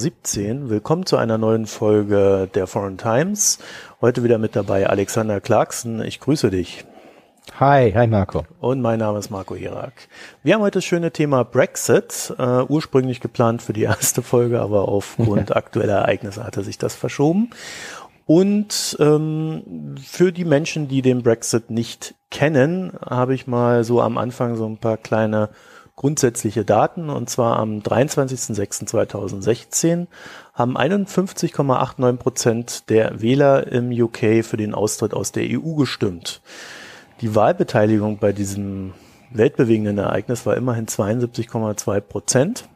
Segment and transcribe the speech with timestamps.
[0.00, 0.70] 2017.
[0.70, 3.58] Willkommen zu einer neuen Folge der Foreign Times.
[4.00, 6.02] Heute wieder mit dabei Alexander Clarkson.
[6.02, 6.86] Ich grüße dich.
[7.58, 8.46] Hi, hi Marco.
[8.60, 9.92] Und mein Name ist Marco Hirak.
[10.42, 14.88] Wir haben heute das schöne Thema Brexit, äh, ursprünglich geplant für die erste Folge, aber
[14.88, 17.50] aufgrund aktueller Ereignisse hatte sich das verschoben.
[18.24, 24.16] Und ähm, für die Menschen, die den Brexit nicht kennen, habe ich mal so am
[24.16, 25.50] Anfang so ein paar kleine
[26.00, 27.10] grundsätzliche Daten.
[27.10, 30.06] Und zwar am 23.06.2016
[30.54, 36.40] haben 51,89 Prozent der Wähler im UK für den Austritt aus der EU gestimmt.
[37.20, 38.94] Die Wahlbeteiligung bei diesem
[39.30, 42.69] weltbewegenden Ereignis war immerhin 72,2 Prozent.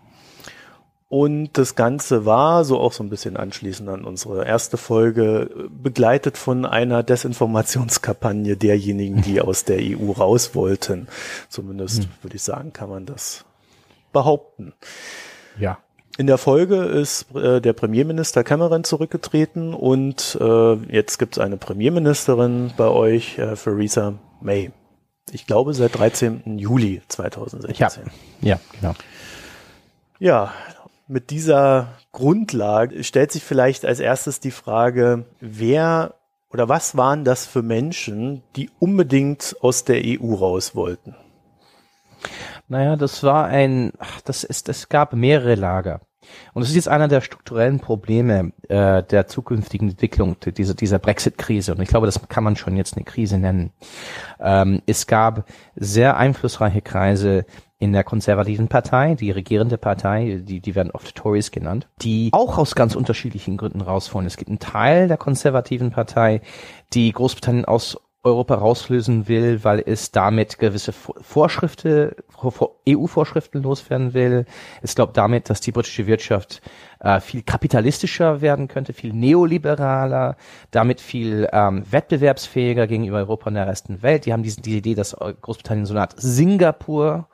[1.17, 6.37] Und das Ganze war, so auch so ein bisschen anschließend an unsere erste Folge, begleitet
[6.37, 11.07] von einer Desinformationskampagne derjenigen, die aus der EU raus wollten.
[11.49, 12.11] Zumindest hm.
[12.23, 13.45] würde ich sagen, kann man das
[14.13, 14.73] behaupten.
[15.57, 15.79] Ja.
[16.19, 21.59] In der Folge ist äh, der Premierminister Cameron zurückgetreten und äh, jetzt gibt es eine
[21.59, 24.73] Premierministerin bei euch, äh, Theresa May.
[25.31, 26.59] Ich glaube seit 13.
[26.59, 28.03] Juli 2016.
[28.41, 28.95] Ja, ja genau.
[30.19, 30.53] Ja,
[31.07, 36.15] mit dieser Grundlage stellt sich vielleicht als erstes die Frage, wer
[36.51, 41.17] oder was waren das für Menschen, die unbedingt aus der EU raus wollten?
[42.69, 43.93] Naja, das war ein,
[44.25, 46.01] das ist, es gab mehrere Lager.
[46.55, 51.75] Und es ist jetzt einer der strukturellen Probleme äh, der zukünftigen Entwicklung dieser, dieser Brexit-Krise.
[51.75, 53.73] Und ich glaube, das kann man schon jetzt eine Krise nennen.
[54.41, 57.45] Ähm, es gab sehr einflussreiche Kreise
[57.85, 62.57] in der konservativen Partei, die regierende Partei, die, die werden oft Tories genannt, die auch
[62.57, 64.27] aus ganz unterschiedlichen Gründen rausfallen.
[64.27, 66.41] Es gibt einen Teil der konservativen Partei,
[66.95, 72.13] die Großbritannien aus Europa rauslösen will, weil es damit gewisse Vorschriften,
[72.89, 74.47] EU-Vorschriften loswerden will.
[74.83, 76.63] Es glaubt damit, dass die britische Wirtschaft
[77.01, 80.37] äh, viel kapitalistischer werden könnte, viel neoliberaler,
[80.71, 84.25] damit viel ähm, wettbewerbsfähiger gegenüber Europa und der resten Welt.
[84.25, 87.29] Die haben diese, diese Idee, dass Großbritannien so eine Art Singapur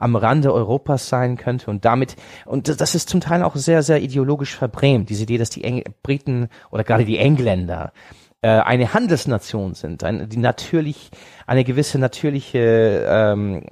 [0.00, 4.02] am Rande Europas sein könnte und damit, und das ist zum Teil auch sehr, sehr
[4.02, 9.74] ideologisch verbrämt, diese Idee, dass die Eng Briten oder gerade die Engländer äh, eine Handelsnation
[9.74, 11.10] sind, die natürlich
[11.46, 13.64] eine gewisse natürliche ähm,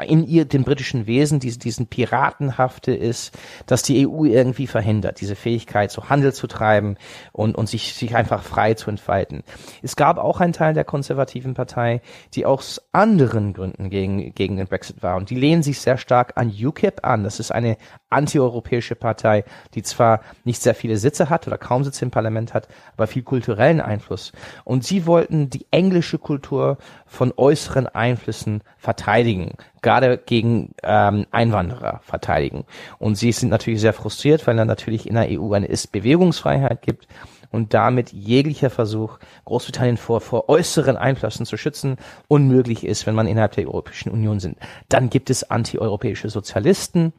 [0.00, 3.36] in ihr dem britischen Wesen diese, diesen Piratenhafte ist,
[3.66, 6.96] dass die EU irgendwie verhindert, diese Fähigkeit, so Handel zu treiben
[7.32, 9.42] und, und sich, sich einfach frei zu entfalten.
[9.82, 12.00] Es gab auch einen Teil der konservativen Partei,
[12.34, 16.32] die aus anderen Gründen gegen, gegen den Brexit war und die lehnen sich sehr stark
[16.36, 17.24] an UKIP an.
[17.24, 17.76] Das ist eine
[18.10, 22.68] antieuropäische Partei, die zwar nicht sehr viele Sitze hat oder kaum Sitze im Parlament hat,
[22.96, 24.32] aber viel kulturellen Einfluss.
[24.64, 32.64] Und sie wollten die englische Kultur von äußeren Einflüssen verteidigen, gerade gegen ähm, Einwanderer verteidigen.
[32.98, 37.08] Und sie sind natürlich sehr frustriert, weil dann natürlich in der EU eine Ist-Bewegungsfreiheit gibt
[37.50, 41.96] und damit jeglicher Versuch, Großbritannien vor, vor äußeren Einflüssen zu schützen,
[42.28, 44.58] unmöglich ist, wenn man innerhalb der Europäischen Union sind.
[44.88, 47.12] Dann gibt es antieuropäische Sozialisten,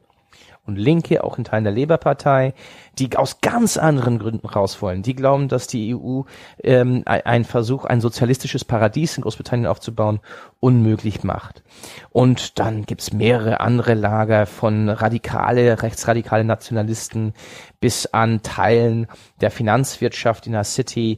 [0.70, 2.54] und Linke, auch in Teilen der Labour-Partei,
[2.98, 5.02] die aus ganz anderen Gründen raus wollen.
[5.02, 6.22] Die glauben, dass die EU
[6.64, 10.20] ähm, ein Versuch, ein sozialistisches Paradies in Großbritannien aufzubauen,
[10.60, 11.64] unmöglich macht.
[12.12, 17.34] Und dann gibt's mehrere andere Lager von radikale, rechtsradikale Nationalisten
[17.80, 19.08] bis an Teilen
[19.42, 21.18] der Finanzwirtschaft in der City.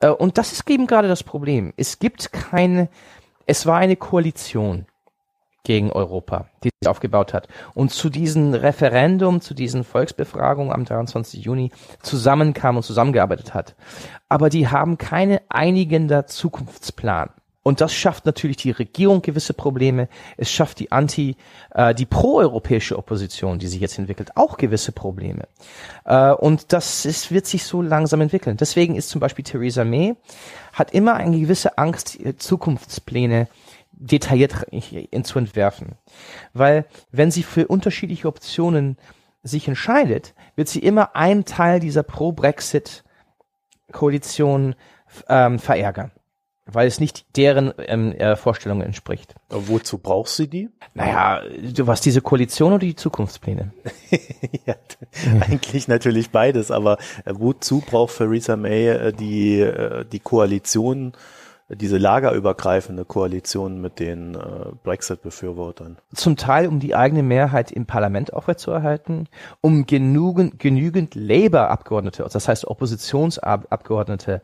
[0.00, 1.72] Äh, und das ist eben gerade das Problem.
[1.76, 2.88] Es gibt keine,
[3.46, 4.86] es war eine Koalition
[5.66, 7.48] gegen Europa, die sich aufgebaut hat.
[7.74, 11.44] Und zu diesem Referendum, zu diesen Volksbefragungen am 23.
[11.44, 11.72] Juni
[12.02, 13.74] zusammenkam und zusammengearbeitet hat.
[14.28, 17.30] Aber die haben keine einigender Zukunftsplan.
[17.64, 20.08] Und das schafft natürlich die Regierung gewisse Probleme.
[20.36, 21.34] Es schafft die anti,
[21.74, 25.48] äh, die proeuropäische Opposition, die sich jetzt entwickelt, auch gewisse Probleme.
[26.04, 28.56] Äh, und das ist, wird sich so langsam entwickeln.
[28.56, 30.14] Deswegen ist zum Beispiel Theresa May
[30.74, 33.48] hat immer eine gewisse Angst, Zukunftspläne
[33.96, 34.66] detailliert
[35.22, 35.96] zu entwerfen.
[36.52, 38.98] Weil wenn sie für unterschiedliche Optionen
[39.42, 44.74] sich entscheidet, wird sie immer einen Teil dieser Pro-Brexit-Koalition
[45.28, 46.10] ähm, verärgern,
[46.66, 49.34] weil es nicht deren ähm, äh, Vorstellungen entspricht.
[49.48, 50.68] Aber wozu brauchst du die?
[50.94, 53.72] Naja, du was diese Koalition oder die Zukunftspläne?
[54.66, 54.74] ja,
[55.40, 61.12] eigentlich natürlich beides, aber äh, wozu braucht Theresa May äh, die, äh, die Koalition
[61.68, 64.38] diese lagerübergreifende Koalition mit den äh,
[64.84, 65.98] Brexit-Befürwortern?
[66.14, 69.28] Zum Teil, um die eigene Mehrheit im Parlament aufrechtzuerhalten,
[69.60, 74.42] um genügend, genügend Labour-Abgeordnete, das heißt Oppositionsabgeordnete,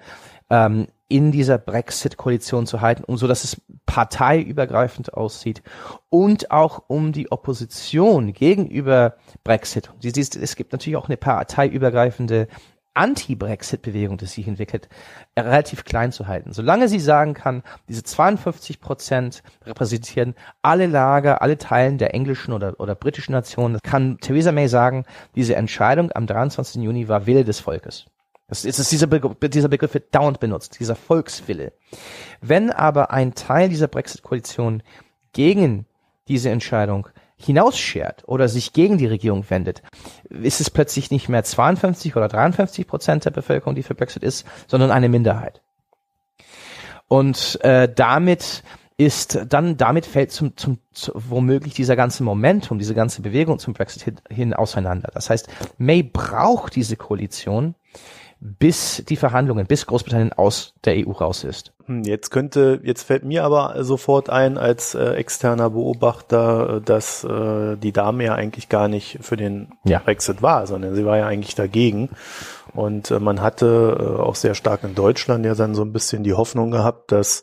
[0.50, 5.62] ähm, in dieser Brexit-Koalition zu halten, um so dass es parteiübergreifend aussieht
[6.08, 9.90] und auch um die Opposition gegenüber Brexit.
[10.02, 12.48] Es gibt natürlich auch eine parteiübergreifende
[12.94, 14.88] Anti-Brexit-Bewegung, die sich entwickelt,
[15.38, 16.52] relativ klein zu halten.
[16.52, 22.78] Solange sie sagen kann, diese 52 Prozent repräsentieren alle Lager, alle Teilen der englischen oder,
[22.78, 25.04] oder britischen Nation, kann Theresa May sagen,
[25.34, 26.82] diese Entscheidung am 23.
[26.82, 28.06] Juni war Wille des Volkes.
[28.48, 31.72] Das ist, ist dieser, Begriff, dieser Begriff wird dauernd benutzt, dieser Volkswille.
[32.42, 34.82] Wenn aber ein Teil dieser Brexit-Koalition
[35.32, 35.86] gegen
[36.28, 37.08] diese Entscheidung
[37.44, 39.82] hinausschert oder sich gegen die Regierung wendet,
[40.28, 44.46] ist es plötzlich nicht mehr 52 oder 53 Prozent der Bevölkerung, die für Brexit ist,
[44.66, 45.60] sondern eine Minderheit.
[47.08, 48.62] Und äh, damit
[48.96, 53.74] ist dann damit fällt zum, zum, zum womöglich dieser ganze Momentum, diese ganze Bewegung zum
[53.74, 55.10] Brexit hin, hin auseinander.
[55.12, 55.48] Das heißt,
[55.78, 57.74] May braucht diese Koalition,
[58.44, 61.72] bis die Verhandlungen, bis Großbritannien aus der EU raus ist.
[61.86, 67.22] Hm, jetzt könnte, jetzt fällt mir aber sofort ein als äh, externer Beobachter, äh, dass
[67.22, 70.00] äh, die Dame ja eigentlich gar nicht für den ja.
[70.00, 72.10] Brexit war, sondern sie war ja eigentlich dagegen.
[72.74, 76.24] Und äh, man hatte äh, auch sehr stark in Deutschland ja dann so ein bisschen
[76.24, 77.42] die Hoffnung gehabt, dass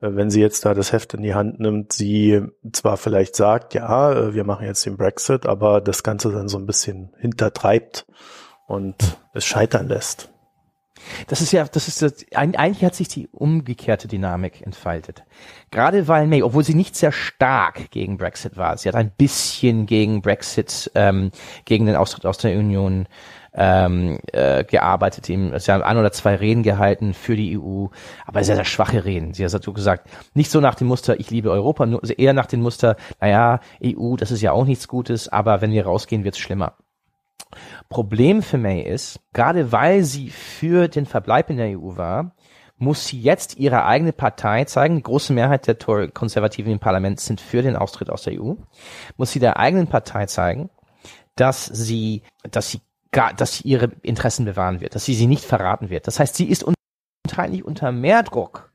[0.00, 2.42] äh, wenn sie jetzt da das Heft in die Hand nimmt, sie
[2.72, 6.66] zwar vielleicht sagt, ja, wir machen jetzt den Brexit, aber das Ganze dann so ein
[6.66, 8.04] bisschen hintertreibt
[8.66, 8.96] und
[9.34, 10.30] es scheitern lässt.
[11.26, 15.24] Das ist ja, das ist eigentlich hat sich die umgekehrte Dynamik entfaltet.
[15.70, 19.86] Gerade weil May, obwohl sie nicht sehr stark gegen Brexit war, sie hat ein bisschen
[19.86, 21.30] gegen Brexit, ähm,
[21.64, 23.06] gegen den Austritt aus der Union
[23.54, 25.26] ähm, äh, gearbeitet.
[25.26, 27.86] Sie haben ein oder zwei Reden gehalten für die EU,
[28.26, 29.34] aber sehr, sehr schwache Reden.
[29.34, 32.32] Sie hat so gesagt, nicht so nach dem Muster, ich liebe Europa, nur, also eher
[32.32, 36.24] nach dem Muster, naja, EU, das ist ja auch nichts Gutes, aber wenn wir rausgehen,
[36.24, 36.74] wird's schlimmer.
[37.88, 42.34] Problem für May ist, gerade weil sie für den Verbleib in der EU war,
[42.76, 44.96] muss sie jetzt ihre eigene Partei zeigen.
[44.96, 45.76] Die große Mehrheit der
[46.08, 48.54] Konservativen im Parlament sind für den Austritt aus der EU.
[49.16, 50.70] Muss sie der eigenen Partei zeigen,
[51.36, 52.80] dass sie, dass sie
[53.12, 56.06] gar, dass sie ihre Interessen bewahren wird, dass sie sie nicht verraten wird.
[56.06, 58.72] Das heißt, sie ist unter, unter mehr Druck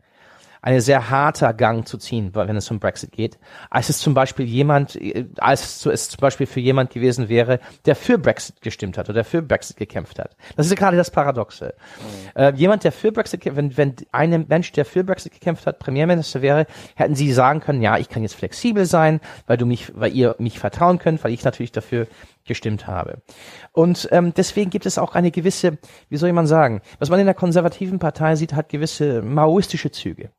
[0.61, 3.37] eine sehr harter Gang zu ziehen, wenn es um Brexit geht,
[3.69, 7.95] als es zum Beispiel jemand, äh, als es zum Beispiel für jemand gewesen wäre, der
[7.95, 10.35] für Brexit gestimmt hat oder für Brexit gekämpft hat.
[10.55, 11.73] Das ist ja gerade das Paradoxe.
[12.35, 12.41] Mhm.
[12.41, 16.41] Äh, jemand, der für Brexit, wenn, wenn ein Mensch, der für Brexit gekämpft hat, Premierminister
[16.41, 16.65] wäre,
[16.95, 20.35] hätten sie sagen können, ja, ich kann jetzt flexibel sein, weil du mich, weil ihr
[20.39, 22.07] mich vertrauen könnt, weil ich natürlich dafür
[22.45, 23.21] gestimmt habe.
[23.71, 25.77] Und ähm, deswegen gibt es auch eine gewisse,
[26.09, 30.31] wie soll man sagen, was man in der konservativen Partei sieht, hat gewisse maoistische Züge.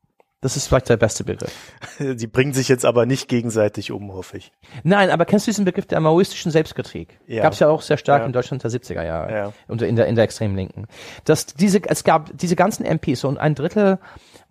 [0.43, 1.53] Das ist vielleicht der beste Begriff.
[2.17, 4.53] Sie bringen sich jetzt aber nicht gegenseitig um, hoffe ich.
[4.85, 7.21] Nein, aber kennst du diesen Begriff der maoistischen Selbstkritik?
[7.27, 7.43] Ja.
[7.43, 8.27] Gab es ja auch sehr stark ja.
[8.27, 9.53] in Deutschland der 70er Jahre ja.
[9.69, 10.87] und in der, in der extremen Linken.
[11.25, 13.99] Dass diese, es gab diese ganzen MPs und ein Drittel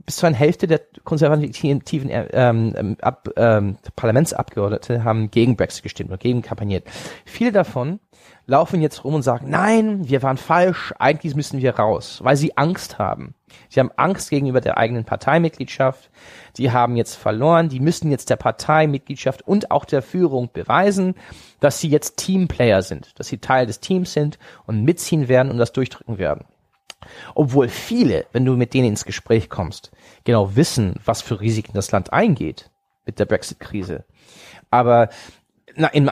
[0.09, 6.19] bis zu einer Hälfte der konservativen ähm, Ab, ähm, Parlamentsabgeordnete haben gegen Brexit gestimmt und
[6.19, 6.87] gegen kampagniert.
[7.25, 7.99] Viele davon
[8.47, 12.57] laufen jetzt rum und sagen, nein, wir waren falsch, eigentlich müssen wir raus, weil sie
[12.57, 13.35] Angst haben.
[13.69, 16.09] Sie haben Angst gegenüber der eigenen Parteimitgliedschaft.
[16.57, 17.69] Die haben jetzt verloren.
[17.69, 21.13] Die müssen jetzt der Parteimitgliedschaft und auch der Führung beweisen,
[21.59, 25.59] dass sie jetzt Teamplayer sind, dass sie Teil des Teams sind und mitziehen werden und
[25.59, 26.45] das durchdrücken werden.
[27.35, 29.91] Obwohl viele, wenn du mit denen ins Gespräch kommst,
[30.23, 32.69] genau wissen, was für Risiken das Land eingeht
[33.05, 34.05] mit der Brexit-Krise.
[34.69, 35.09] Aber
[35.75, 36.11] na, in,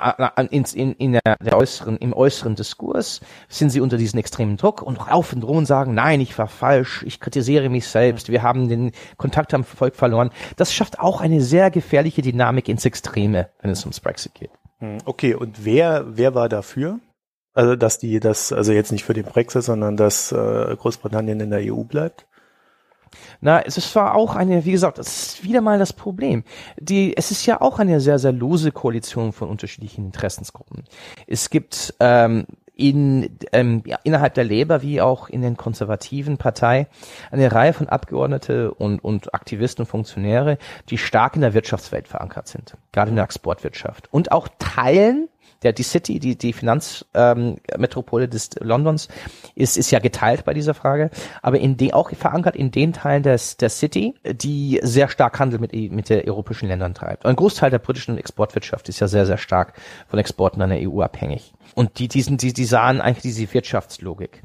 [0.50, 4.82] in, in, in der, der äußeren, im äußeren Diskurs sind sie unter diesem extremen Druck
[4.82, 8.70] und rauf und rum sagen, nein, ich war falsch, ich kritisiere mich selbst, wir haben
[8.70, 10.32] den Kontakt am Volk verloren.
[10.56, 14.52] Das schafft auch eine sehr gefährliche Dynamik ins Extreme, wenn es ums Brexit geht.
[14.80, 17.00] Hm, okay, und wer, wer war dafür?
[17.58, 21.50] Also, dass die, das, also jetzt nicht für den Brexit, sondern dass äh, Großbritannien in
[21.50, 22.28] der EU bleibt?
[23.42, 26.44] Na, es zwar auch eine, wie gesagt, das ist wieder mal das Problem.
[26.80, 30.84] Die, es ist ja auch eine sehr, sehr lose Koalition von unterschiedlichen Interessensgruppen.
[31.26, 32.46] Es gibt ähm,
[32.76, 36.86] in, ähm, ja, innerhalb der Labour wie auch in den konservativen Partei
[37.32, 40.60] eine Reihe von Abgeordnete und, und Aktivisten und Funktionäre,
[40.90, 45.28] die stark in der Wirtschaftswelt verankert sind, gerade in der Exportwirtschaft und auch teilen
[45.64, 49.08] der die City, die die Finanzmetropole ähm, des Londons
[49.56, 51.10] ist ist ja geteilt bei dieser Frage,
[51.42, 55.60] aber in den auch verankert in den Teilen des der City, die sehr stark Handel
[55.60, 57.26] mit mit der europäischen Ländern treibt.
[57.26, 59.74] Ein Großteil der britischen Exportwirtschaft ist ja sehr sehr stark
[60.08, 61.54] von Exporten an der EU abhängig.
[61.76, 64.44] Und die diesen die die sahen eigentlich diese Wirtschaftslogik.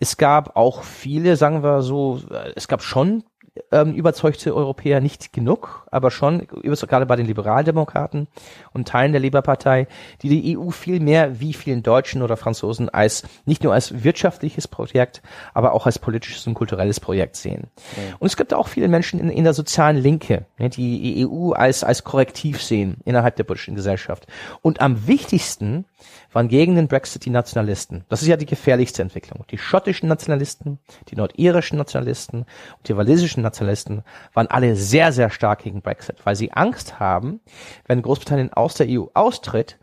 [0.00, 2.20] Es gab auch viele, sagen wir so,
[2.54, 3.24] es gab schon
[3.70, 8.28] ähm, überzeugte Europäer nicht genug, aber schon, gerade bei den Liberaldemokraten
[8.72, 9.88] und Teilen der Labour-Partei,
[10.22, 14.68] die die EU viel mehr wie vielen Deutschen oder Franzosen als nicht nur als wirtschaftliches
[14.68, 17.68] Projekt, aber auch als politisches und kulturelles Projekt sehen.
[17.96, 18.16] Ja.
[18.18, 21.84] Und es gibt auch viele Menschen in, in der sozialen Linke, ne, die EU als,
[21.84, 24.26] als Korrektiv sehen innerhalb der politischen Gesellschaft.
[24.62, 25.84] Und am wichtigsten
[26.32, 28.04] waren gegen den Brexit die Nationalisten.
[28.08, 29.44] Das ist ja die gefährlichste Entwicklung.
[29.50, 30.78] Die schottischen Nationalisten,
[31.08, 34.02] die nordirischen Nationalisten und die walisischen Nationalisten
[34.34, 37.40] waren alle sehr, sehr stark gegen Brexit, weil sie Angst haben,
[37.86, 39.78] wenn Großbritannien aus der EU austritt,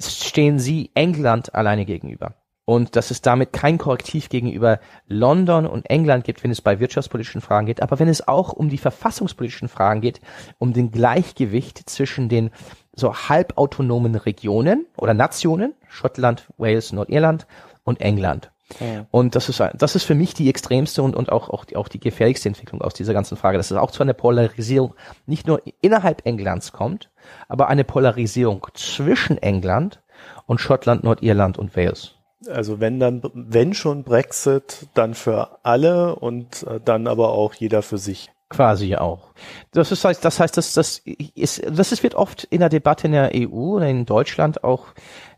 [0.00, 2.34] stehen sie England alleine gegenüber.
[2.66, 7.42] Und dass es damit kein Korrektiv gegenüber London und England gibt, wenn es bei wirtschaftspolitischen
[7.42, 10.20] Fragen geht, aber wenn es auch um die verfassungspolitischen Fragen geht,
[10.58, 12.50] um den Gleichgewicht zwischen den
[12.96, 17.46] so halbautonomen Regionen oder Nationen, Schottland, Wales, Nordirland
[17.84, 18.50] und England.
[18.80, 19.06] Ja.
[19.10, 21.88] Und das ist, das ist für mich die extremste und, und auch, auch, die, auch
[21.88, 24.94] die gefährlichste Entwicklung aus dieser ganzen Frage, dass es auch zu einer Polarisierung
[25.26, 27.10] nicht nur innerhalb Englands kommt,
[27.48, 30.02] aber eine Polarisierung zwischen England
[30.46, 32.14] und Schottland, Nordirland und Wales.
[32.48, 37.82] Also wenn dann, wenn schon Brexit, dann für alle und äh, dann aber auch jeder
[37.82, 39.32] für sich quasi auch.
[39.72, 43.12] Das ist, das heißt, das, das ist, das ist, wird oft in der Debatte in
[43.12, 44.88] der EU oder in Deutschland auch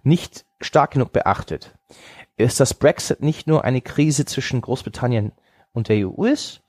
[0.02, 1.75] nicht stark genug beachtet.
[2.36, 5.32] Ist, dass Brexit nicht nur eine Krise zwischen Großbritannien
[5.72, 6.62] und der EU ist,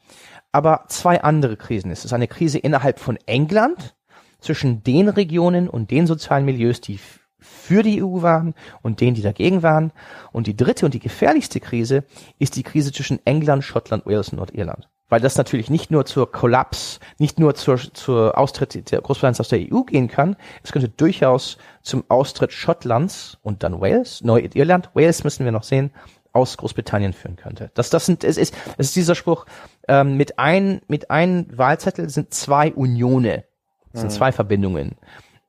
[0.51, 1.99] aber zwei andere Krisen ist.
[1.99, 3.95] Es ist eine Krise innerhalb von England,
[4.39, 6.99] zwischen den Regionen und den sozialen Milieus, die
[7.39, 9.91] für die EU waren und denen, die dagegen waren.
[10.31, 12.03] Und die dritte und die gefährlichste Krise
[12.39, 16.31] ist die Krise zwischen England, Schottland, Wales und Nordirland weil das natürlich nicht nur zur
[16.31, 20.89] Kollaps, nicht nur zur, zur Austritt der Großbritanniens aus der EU gehen kann, es könnte
[20.89, 25.91] durchaus zum Austritt Schottlands und dann Wales, Nordirland, Wales müssen wir noch sehen,
[26.33, 27.71] aus Großbritannien führen könnte.
[27.73, 29.45] Das, das sind, es ist, es ist dieser Spruch,
[29.87, 33.45] ähm, mit ein, mit ein Wahlzettel sind zwei Unione,
[33.93, 34.11] sind mhm.
[34.11, 34.97] zwei Verbindungen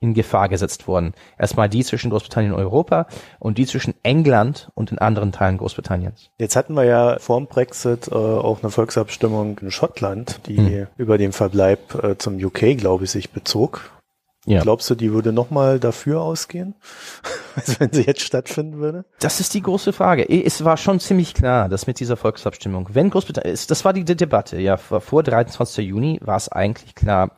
[0.00, 1.12] in Gefahr gesetzt worden.
[1.38, 3.06] Erstmal die zwischen Großbritannien und Europa
[3.38, 6.30] und die zwischen England und den anderen Teilen Großbritanniens.
[6.38, 10.86] Jetzt hatten wir ja vor dem Brexit äh, auch eine Volksabstimmung in Schottland, die hm.
[10.96, 13.90] über den Verbleib äh, zum UK, glaube ich, sich bezog.
[14.46, 14.62] Ja.
[14.62, 16.74] Glaubst du, die würde nochmal dafür ausgehen,
[17.56, 19.04] als wenn sie jetzt stattfinden würde?
[19.18, 20.26] Das ist die große Frage.
[20.26, 24.58] Es war schon ziemlich klar, dass mit dieser Volksabstimmung, wenn Großbritannien, das war die Debatte,
[24.58, 25.86] ja, vor 23.
[25.86, 27.32] Juni war es eigentlich klar,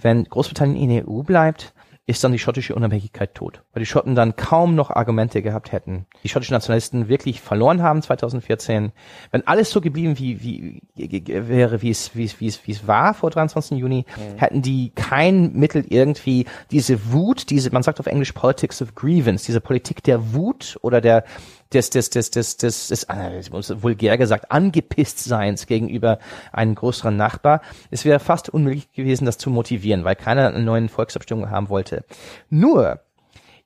[0.00, 1.74] wenn Großbritannien in der EU bleibt,
[2.06, 3.62] ist dann die schottische Unabhängigkeit tot.
[3.72, 6.04] Weil die Schotten dann kaum noch Argumente gehabt hätten.
[6.22, 8.92] Die schottischen Nationalisten wirklich verloren haben 2014.
[9.30, 12.86] Wenn alles so geblieben wie, wie, wäre, wie es, wie es, wie es, wie es
[12.86, 13.78] war vor 23.
[13.78, 14.38] Juni, mhm.
[14.38, 19.46] hätten die kein Mittel irgendwie diese Wut, diese, man sagt auf Englisch Politics of Grievance,
[19.46, 21.24] diese Politik der Wut oder der,
[21.74, 26.18] des, des, des, des, des, des äh, vulgär gesagt, angepisst Seins gegenüber
[26.52, 27.60] einem größeren Nachbar.
[27.90, 32.04] Es wäre fast unmöglich gewesen, das zu motivieren, weil keiner eine neue Volksabstimmung haben wollte.
[32.50, 33.00] Nur,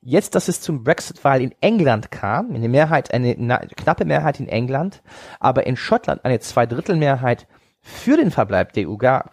[0.01, 3.35] Jetzt, dass es zum Brexit-Wahl in England kam, eine Mehrheit, eine
[3.75, 5.01] knappe Mehrheit in England,
[5.41, 7.47] aber in Schottland eine Zweidrittelmehrheit
[7.81, 9.31] für den Verbleib der EU gab,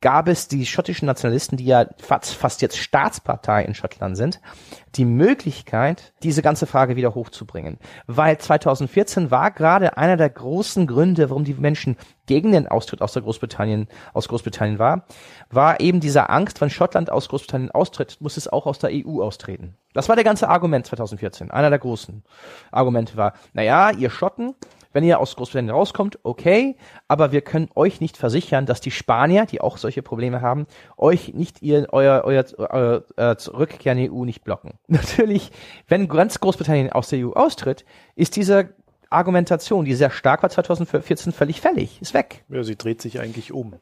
[0.00, 4.40] gab es die schottischen Nationalisten, die ja fast, fast jetzt Staatspartei in Schottland sind,
[4.94, 7.78] die Möglichkeit, diese ganze Frage wieder hochzubringen.
[8.06, 13.12] Weil 2014 war gerade einer der großen Gründe, warum die Menschen gegen den Austritt aus
[13.12, 15.04] der Großbritannien, aus Großbritannien war,
[15.50, 19.20] war eben diese Angst, wenn Schottland aus Großbritannien austritt, muss es auch aus der EU
[19.22, 19.76] austreten.
[19.94, 21.50] Das war der ganze Argument 2014.
[21.50, 22.22] Einer der großen
[22.70, 24.54] Argumente war, naja, ihr Schotten,
[24.92, 26.76] wenn ihr aus Großbritannien rauskommt, okay,
[27.08, 30.66] aber wir können euch nicht versichern, dass die Spanier, die auch solche Probleme haben,
[30.96, 34.74] euch nicht ihr, euer, euer, euer äh, Rückkehr in die EU nicht blocken.
[34.88, 35.50] Natürlich,
[35.88, 37.84] wenn ganz Großbritannien aus der EU austritt,
[38.16, 38.70] ist diese
[39.10, 42.44] Argumentation, die sehr stark war 2014, völlig fällig, ist weg.
[42.48, 43.74] Ja, sie dreht sich eigentlich um.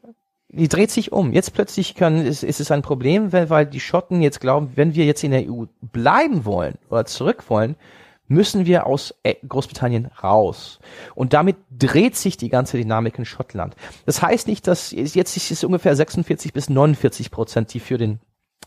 [0.51, 1.31] Die dreht sich um.
[1.31, 4.95] Jetzt plötzlich können, ist, ist es ein Problem, weil, weil die Schotten jetzt glauben, wenn
[4.95, 7.75] wir jetzt in der EU bleiben wollen oder zurück wollen,
[8.29, 10.79] müssen wir aus äh, Großbritannien raus.
[11.15, 13.75] Und damit dreht sich die ganze Dynamik in Schottland.
[14.05, 18.19] Das heißt nicht, dass jetzt ist es ungefähr 46 bis 49 Prozent, die für den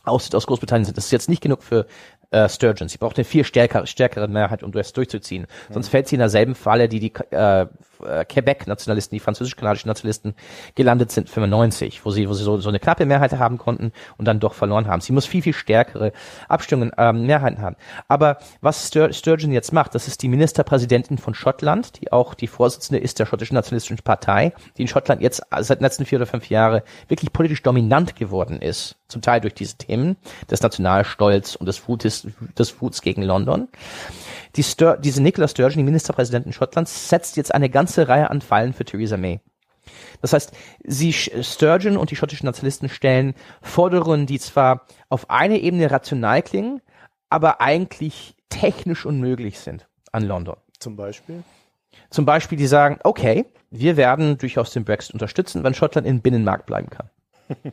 [0.05, 0.99] Austritt aus Großbritannien sind.
[0.99, 1.87] Das ist jetzt nicht genug für
[2.33, 2.89] äh, Sturgeon.
[2.89, 5.43] Sie braucht eine viel stärker, stärkere Mehrheit, um das durchzuziehen.
[5.69, 5.75] Mhm.
[5.75, 7.67] Sonst fällt sie in derselben Falle, die die äh,
[8.05, 10.35] äh, Quebec-Nationalisten, die französisch-kanadischen Nationalisten
[10.75, 14.27] gelandet sind 95, wo sie, wo sie so, so eine knappe Mehrheit haben konnten und
[14.27, 15.01] dann doch verloren haben.
[15.01, 16.13] Sie muss viel, viel stärkere
[16.49, 17.77] Abstimmungen, ähm, Mehrheiten haben.
[18.09, 22.47] Aber was Stur Sturgeon jetzt macht, das ist die Ministerpräsidentin von Schottland, die auch die
[22.47, 26.27] Vorsitzende ist der schottischen nationalistischen Partei, die in Schottland jetzt seit den letzten vier oder
[26.27, 28.97] fünf Jahren wirklich politisch dominant geworden ist.
[29.09, 30.17] Zum Teil durch diese Themen
[30.51, 32.22] des Nationalstolz und des Wutes,
[32.59, 33.69] des Wuts gegen London.
[34.57, 38.73] Die Stur diese Nicola Sturgeon, die Ministerpräsidentin Schottlands, setzt jetzt eine ganze Reihe an Fallen
[38.73, 39.41] für Theresa May.
[40.21, 40.53] Das heißt,
[40.85, 46.81] sie Sturgeon und die schottischen Nationalisten stellen Forderungen, die zwar auf eine Ebene rational klingen,
[47.29, 50.57] aber eigentlich technisch unmöglich sind an London.
[50.79, 51.43] Zum Beispiel?
[52.11, 56.67] Zum Beispiel, die sagen, okay, wir werden durchaus den Brexit unterstützen, wenn Schottland im Binnenmarkt
[56.67, 57.09] bleiben kann.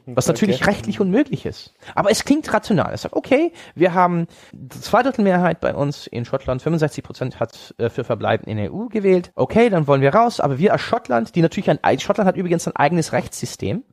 [0.06, 0.72] Was natürlich okay.
[0.72, 1.74] rechtlich unmöglich ist.
[1.96, 2.94] Aber es klingt rational.
[2.94, 4.28] Es sagt, okay, wir haben
[4.82, 8.74] zwei Drittel Mehrheit bei uns in Schottland, 65 Prozent hat äh, für Verbleiben in der
[8.74, 9.32] EU gewählt.
[9.36, 12.68] Okay, dann wollen wir raus, aber wir als Schottland, die natürlich ein, Schottland hat übrigens
[12.68, 13.84] ein eigenes Rechtssystem,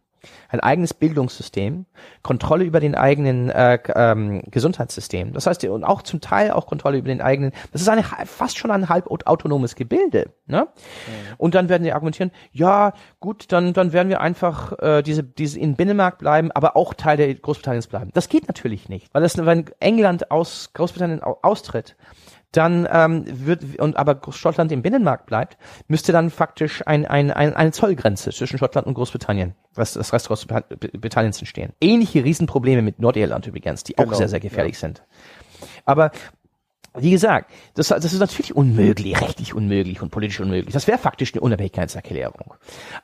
[0.49, 1.87] ein eigenes Bildungssystem,
[2.23, 5.33] Kontrolle über den eigenen äh, ähm, Gesundheitssystem.
[5.33, 8.59] Das heißt, und auch zum Teil auch Kontrolle über den eigenen, das ist eine fast
[8.59, 10.31] schon ein halb autonomes Gebilde.
[10.47, 10.63] Ne?
[10.63, 11.35] Mhm.
[11.39, 15.59] Und dann werden sie argumentieren, ja, gut, dann, dann werden wir einfach äh, diese, diese
[15.59, 18.11] in Binnenmarkt bleiben, aber auch Teil der Großbritanniens bleiben.
[18.15, 21.97] Das geht natürlich nicht, weil das, wenn England aus Großbritannien austritt,
[22.57, 25.57] dann ähm, wird und aber Schottland im Binnenmarkt bleibt,
[25.89, 30.29] müsste dann faktisch ein, ein, ein, eine Zollgrenze zwischen Schottland und Großbritannien, was das Rest
[30.29, 31.73] Großbritanniens entstehen.
[31.81, 34.81] Ähnliche Riesenprobleme mit Nordirland übrigens, die genau, auch sehr, sehr gefährlich ja.
[34.81, 35.03] sind.
[35.85, 36.11] Aber
[36.99, 40.73] wie gesagt, das, das ist natürlich unmöglich, rechtlich unmöglich und politisch unmöglich.
[40.73, 42.55] Das wäre faktisch eine Unabhängigkeitserklärung.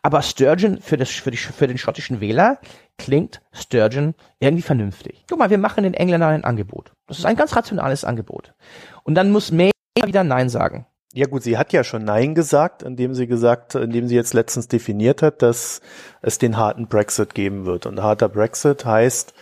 [0.02, 2.59] Aber Sturgeon für, das, für, die, für den schottischen Wähler
[2.99, 5.25] klingt Sturgeon irgendwie vernünftig.
[5.29, 6.93] Guck mal, wir machen den Engländern ein Angebot.
[7.07, 8.55] Das ist ein ganz rationales Angebot.
[9.03, 9.71] Und dann muss May
[10.05, 10.87] wieder Nein sagen.
[11.15, 14.69] Ja gut, sie hat ja schon Nein gesagt, indem sie gesagt, indem sie jetzt letztens
[14.69, 15.83] definiert hat, dass
[16.23, 17.85] es den harten Brexit geben wird.
[17.85, 19.35] Und harter Brexit heißt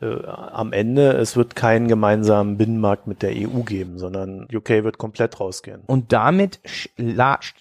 [0.00, 4.98] äh, am Ende, es wird keinen gemeinsamen Binnenmarkt mit der EU geben, sondern UK wird
[4.98, 5.82] komplett rausgehen.
[5.86, 6.58] Und damit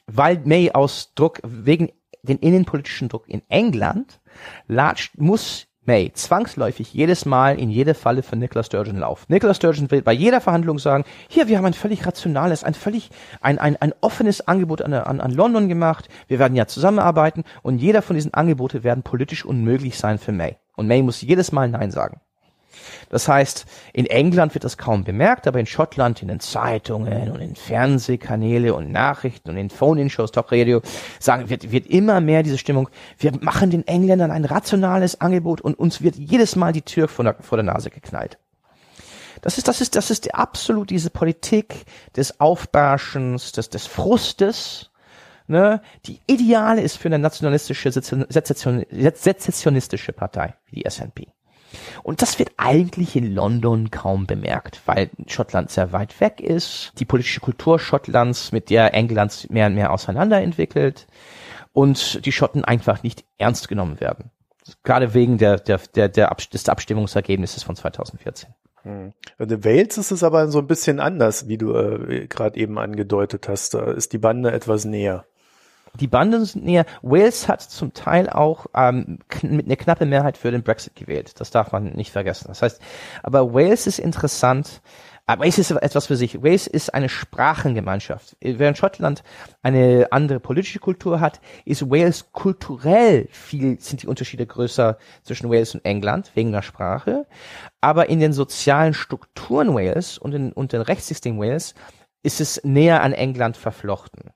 [0.08, 1.92] weil May aus Druck, wegen
[2.24, 4.20] den innenpolitischen Druck in England,
[4.68, 9.26] latscht, muss May zwangsläufig jedes Mal in jede Falle von Nicola Sturgeon laufen.
[9.28, 13.10] Nicola Sturgeon will bei jeder Verhandlung sagen, hier, wir haben ein völlig rationales, ein völlig,
[13.42, 17.80] ein, ein, ein offenes Angebot an, an, an London gemacht, wir werden ja zusammenarbeiten und
[17.80, 20.56] jeder von diesen Angebote werden politisch unmöglich sein für May.
[20.78, 22.22] Und May muss jedes Mal Nein sagen.
[23.10, 27.42] Das heißt, in England wird das kaum bemerkt, aber in Schottland, in den Zeitungen und
[27.42, 30.82] in Fernsehkanäle und Nachrichten und in Phone-In-Shows, Talk-Radio,
[31.20, 35.78] sagen, wird, wird immer mehr diese Stimmung, wir machen den Engländern ein rationales Angebot und
[35.78, 38.38] uns wird jedes Mal die Tür vor der, vor der Nase geknallt.
[39.42, 41.84] Das ist, das ist, das ist absolut diese Politik
[42.16, 44.90] des Aufbarschens, des, des Frustes,
[45.48, 51.28] ne, die ideale ist für eine nationalistische, sezessionistische Partei wie die SNP.
[52.04, 57.06] Und das wird eigentlich in London kaum bemerkt, weil Schottland sehr weit weg ist, die
[57.06, 61.08] politische Kultur Schottlands mit der Englands mehr und mehr auseinanderentwickelt
[61.72, 64.32] und die Schotten einfach nicht ernst genommen werden.
[64.84, 68.50] Gerade wegen der, der, der, der Ab des Abstimmungsergebnisses von 2014.
[68.84, 69.14] Hm.
[69.40, 73.48] In Wales ist es aber so ein bisschen anders, wie du äh, gerade eben angedeutet
[73.48, 73.74] hast.
[73.74, 75.26] Da ist die Bande etwas näher.
[76.00, 76.86] Die Banden sind näher.
[77.04, 81.40] Wales hat zum Teil auch ähm, mit einer knappen Mehrheit für den Brexit gewählt.
[81.40, 82.46] Das darf man nicht vergessen.
[82.48, 82.82] Das heißt,
[83.22, 84.82] aber Wales ist interessant.
[85.26, 86.44] Aber Wales ist etwas für sich.
[86.44, 88.36] Wales ist eine Sprachengemeinschaft.
[88.42, 89.24] Während Schottland
[89.62, 95.76] eine andere politische Kultur hat, ist Wales kulturell viel, sind die Unterschiede größer zwischen Wales
[95.76, 97.26] und England wegen der Sprache.
[97.80, 101.74] Aber in den sozialen Strukturen Wales und in, und den Rechtssystem Wales
[102.24, 104.32] ist es näher an England verflochten.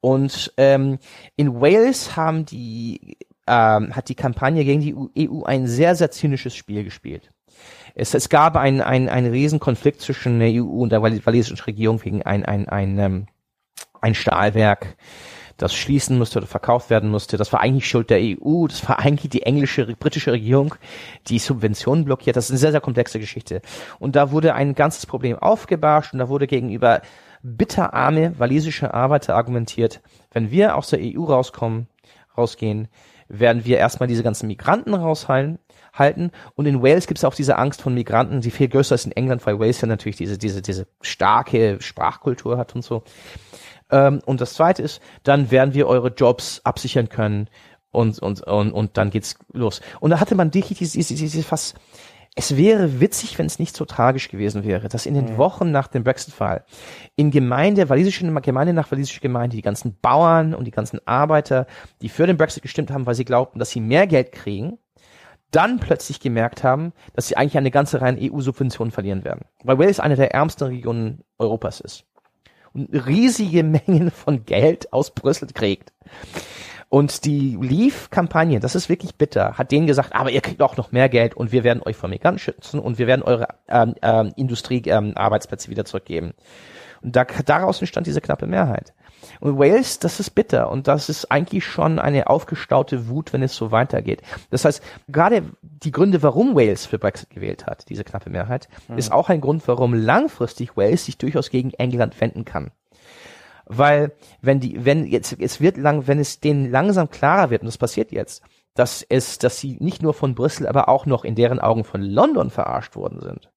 [0.00, 0.98] Und ähm,
[1.36, 6.54] in Wales haben die ähm, hat die Kampagne gegen die EU ein sehr, sehr zynisches
[6.54, 7.30] Spiel gespielt.
[7.94, 12.22] Es, es gab einen ein, ein Riesenkonflikt zwischen der EU und der walisischen Regierung wegen
[12.22, 13.26] ein, ein, ein, ähm,
[14.00, 14.96] ein Stahlwerk,
[15.56, 17.38] das schließen musste oder verkauft werden musste.
[17.38, 18.66] Das war eigentlich Schuld der EU.
[18.66, 20.74] Das war eigentlich die englische, britische Regierung,
[21.28, 22.36] die Subventionen blockiert.
[22.36, 23.62] Das ist eine sehr, sehr komplexe Geschichte.
[23.98, 27.00] Und da wurde ein ganzes Problem aufgebarscht und da wurde gegenüber
[27.46, 30.00] bitterarme walisische Arbeiter argumentiert,
[30.32, 31.86] wenn wir aus der EU rauskommen,
[32.36, 32.88] rausgehen,
[33.28, 35.58] werden wir erstmal diese ganzen Migranten raushalten,
[35.92, 36.30] halten.
[36.54, 39.12] Und in Wales gibt es auch diese Angst von Migranten, die viel größer ist in
[39.12, 43.02] England, weil Wales ja natürlich diese, diese, diese starke Sprachkultur hat und so.
[43.90, 47.48] Ähm, und das zweite ist, dann werden wir eure Jobs absichern können
[47.90, 49.80] und, und, und, und dann geht's los.
[50.00, 51.76] Und da hatte man wirklich diese, diese, diese fast
[52.38, 55.36] es wäre witzig, wenn es nicht so tragisch gewesen wäre, dass in den mhm.
[55.38, 56.64] Wochen nach dem Brexit-Fall
[57.16, 61.66] in Gemeinde, walisische Gemeinde nach walisische Gemeinde, die ganzen Bauern und die ganzen Arbeiter,
[62.02, 64.78] die für den Brexit gestimmt haben, weil sie glaubten, dass sie mehr Geld kriegen,
[65.50, 69.46] dann plötzlich gemerkt haben, dass sie eigentlich eine ganze Reihe EU-Subventionen verlieren werden.
[69.64, 72.04] Weil Wales eine der ärmsten Regionen Europas ist.
[72.74, 75.94] Und riesige Mengen von Geld aus Brüssel kriegt.
[76.88, 80.92] Und die Leave-Kampagne, das ist wirklich bitter, hat denen gesagt, aber ihr kriegt auch noch
[80.92, 84.32] mehr Geld und wir werden euch vor Migranten schützen und wir werden eure ähm, ähm,
[84.36, 86.34] Industrie-Arbeitsplätze ähm, wieder zurückgeben.
[87.02, 88.94] Und da, daraus entstand diese knappe Mehrheit.
[89.40, 93.56] Und Wales, das ist bitter und das ist eigentlich schon eine aufgestaute Wut, wenn es
[93.56, 94.22] so weitergeht.
[94.50, 98.98] Das heißt, gerade die Gründe, warum Wales für Brexit gewählt hat, diese knappe Mehrheit, mhm.
[98.98, 102.70] ist auch ein Grund, warum langfristig Wales sich durchaus gegen England wenden kann.
[103.66, 107.66] Weil, wenn die, wenn jetzt, es wird lang, wenn es denen langsam klarer wird, und
[107.66, 108.42] das passiert jetzt,
[108.74, 112.00] dass es, dass sie nicht nur von Brüssel, aber auch noch in deren Augen von
[112.00, 113.50] London verarscht worden sind,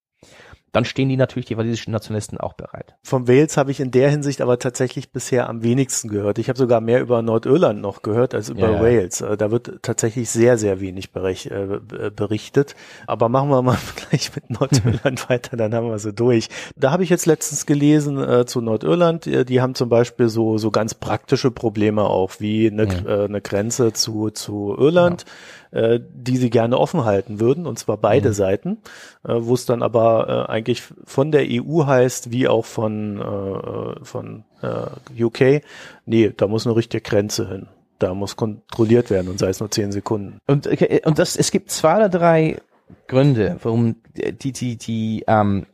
[0.71, 2.95] dann stehen die natürlich, die walisischen Nationalisten, auch bereit.
[3.03, 6.37] Vom Wales habe ich in der Hinsicht aber tatsächlich bisher am wenigsten gehört.
[6.37, 9.21] Ich habe sogar mehr über Nordirland noch gehört als über ja, Wales.
[9.21, 11.79] Äh, da wird tatsächlich sehr, sehr wenig äh,
[12.15, 12.75] berichtet.
[13.07, 13.77] Aber machen wir mal
[14.09, 16.49] gleich mit Nordirland weiter, dann haben wir so durch.
[16.75, 20.57] Da habe ich jetzt letztens gelesen äh, zu Nordirland, die, die haben zum Beispiel so,
[20.57, 23.23] so ganz praktische Probleme auch, wie eine, ja.
[23.23, 25.23] äh, eine Grenze zu, zu Irland.
[25.25, 25.33] Ja
[25.71, 28.33] äh, die sie gerne offen halten würden, und zwar beide mhm.
[28.33, 28.77] Seiten,
[29.23, 34.05] äh, wo es dann aber äh, eigentlich von der EU heißt, wie auch von, äh,
[34.05, 35.63] von äh, UK,
[36.05, 37.67] nee, da muss eine richtige Grenze hin.
[37.99, 40.39] Da muss kontrolliert werden und sei es nur zehn Sekunden.
[40.47, 42.61] Und, okay, und das, es gibt zwei oder drei
[43.07, 45.65] Gründe, warum die, die, die ähm,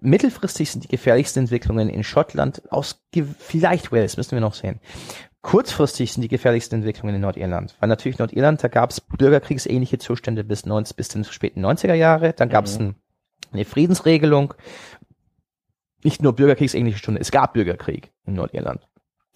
[0.00, 3.00] mittelfristig sind die gefährlichsten Entwicklungen in Schottland aus
[3.38, 4.80] vielleicht Wales, müssen wir noch sehen.
[5.42, 10.44] Kurzfristig sind die gefährlichsten Entwicklungen in Nordirland, weil natürlich Nordirland, da gab es bürgerkriegsähnliche Zustände
[10.44, 12.86] bis, 90, bis den späten 90er Jahre, dann gab es mhm.
[12.86, 12.94] ein,
[13.52, 14.54] eine Friedensregelung,
[16.04, 18.86] nicht nur bürgerkriegsähnliche Stunde, es gab Bürgerkrieg in Nordirland.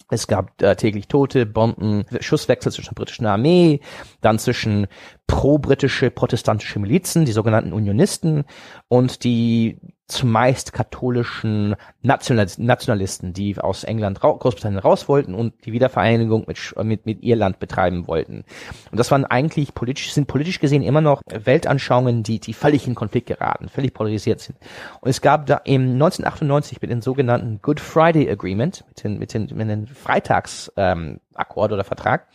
[0.09, 3.81] Es gab äh, täglich Tote, Bomben, Schusswechsel zwischen der britischen Armee,
[4.21, 4.87] dann zwischen
[5.27, 8.45] pro-britische protestantische Milizen, die sogenannten Unionisten
[8.87, 16.57] und die zumeist katholischen Nationalisten, die aus England, Großbritannien raus wollten und die Wiedervereinigung mit,
[16.83, 18.45] mit, mit Irland betreiben wollten.
[18.89, 22.95] Und das waren eigentlich politisch, sind politisch gesehen immer noch Weltanschauungen, die, die völlig in
[22.95, 24.57] Konflikt geraten, völlig polarisiert sind.
[25.01, 29.33] Und es gab da im 1998 mit dem sogenannten Good Friday Agreement, mit den, mit
[29.33, 32.27] den, mit den Freitags, ähm, Akkord oder Vertrag,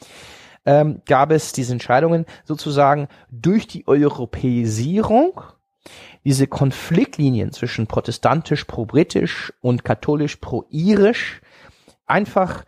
[0.67, 5.41] ähm, gab es diese Entscheidungen sozusagen durch die Europäisierung
[6.25, 11.41] diese Konfliktlinien zwischen protestantisch pro-britisch und katholisch pro-irisch
[12.07, 12.65] einfach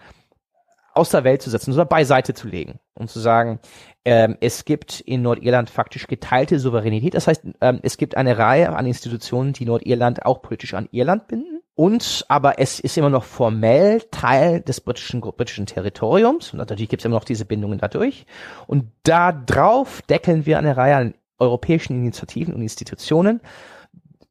[0.95, 3.59] aus der Welt zu setzen oder beiseite zu legen und zu sagen,
[4.05, 7.15] ähm, es gibt in Nordirland faktisch geteilte Souveränität.
[7.15, 11.27] Das heißt, ähm, es gibt eine Reihe an Institutionen, die Nordirland auch politisch an Irland
[11.27, 11.61] binden.
[11.75, 16.53] Und aber es ist immer noch formell Teil des britischen, britischen Territoriums.
[16.53, 18.27] Und natürlich gibt es immer noch diese Bindungen dadurch.
[18.69, 21.15] Und da drauf deckeln wir eine Reihe an
[21.45, 23.41] europäischen Initiativen und Institutionen.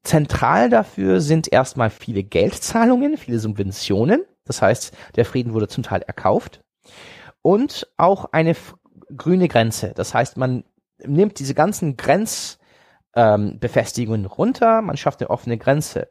[0.02, 4.24] Zentral dafür sind erstmal viele Geldzahlungen, viele Subventionen.
[4.44, 6.62] Das heißt, der Frieden wurde zum Teil erkauft.
[7.40, 8.54] Und auch eine
[9.16, 9.92] grüne Grenze.
[9.94, 10.64] Das heißt, man
[11.04, 12.58] nimmt diese ganzen Grenz,
[13.16, 13.60] ähm,
[14.26, 16.08] runter, man schafft eine offene Grenze.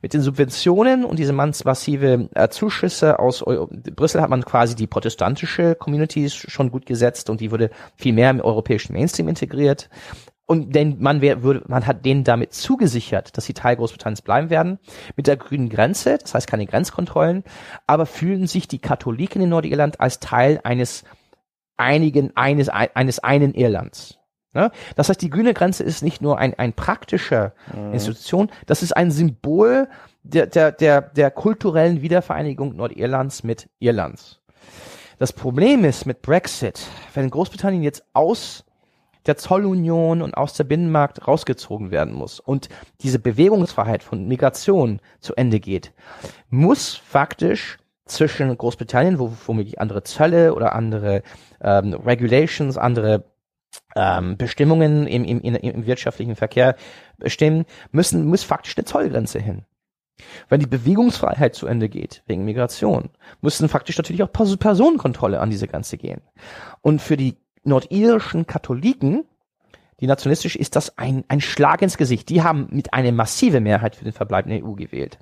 [0.00, 4.86] Mit den Subventionen und diese massive äh, Zuschüsse aus Eu Brüssel hat man quasi die
[4.86, 9.90] protestantische Community schon gut gesetzt und die wurde viel mehr im europäischen Mainstream integriert.
[10.46, 14.48] Und denn man, wär, würde, man hat denen damit zugesichert, dass sie Teil Großbritanniens bleiben
[14.48, 14.78] werden,
[15.16, 17.42] mit der grünen Grenze, das heißt keine Grenzkontrollen,
[17.88, 21.02] aber fühlen sich die Katholiken in Nordirland als Teil eines
[21.76, 24.18] einigen, eines, eines einen Irlands.
[24.52, 24.70] Ne?
[24.94, 27.92] Das heißt, die grüne Grenze ist nicht nur ein, ein praktischer mhm.
[27.92, 29.88] Institution, das ist ein Symbol
[30.22, 34.40] der, der, der, der kulturellen Wiedervereinigung Nordirlands mit Irlands.
[35.18, 38.64] Das Problem ist mit Brexit, wenn Großbritannien jetzt aus
[39.26, 42.68] der Zollunion und aus der Binnenmarkt rausgezogen werden muss und
[43.02, 45.92] diese Bewegungsfreiheit von Migration zu Ende geht,
[46.48, 51.22] muss faktisch zwischen Großbritannien, wo womöglich andere Zölle oder andere
[51.60, 53.24] ähm, Regulations, andere
[53.96, 56.76] ähm, Bestimmungen im, im, im wirtschaftlichen Verkehr
[57.18, 59.64] bestimmen, müssen, muss faktisch eine Zollgrenze hin.
[60.48, 63.10] Wenn die Bewegungsfreiheit zu Ende geht, wegen Migration,
[63.42, 66.22] müssen faktisch natürlich auch Personenkontrolle an diese Grenze gehen.
[66.80, 69.24] Und für die nordirischen Katholiken,
[70.00, 72.28] die nationalistisch ist das ein, ein Schlag ins Gesicht.
[72.28, 75.18] Die haben mit einer massive Mehrheit für den Verbleib in der EU gewählt.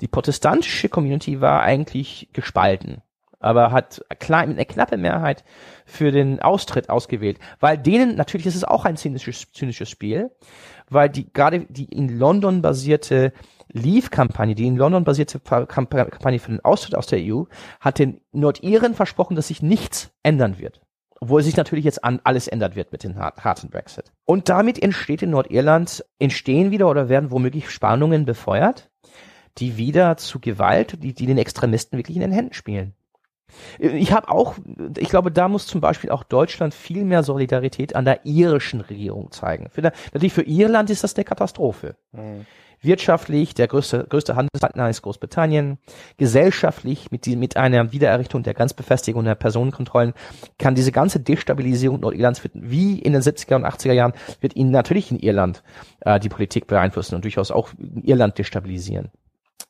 [0.00, 3.00] Die protestantische Community war eigentlich gespalten,
[3.40, 5.44] aber hat klein, mit einer knappen Mehrheit
[5.86, 10.30] für den Austritt ausgewählt, weil denen, natürlich ist es auch ein zynisches, zynisches Spiel,
[10.90, 13.32] weil die, gerade die in London basierte
[13.72, 17.44] Leave-Kampagne, die in London basierte Kampagne für den Austritt aus der EU,
[17.80, 20.82] hat den Nordiren versprochen, dass sich nichts ändern wird.
[21.26, 24.12] Obwohl sich natürlich jetzt an alles ändert wird mit dem harten Brexit.
[24.26, 28.90] Und damit entsteht in Nordirland, entstehen wieder oder werden womöglich Spannungen befeuert,
[29.58, 32.94] die wieder zu Gewalt, die, die den Extremisten wirklich in den Händen spielen.
[33.80, 34.54] Ich habe auch,
[34.96, 39.32] ich glaube, da muss zum Beispiel auch Deutschland viel mehr Solidarität an der irischen Regierung
[39.32, 39.68] zeigen.
[39.70, 41.96] Für, natürlich für Irland ist das eine Katastrophe.
[42.12, 42.46] Mhm.
[42.86, 45.78] Wirtschaftlich, der größte, größte Handelspartner ist Großbritannien.
[46.16, 50.14] Gesellschaftlich, mit, die, mit einer Wiedererrichtung der Grenzbefestigung der Personenkontrollen,
[50.58, 55.10] kann diese ganze Destabilisierung Nordirlands, wie in den 70er und 80er Jahren, wird ihnen natürlich
[55.10, 55.62] in Irland
[56.00, 57.70] äh, die Politik beeinflussen und durchaus auch
[58.02, 59.10] Irland destabilisieren.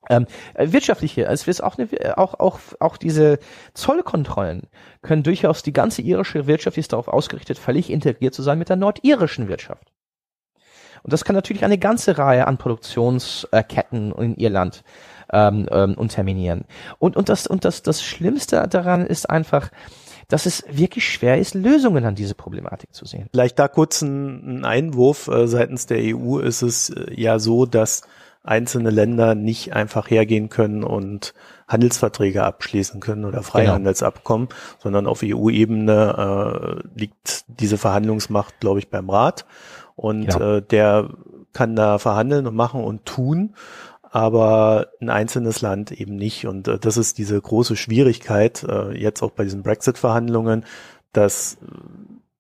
[0.08, 1.78] Ähm, äh, wirtschaftliche, es ist auch,
[2.16, 3.38] auch, auch, auch diese
[3.74, 4.68] Zollkontrollen
[5.02, 8.76] können durchaus die ganze irische Wirtschaft ist darauf ausgerichtet, völlig integriert zu sein mit der
[8.76, 9.90] nordirischen Wirtschaft.
[11.06, 14.82] Und das kann natürlich eine ganze Reihe an Produktionsketten in Irland
[15.32, 16.64] ähm, ähm, unterminieren.
[16.98, 19.70] Und, und, das, und das, das Schlimmste daran ist einfach,
[20.26, 23.28] dass es wirklich schwer ist, Lösungen an diese Problematik zu sehen.
[23.30, 25.28] Vielleicht da kurz ein, ein Einwurf.
[25.28, 28.02] Äh, seitens der EU ist es äh, ja so, dass
[28.42, 31.34] einzelne Länder nicht einfach hergehen können und
[31.68, 33.50] Handelsverträge abschließen können oder genau.
[33.50, 34.60] Freihandelsabkommen, genau.
[34.80, 39.46] sondern auf EU-Ebene äh, liegt diese Verhandlungsmacht, glaube ich, beim Rat.
[39.96, 40.56] Und genau.
[40.56, 41.10] äh, der
[41.52, 43.54] kann da verhandeln und machen und tun,
[44.02, 46.46] aber ein einzelnes Land eben nicht.
[46.46, 50.64] Und äh, das ist diese große Schwierigkeit, äh, jetzt auch bei diesen Brexit-Verhandlungen,
[51.12, 51.56] dass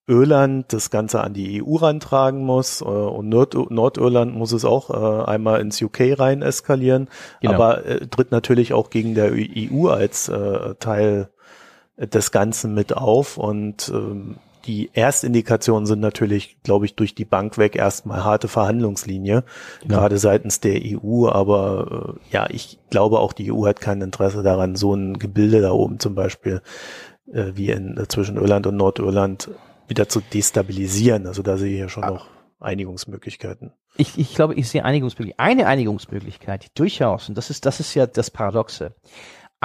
[0.06, 4.90] Irland das Ganze an die EU rantragen muss äh, und Nord Nordirland muss es auch
[4.90, 7.08] äh, einmal ins UK rein eskalieren,
[7.40, 7.54] genau.
[7.54, 11.30] aber äh, tritt natürlich auch gegen der EU als äh, Teil
[11.96, 14.36] des Ganzen mit auf und ähm,
[14.66, 19.44] die Erstindikationen sind natürlich, glaube ich, durch die Bank weg erstmal harte Verhandlungslinie,
[19.82, 19.94] genau.
[19.94, 21.28] gerade seitens der EU.
[21.28, 25.60] Aber äh, ja, ich glaube auch, die EU hat kein Interesse daran, so ein Gebilde
[25.60, 26.62] da oben zum Beispiel
[27.32, 29.50] äh, wie in, äh, zwischen Irland und Nordirland
[29.88, 31.26] wieder zu destabilisieren.
[31.26, 32.10] Also da sehe ich ja schon ah.
[32.10, 32.26] noch
[32.60, 33.72] Einigungsmöglichkeiten.
[33.96, 35.44] Ich, ich glaube, ich sehe Einigungsmöglichkeiten.
[35.44, 38.94] Eine Einigungsmöglichkeit, die durchaus, und das ist, das ist ja das Paradoxe,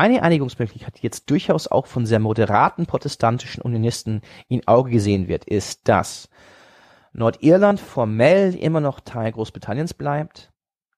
[0.01, 5.45] eine Einigungsmöglichkeit, die jetzt durchaus auch von sehr moderaten protestantischen Unionisten in Auge gesehen wird,
[5.45, 6.27] ist, dass
[7.13, 10.51] Nordirland formell immer noch Teil Großbritanniens bleibt,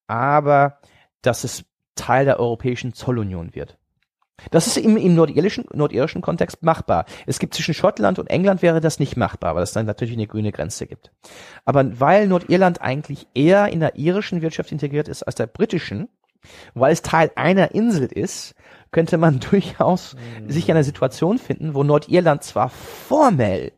[0.08, 0.80] aber
[1.22, 3.78] dass es Teil der Europäischen Zollunion wird.
[4.52, 7.06] Das ist im, im nordirischen, nordirischen Kontext machbar.
[7.26, 10.28] Es gibt zwischen Schottland und England wäre das nicht machbar, weil es dann natürlich eine
[10.28, 11.12] grüne Grenze gibt.
[11.66, 16.08] Aber weil Nordirland eigentlich eher in der irischen Wirtschaft integriert ist als der britischen,
[16.74, 18.56] weil es Teil einer Insel ist,
[18.94, 20.50] könnte man durchaus mhm.
[20.50, 23.74] sich in einer Situation finden, wo Nordirland zwar formell,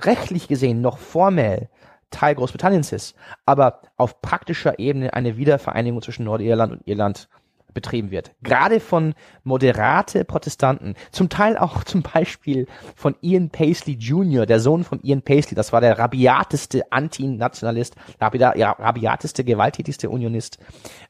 [0.00, 1.68] rechtlich gesehen noch formell
[2.10, 7.28] Teil Großbritanniens ist, aber auf praktischer Ebene eine Wiedervereinigung zwischen Nordirland und Irland
[7.76, 8.32] betrieben wird.
[8.42, 14.82] Gerade von moderate Protestanten, zum Teil auch zum Beispiel von Ian Paisley Jr., der Sohn
[14.82, 20.58] von Ian Paisley, das war der rabiateste Antinationalist, rabiateste, gewalttätigste Unionist,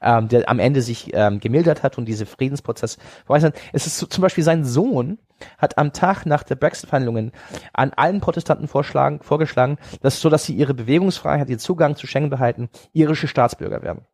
[0.02, 3.52] ähm, der am Ende sich ähm, gemildert hat und diese Friedensprozess verweist.
[3.72, 5.18] Es ist so, zum Beispiel sein Sohn,
[5.58, 7.30] hat am Tag nach der Brexit-Verhandlungen
[7.72, 12.30] an allen Protestanten vorschlagen, vorgeschlagen, dass so, dass sie ihre Bewegungsfreiheit, ihren Zugang zu Schengen
[12.30, 14.06] behalten, irische Staatsbürger werden.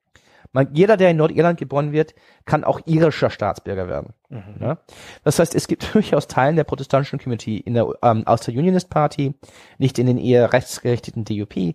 [0.53, 4.13] Man, jeder, der in Nordirland geboren wird, kann auch irischer Staatsbürger werden.
[4.29, 4.57] Mhm.
[4.61, 4.79] Ja?
[5.25, 8.91] Das heißt, es gibt durchaus Teilen der protestantischen Community in der, ähm, aus der Unionist
[8.91, 9.35] Party,
[9.79, 11.75] nicht in den eher rechtsgerichteten DUP,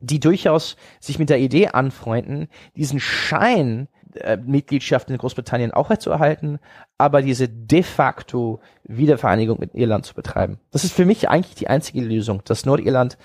[0.00, 6.58] die durchaus sich mit der Idee anfreunden, diesen Schein äh, Mitgliedschaft in Großbritannien aufrechtzuerhalten,
[6.96, 10.58] aber diese de facto Wiedervereinigung mit Irland zu betreiben.
[10.70, 13.18] Das ist für mich eigentlich die einzige Lösung, dass Nordirland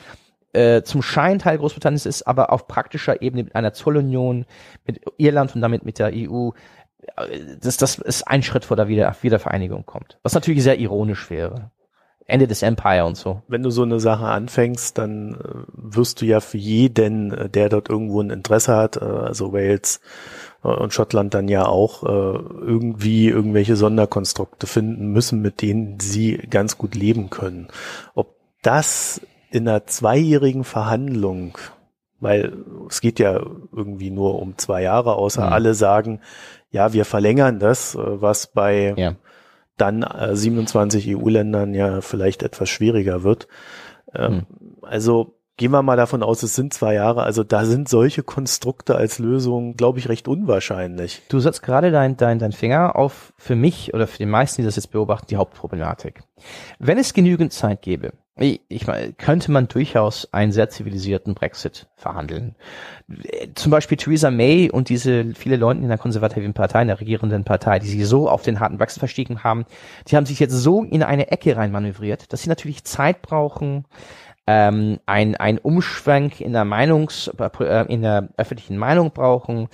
[0.53, 4.45] äh, zum Schein Teil Großbritanniens ist, aber auf praktischer Ebene mit einer Zollunion,
[4.85, 6.51] mit Irland und damit mit der EU,
[7.17, 10.19] äh, dass das ist ein Schritt vor der Wieder Wiedervereinigung kommt.
[10.21, 11.71] Was natürlich sehr ironisch wäre.
[12.25, 13.41] Ende des Empire und so.
[13.49, 17.69] Wenn du so eine Sache anfängst, dann äh, wirst du ja für jeden, äh, der
[17.69, 19.99] dort irgendwo ein Interesse hat, also Wales
[20.61, 26.95] und Schottland dann ja auch irgendwie irgendwelche Sonderkonstrukte finden müssen, mit denen sie ganz gut
[26.95, 27.67] leben können.
[28.15, 29.19] Ob das
[29.53, 31.59] in einer zweijährigen Verhandlung,
[32.19, 32.53] weil
[32.89, 33.39] es geht ja
[33.71, 35.53] irgendwie nur um zwei Jahre, außer mhm.
[35.53, 36.21] alle sagen,
[36.71, 39.15] ja, wir verlängern das, äh, was bei ja.
[39.77, 43.47] dann 27 äh, EU-Ländern ja vielleicht etwas schwieriger wird.
[44.15, 44.45] Ähm, mhm.
[44.81, 47.21] Also gehen wir mal davon aus, es sind zwei Jahre.
[47.21, 51.21] Also da sind solche Konstrukte als Lösung, glaube ich, recht unwahrscheinlich.
[51.29, 54.65] Du setzt gerade dein, dein, dein Finger auf für mich oder für die meisten, die
[54.65, 56.23] das jetzt beobachten, die Hauptproblematik.
[56.79, 62.55] Wenn es genügend Zeit gäbe, ich meine, könnte man durchaus einen sehr zivilisierten Brexit verhandeln.
[63.53, 67.43] Zum Beispiel Theresa May und diese viele Leute in der konservativen Partei, in der regierenden
[67.43, 69.65] Partei, die sich so auf den harten Brexit verstiegen haben,
[70.07, 73.85] die haben sich jetzt so in eine Ecke rein manövriert, dass sie natürlich Zeit brauchen,
[74.47, 79.69] ähm, ein, ein Umschwenk in der Meinungs, äh, in der öffentlichen Meinung brauchen,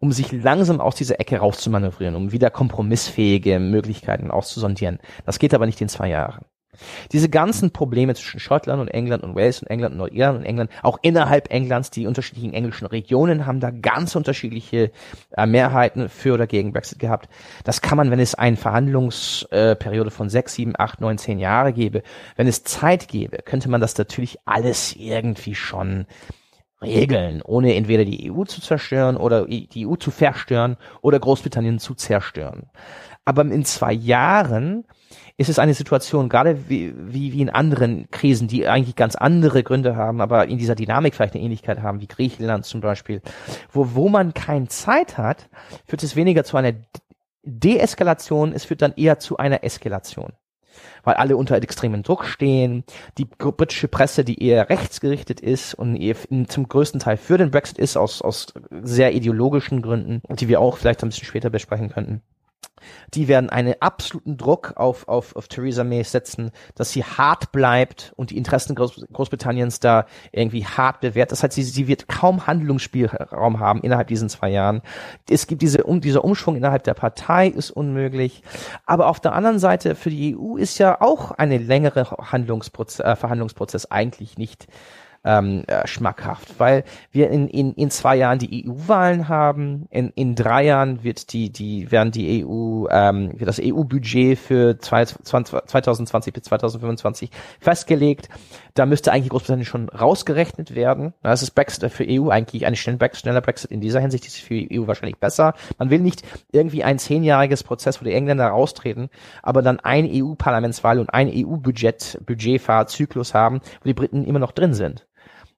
[0.00, 4.98] um sich langsam aus dieser Ecke rauszumanövrieren, um wieder kompromissfähige Möglichkeiten auszusondieren.
[5.24, 6.44] Das geht aber nicht in zwei Jahren.
[7.12, 10.70] Diese ganzen Probleme zwischen Schottland und England und Wales und England und Nordirland und England,
[10.82, 14.90] auch innerhalb Englands, die unterschiedlichen englischen Regionen haben da ganz unterschiedliche
[15.36, 17.28] äh, Mehrheiten für oder gegen Brexit gehabt.
[17.64, 21.72] Das kann man, wenn es eine Verhandlungsperiode äh, von sechs, sieben, acht, neun, zehn Jahre
[21.72, 22.02] gäbe,
[22.36, 26.06] wenn es Zeit gäbe, könnte man das natürlich alles irgendwie schon
[26.82, 31.94] regeln, ohne entweder die EU zu zerstören oder die EU zu verstören oder Großbritannien zu
[31.94, 32.70] zerstören.
[33.24, 34.84] Aber in zwei Jahren
[35.40, 39.62] ist es eine Situation, gerade wie, wie, wie in anderen Krisen, die eigentlich ganz andere
[39.62, 43.22] Gründe haben, aber in dieser Dynamik vielleicht eine Ähnlichkeit haben, wie Griechenland zum Beispiel,
[43.72, 45.48] wo, wo man keine Zeit hat,
[45.86, 46.74] führt es weniger zu einer
[47.42, 50.34] Deeskalation, es führt dann eher zu einer Eskalation.
[51.04, 52.84] Weil alle unter extremen Druck stehen,
[53.16, 55.96] die britische Presse, die eher rechtsgerichtet ist und
[56.48, 60.76] zum größten Teil für den Brexit ist, aus, aus sehr ideologischen Gründen, die wir auch
[60.76, 62.20] vielleicht ein bisschen später besprechen könnten
[63.14, 68.12] die werden einen absoluten Druck auf, auf, auf Theresa May setzen, dass sie hart bleibt
[68.16, 71.32] und die Interessen Groß, Großbritanniens da irgendwie hart bewährt.
[71.32, 74.82] Das heißt, sie, sie wird kaum Handlungsspielraum haben innerhalb diesen zwei Jahren.
[75.28, 78.42] Es gibt diese, um, dieser Umschwung innerhalb der Partei ist unmöglich.
[78.86, 83.16] Aber auf der anderen Seite, für die EU ist ja auch eine längere Handlungsprozess, äh,
[83.16, 84.68] Verhandlungsprozess eigentlich nicht
[85.24, 90.34] ähm, äh, schmackhaft, weil wir in, in, in zwei Jahren die EU-Wahlen haben, in, in
[90.34, 96.44] drei Jahren wird die, die, werden die EU, ähm, wird das EU-Budget für 2020 bis
[96.44, 97.30] 2025
[97.60, 98.28] festgelegt.
[98.74, 101.12] Da müsste eigentlich Großbritannien schon rausgerechnet werden.
[101.22, 104.80] Das ist Brexit für EU eigentlich ein schneller Brexit in dieser Hinsicht ist für die
[104.80, 105.54] EU wahrscheinlich besser.
[105.78, 109.10] Man will nicht irgendwie ein zehnjähriges Prozess, wo die Engländer raustreten,
[109.42, 114.72] aber dann ein EU-Parlamentswahl und ein EU-Budget, Budgetfahrzyklus haben, wo die Briten immer noch drin
[114.74, 115.06] sind.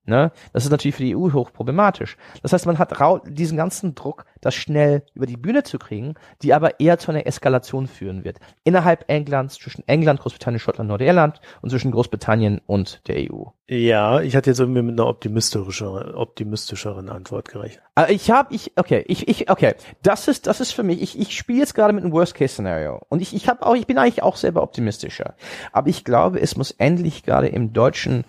[0.05, 0.33] Ne?
[0.53, 2.17] Das ist natürlich für die EU hochproblematisch.
[2.43, 2.93] Das heißt, man hat
[3.29, 7.27] diesen ganzen Druck, das schnell über die Bühne zu kriegen, die aber eher zu einer
[7.27, 8.39] Eskalation führen wird.
[8.65, 13.45] Innerhalb Englands, zwischen England, Großbritannien, Schottland, Nordirland und zwischen Großbritannien und der EU.
[13.69, 17.85] Ja, ich hatte jetzt irgendwie mit einer optimistischeren, optimistischeren Antwort gerechnet.
[17.97, 21.01] Äh, ich habe, ich, okay, ich, ich, okay, das ist, das ist für mich.
[21.01, 23.99] Ich, ich spiele jetzt gerade mit einem Worst-Case-Szenario und ich, ich habe auch, ich bin
[23.99, 25.35] eigentlich auch selber optimistischer.
[25.71, 28.25] Aber ich glaube, es muss endlich gerade im deutschen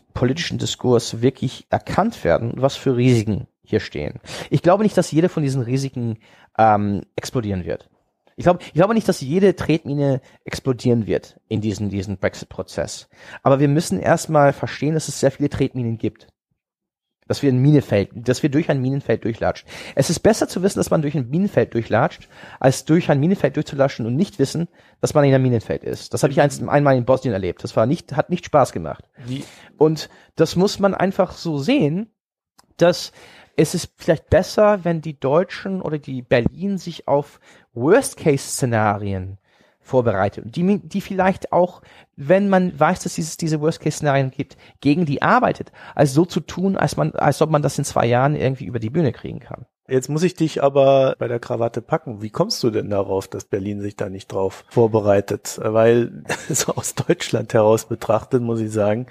[0.00, 4.20] politischen Diskurs wirklich erkannt werden, was für Risiken hier stehen.
[4.50, 6.18] Ich glaube nicht, dass jede von diesen Risiken
[6.58, 7.88] ähm, explodieren wird.
[8.36, 13.08] Ich glaube, ich glaube nicht, dass jede Tretmine explodieren wird in diesem, diesem Brexit-Prozess.
[13.42, 16.26] Aber wir müssen erstmal verstehen, dass es sehr viele Tretminen gibt
[17.26, 19.68] dass wir ein Minenfeld, dass wir durch ein Minenfeld durchlatschen.
[19.94, 22.28] Es ist besser zu wissen, dass man durch ein Minenfeld durchlatscht,
[22.60, 24.68] als durch ein Minenfeld durchzulatschen und nicht wissen,
[25.00, 26.12] dass man in einem Minenfeld ist.
[26.12, 27.64] Das habe ich einmal in Bosnien erlebt.
[27.64, 29.08] Das war nicht, hat nicht Spaß gemacht.
[29.24, 29.44] Wie?
[29.78, 32.10] Und das muss man einfach so sehen,
[32.76, 33.12] dass
[33.56, 37.38] es ist vielleicht besser, wenn die Deutschen oder die Berlin sich auf
[37.72, 39.38] Worst-Case-Szenarien
[39.84, 41.82] vorbereitet und die, die vielleicht auch,
[42.16, 46.76] wenn man weiß, dass es diese Worst-Case-Szenarien gibt, gegen die arbeitet, als so zu tun,
[46.76, 49.66] als man, als ob man das in zwei Jahren irgendwie über die Bühne kriegen kann.
[49.86, 52.22] Jetzt muss ich dich aber bei der Krawatte packen.
[52.22, 55.60] Wie kommst du denn darauf, dass Berlin sich da nicht drauf vorbereitet?
[55.62, 59.06] Weil so aus Deutschland heraus betrachtet, muss ich sagen,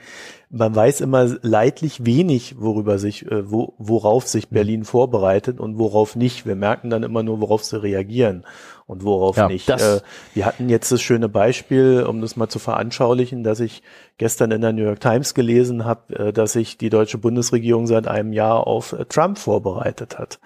[0.53, 4.53] man weiß immer leidlich wenig, worüber sich, äh, wo, worauf sich mhm.
[4.53, 6.45] Berlin vorbereitet und worauf nicht.
[6.45, 8.45] Wir merken dann immer nur, worauf sie reagieren
[8.85, 9.67] und worauf ja, nicht.
[9.67, 10.01] Äh,
[10.35, 13.81] wir hatten jetzt das schöne Beispiel, um das mal zu veranschaulichen, dass ich
[14.19, 18.07] gestern in der New York Times gelesen habe, äh, dass sich die deutsche Bundesregierung seit
[18.07, 20.39] einem Jahr auf äh, Trump vorbereitet hat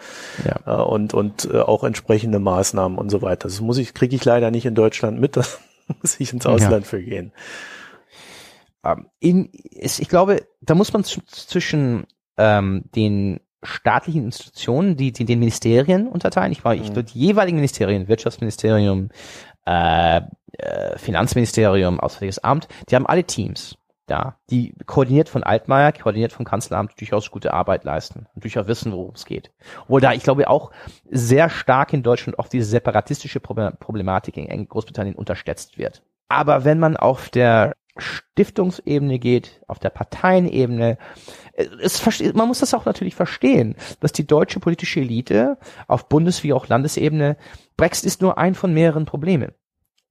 [0.45, 0.79] ja.
[0.79, 3.49] Äh, und und äh, auch entsprechende Maßnahmen und so weiter.
[3.49, 5.37] Das muss ich kriege ich leider nicht in Deutschland mit.
[5.89, 6.89] Da muss ich ins Ausland ja.
[6.89, 7.31] für gehen.
[8.83, 12.05] Ähm, in, ich glaube, da muss man zwischen
[12.37, 16.51] ähm, den staatlichen Institutionen, die, die den Ministerien unterteilen.
[16.51, 17.05] Ich, ich mhm.
[17.05, 19.09] die jeweiligen Ministerien, Wirtschaftsministerium,
[19.65, 20.21] äh,
[20.53, 26.45] äh, Finanzministerium, Auswärtiges Amt, die haben alle Teams da, die koordiniert von Altmaier, koordiniert vom
[26.45, 29.51] Kanzleramt durchaus gute Arbeit leisten und durchaus wissen, worum es geht.
[29.83, 30.71] Obwohl da, ich glaube, auch
[31.09, 36.03] sehr stark in Deutschland oft diese separatistische Problematik in Großbritannien unterstützt wird.
[36.29, 40.97] Aber wenn man auf der Stiftungsebene geht, auf der Parteienebene.
[41.81, 42.03] Es,
[42.33, 45.57] man muss das auch natürlich verstehen, dass die deutsche politische Elite
[45.87, 47.37] auf Bundes- wie auch Landesebene,
[47.75, 49.51] Brexit ist nur ein von mehreren Problemen.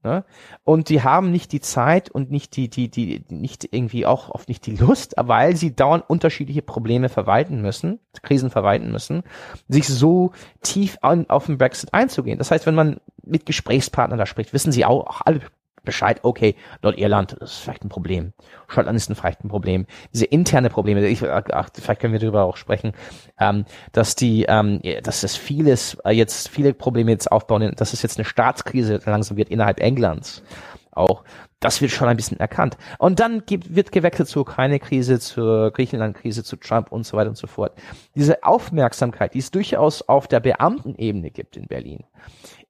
[0.06, 0.24] Ne?
[0.62, 4.48] Und die haben nicht die Zeit und nicht die, die, die, nicht irgendwie auch oft
[4.48, 9.24] nicht die Lust, weil sie dauernd unterschiedliche Probleme verwalten müssen, Krisen verwalten müssen,
[9.66, 10.30] sich so
[10.62, 12.38] tief an, auf den Brexit einzugehen.
[12.38, 15.40] Das heißt, wenn man mit Gesprächspartnern da spricht, wissen sie auch, auch alle
[15.86, 18.34] Bescheid, okay, Nordirland, das ist vielleicht ein Problem.
[18.68, 19.86] Schottland ist vielleicht ein Problem.
[20.12, 22.92] Diese interne Probleme, ich, ach, vielleicht können wir darüber auch sprechen,
[23.40, 28.02] ähm, dass die, ähm, dass es vieles, äh, jetzt viele Probleme jetzt aufbauen, dass es
[28.02, 30.42] jetzt eine Staatskrise langsam wird innerhalb Englands
[30.96, 31.24] auch.
[31.60, 32.76] Das wird schon ein bisschen erkannt.
[32.98, 37.38] Und dann gibt, wird gewechselt zur Ukraine-Krise, zur Griechenland-Krise, zu Trump und so weiter und
[37.38, 37.72] so fort.
[38.14, 42.04] Diese Aufmerksamkeit, die es durchaus auf der Beamtenebene gibt in Berlin,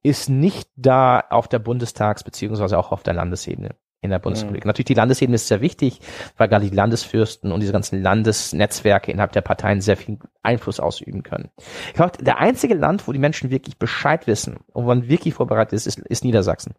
[0.07, 4.63] ist nicht da auf der Bundestags- beziehungsweise auch auf der Landesebene in der Bundesrepublik.
[4.63, 4.69] Mhm.
[4.69, 5.99] Natürlich die Landesebene ist sehr wichtig,
[6.37, 11.23] weil gerade die Landesfürsten und diese ganzen Landesnetzwerke innerhalb der Parteien sehr viel Einfluss ausüben
[11.23, 11.49] können.
[11.87, 15.33] Ich glaube, der einzige Land, wo die Menschen wirklich Bescheid wissen und wo man wirklich
[15.33, 16.75] vorbereitet ist, ist, ist Niedersachsen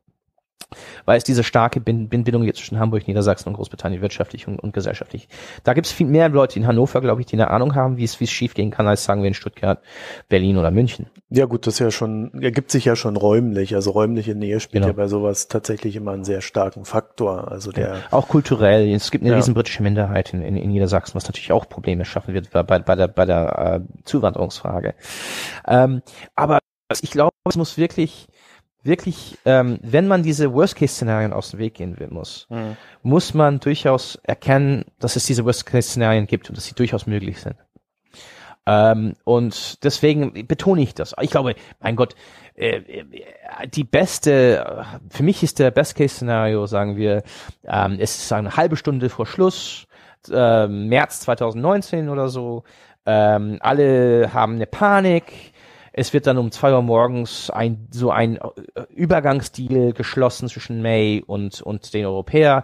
[1.06, 5.28] weil es diese starke Bindung jetzt zwischen Hamburg, Niedersachsen und Großbritannien wirtschaftlich und, und gesellschaftlich.
[5.64, 8.04] Da gibt es viel mehr Leute in Hannover, glaube ich, die eine Ahnung haben, wie
[8.04, 9.80] es wie es schiefgehen kann, als sagen wir in Stuttgart,
[10.28, 11.06] Berlin oder München.
[11.30, 13.74] Ja gut, das ist ja schon ergibt sich ja schon räumlich.
[13.74, 14.88] Also räumliche Nähe spielt genau.
[14.88, 17.50] ja bei sowas tatsächlich immer einen sehr starken Faktor.
[17.50, 18.00] Also der ja.
[18.10, 18.92] auch kulturell.
[18.92, 19.36] Es gibt eine ja.
[19.36, 22.94] riesen britische Minderheit in, in, in Niedersachsen, was natürlich auch Probleme schaffen wird bei, bei
[22.94, 24.94] der bei der äh, Zuwanderungsfrage.
[25.66, 26.02] Ähm,
[26.34, 26.58] aber
[27.02, 28.26] ich glaube, es muss wirklich
[28.88, 32.76] wirklich, ähm, wenn man diese Worst-Case-Szenarien aus dem Weg gehen will, muss, mhm.
[33.02, 37.56] muss man durchaus erkennen, dass es diese Worst-Case-Szenarien gibt und dass sie durchaus möglich sind.
[38.66, 41.14] Ähm, und deswegen betone ich das.
[41.20, 42.16] Ich glaube, mein Gott,
[42.54, 43.04] äh, äh
[43.72, 47.22] die beste, für mich ist der Best-Case-Szenario, sagen wir,
[47.64, 49.86] ähm, es ist eine halbe Stunde vor Schluss,
[50.30, 52.64] äh, März 2019 oder so.
[53.06, 55.52] Ähm, alle haben eine Panik
[55.98, 61.24] es wird dann um zwei Uhr morgens ein, so ein äh, Übergangsdeal geschlossen zwischen May
[61.26, 62.62] und, und den Europäer.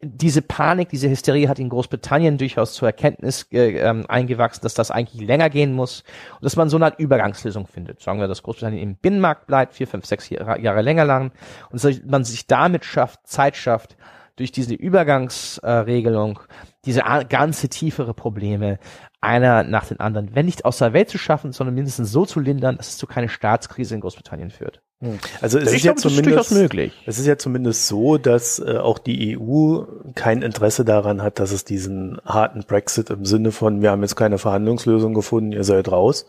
[0.00, 4.90] Diese Panik, diese Hysterie hat in Großbritannien durchaus zur Erkenntnis äh, ähm, eingewachsen, dass das
[4.90, 6.02] eigentlich länger gehen muss
[6.34, 8.02] und dass man so eine Art Übergangslösung findet.
[8.02, 11.30] Sagen wir, dass Großbritannien im Binnenmarkt bleibt, vier, fünf, sechs Jahre, Jahre länger lang
[11.70, 13.96] und dass man sich damit schafft, Zeit schafft,
[14.34, 18.80] durch diese Übergangsregelung äh, diese ganze tiefere Probleme
[19.22, 22.40] einer nach den anderen, wenn nicht aus der Welt zu schaffen, sondern mindestens so zu
[22.40, 24.82] lindern, dass es zu keine Staatskrise in Großbritannien führt.
[25.02, 25.18] Hm.
[25.40, 26.92] Also es ich ist glaube, ja zumindest möglich.
[27.06, 29.82] Es ist ja zumindest so, dass äh, auch die EU
[30.14, 34.14] kein Interesse daran hat, dass es diesen harten Brexit im Sinne von wir haben jetzt
[34.14, 36.24] keine Verhandlungslösung gefunden, ihr seid raus.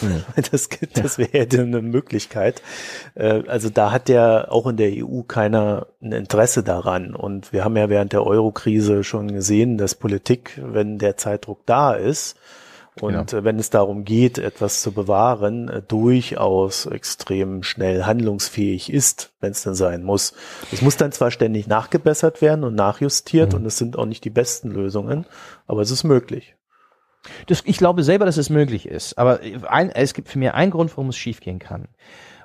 [0.00, 0.22] Mhm.
[0.52, 2.62] das das wäre eine Möglichkeit.
[3.16, 7.16] Äh, also da hat ja auch in der EU keiner ein Interesse daran.
[7.16, 11.94] Und wir haben ja während der Euro-Krise schon gesehen, dass Politik, wenn der Zeitdruck da
[11.94, 12.36] ist,
[13.00, 13.38] und ja.
[13.38, 19.52] Äh, wenn es darum geht, etwas zu bewahren, äh, durchaus extrem schnell handlungsfähig ist, wenn
[19.52, 20.34] es denn sein muss.
[20.72, 23.60] Es muss dann zwar ständig nachgebessert werden und nachjustiert mhm.
[23.60, 25.26] und es sind auch nicht die besten Lösungen,
[25.66, 26.54] aber es ist möglich.
[27.46, 30.70] Das, ich glaube selber, dass es möglich ist, aber ein, es gibt für mich einen
[30.70, 31.88] Grund, warum es schiefgehen kann.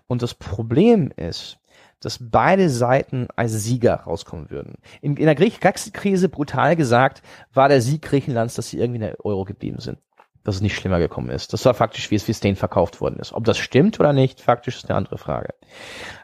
[0.07, 1.57] Und das Problem ist,
[2.01, 4.75] dass beide Seiten als Sieger rauskommen würden.
[5.01, 7.21] In, in der Griech-Krise, brutal gesagt,
[7.53, 9.99] war der Sieg Griechenlands, dass sie irgendwie in der Euro geblieben sind
[10.43, 11.53] dass es nicht schlimmer gekommen ist.
[11.53, 13.33] Das war faktisch, wie es, wie denen verkauft worden ist.
[13.33, 15.53] Ob das stimmt oder nicht, faktisch ist eine andere Frage.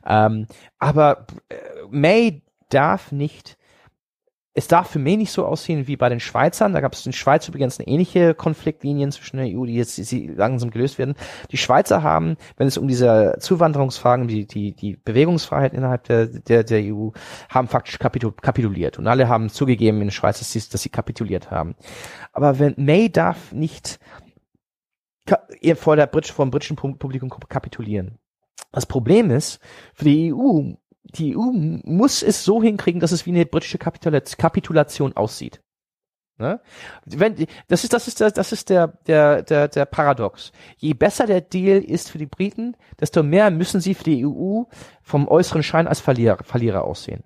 [0.06, 0.48] Ähm,
[0.78, 1.56] aber äh,
[1.90, 3.58] May darf nicht
[4.60, 6.74] es darf für mich nicht so aussehen wie bei den Schweizern.
[6.74, 10.28] Da gab es in Schweiz übrigens eine ähnliche Konfliktlinien zwischen der EU, die jetzt die
[10.28, 11.16] langsam gelöst werden.
[11.50, 16.66] Die Schweizer haben, wenn es um diese Zuwanderungsfragen, die, die, die Bewegungsfreiheit innerhalb der, der,
[16.66, 17.12] der EU,
[17.48, 19.00] haben faktisch kapituliert.
[19.00, 21.76] Und alle haben zugegeben in der Schweiz, dass sie, dass sie kapituliert haben.
[22.34, 23.98] Aber wenn May darf nicht
[25.76, 28.18] vor der Brit vor dem britischen Publikum kapitulieren.
[28.74, 29.60] Das Problem ist,
[29.94, 30.74] für die EU
[31.16, 35.62] die EU muss es so hinkriegen, dass es wie eine britische Kapitulation aussieht.
[36.40, 36.62] Ne?
[37.06, 37.36] Wenn,
[37.68, 40.54] das ist, das ist, der, das ist der, der, der, der Paradox.
[40.78, 44.64] Je besser der Deal ist für die Briten, desto mehr müssen sie für die EU
[45.02, 47.24] vom äußeren Schein als Verlierer, Verlierer aussehen.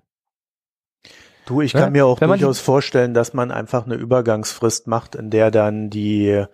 [1.46, 1.90] Du, ich kann ne?
[1.90, 6.44] mir auch durchaus vorstellen, dass man einfach eine Übergangsfrist macht, in der dann die,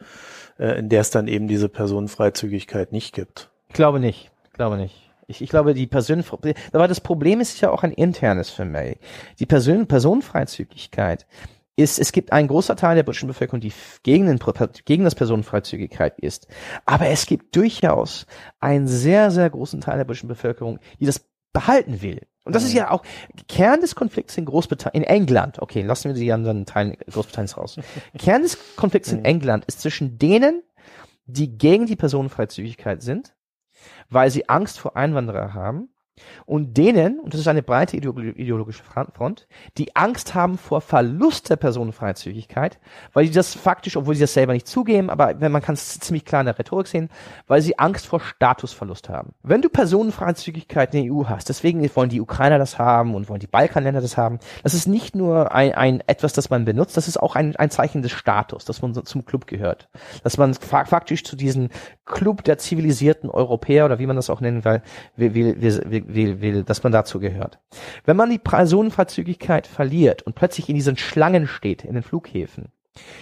[0.59, 3.51] äh, in der es dann eben diese Personenfreizügigkeit nicht gibt.
[3.69, 4.33] Ich glaube nicht.
[4.45, 5.10] Ich glaube nicht.
[5.31, 6.25] Ich, ich glaube, die Person,
[6.73, 8.99] aber das Problem ist ja auch ein internes für May.
[9.39, 11.27] Die Person, Personenfreizügigkeit
[11.77, 13.73] ist, es gibt einen großer Teil der britischen Bevölkerung, die
[14.03, 14.39] gegen, den,
[14.85, 16.49] gegen das Personenfreizügigkeit ist.
[16.85, 18.27] Aber es gibt durchaus
[18.59, 22.27] einen sehr, sehr großen Teil der britischen Bevölkerung, die das behalten will.
[22.45, 23.03] Und das ist ja auch
[23.49, 25.61] Kern des Konflikts in Großbritannien, in England.
[25.61, 27.77] Okay, lassen wir die anderen Teile Großbritanniens raus.
[28.19, 30.63] Kern des Konflikts in England ist zwischen denen,
[31.27, 33.35] die gegen die Personenfreizügigkeit sind
[34.09, 35.89] weil sie Angst vor Einwanderer haben
[36.47, 39.47] und denen, und das ist eine breite ideologische Front,
[39.79, 42.79] die Angst haben vor Verlust der Personenfreizügigkeit,
[43.13, 46.25] weil sie das faktisch, obwohl sie das selber nicht zugeben, aber man kann es ziemlich
[46.25, 47.09] klar in der Rhetorik sehen,
[47.47, 49.33] weil sie Angst vor Statusverlust haben.
[49.43, 53.41] Wenn du Personenfreizügigkeit in der EU hast, deswegen wollen die Ukrainer das haben und wollen
[53.41, 57.09] die Balkanländer das haben, das ist nicht nur ein, ein etwas, das man benutzt, das
[57.09, 59.89] ist auch ein, ein Zeichen des Status, dass man zum Club gehört,
[60.23, 61.69] dass man faktisch zu diesem
[62.05, 64.83] Club der zivilisierten Europäer oder wie man das auch nennen will,
[65.17, 67.61] will, will, will, will, will dass man dazu gehört.
[68.05, 72.73] Wenn man die Personenfreizügigkeit verliert und plötzlich in diesen Schlangen steht, in den Flughäfen,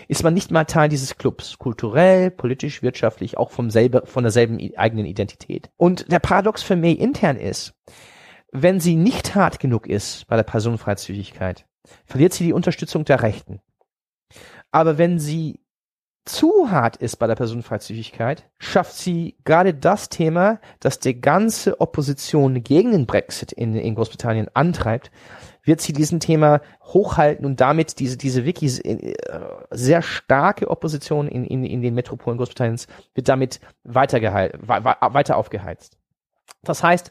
[0.08, 4.58] ist man nicht mal Teil dieses Clubs, kulturell, politisch, wirtschaftlich, auch vom selber, von derselben
[4.76, 5.70] eigenen Identität.
[5.76, 7.74] Und der Paradox für May intern ist,
[8.50, 11.66] wenn sie nicht hart genug ist bei der Personenfreizügigkeit,
[12.06, 13.60] verliert sie die Unterstützung der Rechten.
[14.70, 15.60] Aber wenn sie
[16.28, 22.62] zu hart ist bei der Personenfreizügigkeit, schafft sie gerade das Thema, das die ganze Opposition
[22.62, 25.10] gegen den Brexit in, in Großbritannien antreibt,
[25.64, 29.14] wird sie diesen Thema hochhalten und damit diese, diese wirklich äh,
[29.70, 35.98] sehr starke Opposition in, in, in den Metropolen Großbritanniens wird damit weiter, weiter aufgeheizt.
[36.62, 37.10] Das heißt,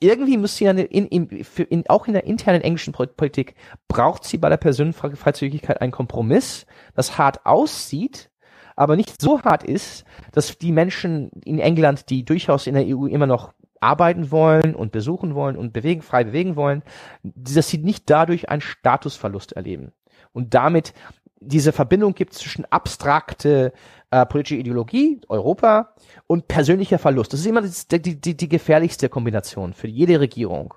[0.00, 3.54] irgendwie muss sie in, in, für, in, auch in der internen englischen Politik
[3.88, 8.30] braucht sie bei der Personenfreizügigkeit einen Kompromiss, das hart aussieht,
[8.76, 13.06] aber nicht so hart ist, dass die Menschen in England, die durchaus in der EU
[13.06, 16.82] immer noch arbeiten wollen und besuchen wollen und bewegen, frei bewegen wollen,
[17.22, 19.92] dass sie nicht dadurch einen Statusverlust erleben.
[20.32, 20.92] Und damit
[21.40, 23.72] diese Verbindung gibt zwischen abstrakte
[24.10, 25.94] äh, politische Ideologie, Europa,
[26.26, 27.32] und persönlicher Verlust.
[27.32, 30.74] Das ist immer die, die, die gefährlichste Kombination für jede Regierung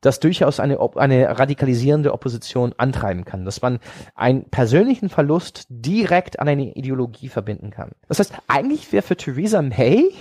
[0.00, 3.78] das durchaus eine, eine radikalisierende Opposition antreiben kann, dass man
[4.14, 7.92] einen persönlichen Verlust direkt an eine Ideologie verbinden kann.
[8.08, 10.12] Das heißt, eigentlich wäre für Theresa May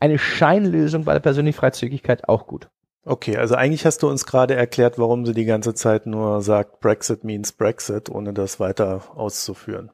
[0.00, 2.68] eine Scheinlösung bei der persönlichen Freizügigkeit auch gut.
[3.04, 6.78] Okay, also eigentlich hast du uns gerade erklärt, warum sie die ganze Zeit nur sagt,
[6.80, 9.90] Brexit means Brexit, ohne das weiter auszuführen.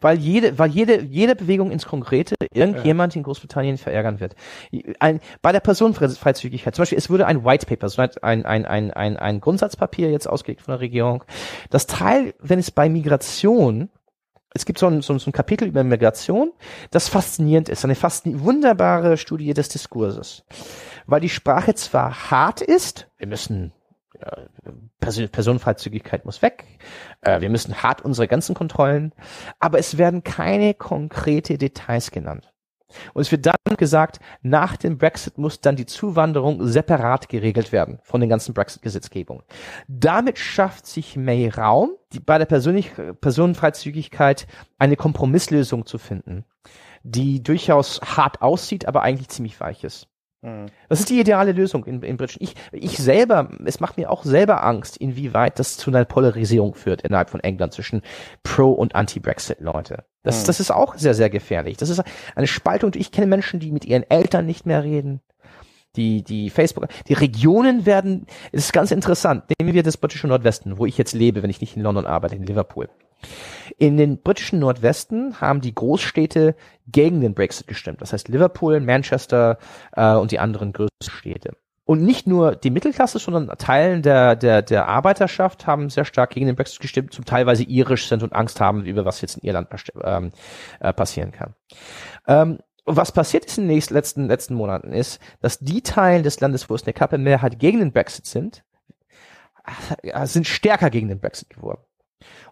[0.00, 3.18] Weil jede, weil jede, jede Bewegung ins Konkrete irgendjemand ja.
[3.18, 4.34] in Großbritannien verärgern wird.
[5.00, 8.90] Ein, bei der Personenfreizügigkeit, zum Beispiel, es würde ein White Paper, so ein, ein, ein,
[8.90, 11.24] ein, ein Grundsatzpapier jetzt ausgelegt von der Regierung.
[11.70, 13.90] Das Teil, wenn es bei Migration
[14.56, 16.50] es gibt so ein, so, ein Kapitel über Migration,
[16.90, 20.44] das faszinierend ist, eine fast wunderbare Studie des Diskurses.
[21.06, 23.72] Weil die Sprache zwar hart ist, wir müssen
[25.00, 26.64] Person Personenfreizügigkeit muss weg.
[27.20, 29.12] Äh, wir müssen hart unsere ganzen Kontrollen.
[29.58, 32.52] Aber es werden keine konkrete Details genannt.
[33.14, 37.98] Und es wird dann gesagt, nach dem Brexit muss dann die Zuwanderung separat geregelt werden
[38.02, 39.42] von den ganzen Brexit-Gesetzgebungen.
[39.88, 44.46] Damit schafft sich May Raum, die, bei der Persönlich Personenfreizügigkeit
[44.78, 46.44] eine Kompromisslösung zu finden,
[47.02, 50.08] die durchaus hart aussieht, aber eigentlich ziemlich weich ist.
[50.46, 50.66] Mhm.
[50.88, 52.42] Das ist die ideale Lösung in, in Britschen.
[52.42, 57.02] Ich, ich selber, es macht mir auch selber Angst, inwieweit das zu einer Polarisierung führt
[57.02, 58.02] innerhalb von England zwischen
[58.44, 60.04] Pro- und Anti-Brexit-Leute.
[60.22, 60.46] Das, mhm.
[60.46, 61.76] das ist auch sehr, sehr gefährlich.
[61.76, 62.02] Das ist
[62.36, 62.92] eine Spaltung.
[62.94, 65.20] Ich kenne Menschen, die mit ihren Eltern nicht mehr reden.
[65.96, 69.44] Die, die Facebook, die Regionen werden, es ist ganz interessant.
[69.58, 72.36] Nehmen wir das britische Nordwesten, wo ich jetzt lebe, wenn ich nicht in London arbeite,
[72.36, 72.88] in Liverpool.
[73.78, 76.54] In den britischen Nordwesten haben die Großstädte
[76.86, 78.00] gegen den Brexit gestimmt.
[78.00, 79.58] Das heißt Liverpool, Manchester
[79.92, 81.56] äh, und die anderen größeren Städte.
[81.84, 86.46] Und nicht nur die Mittelklasse, sondern Teilen der, der, der Arbeiterschaft haben sehr stark gegen
[86.46, 89.38] den Brexit gestimmt, zum Teil, weil sie irisch sind und Angst haben, über was jetzt
[89.38, 89.68] in Irland
[90.02, 90.32] ähm,
[90.80, 91.54] äh, passieren kann.
[92.26, 96.40] Ähm, was passiert ist in den nächsten, letzten, letzten Monaten ist, dass die Teilen des
[96.40, 98.64] Landes, wo es eine Kappe Mehrheit gegen den Brexit sind,
[100.02, 101.82] äh, sind stärker gegen den Brexit geworden.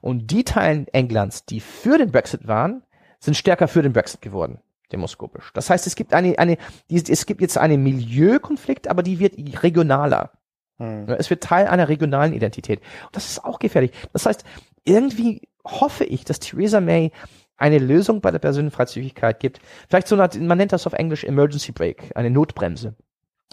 [0.01, 2.83] Und die Teilen Englands, die für den Brexit waren,
[3.21, 4.59] sind stärker für den Brexit geworden,
[4.93, 5.51] demoskopisch.
[5.55, 6.59] Das heißt, es gibt eine, eine,
[6.91, 10.33] es gibt jetzt einen Milieukonflikt, aber die wird regionaler.
[10.79, 11.09] Hm.
[11.09, 12.81] Es wird Teil einer regionalen Identität.
[13.07, 13.93] Und das ist auch gefährlich.
[14.13, 14.45] Das heißt,
[14.85, 17.13] irgendwie hoffe ich, dass Theresa May
[17.57, 19.61] eine Lösung bei der Personenfreizügigkeit gibt.
[19.89, 22.97] Vielleicht so eine, man nennt das auf Englisch Emergency Brake, eine Notbremse.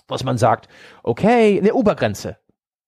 [0.07, 0.67] Was man sagt,
[1.03, 2.37] okay, eine Obergrenze.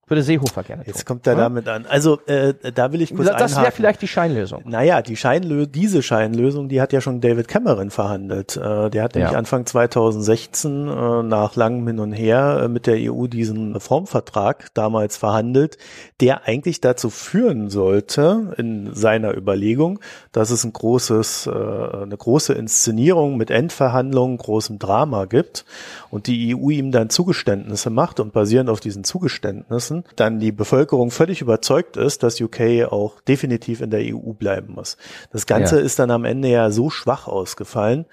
[0.08, 0.91] Würde Seehofer gerne tun.
[0.93, 1.86] Jetzt kommt er damit an.
[1.86, 4.64] Also äh, da will ich kurz Das wäre vielleicht die Scheinlösung.
[4.66, 8.58] Naja, die Scheinlö diese Scheinlösung, die hat ja schon David Cameron verhandelt.
[8.58, 9.38] Äh, der hat nämlich ja.
[9.38, 15.16] Anfang 2016 äh, nach langem Hin und Her äh, mit der EU diesen Reformvertrag damals
[15.16, 15.78] verhandelt,
[16.20, 20.01] der eigentlich dazu führen sollte, in seiner Überlegung,
[20.34, 25.64] dass es ein großes, äh, eine große Inszenierung mit Endverhandlungen, großem Drama gibt
[26.10, 30.52] und die EU ihm dann Zugeständnisse macht und basierend auf diesen Zugeständnissen lassen, dann die
[30.52, 34.98] Bevölkerung völlig überzeugt ist, dass UK auch definitiv in der EU bleiben muss.
[35.32, 35.86] Das Ganze ja.
[35.86, 38.06] ist dann am Ende ja so schwach ausgefallen,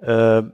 [0.00, 0.44] Äh,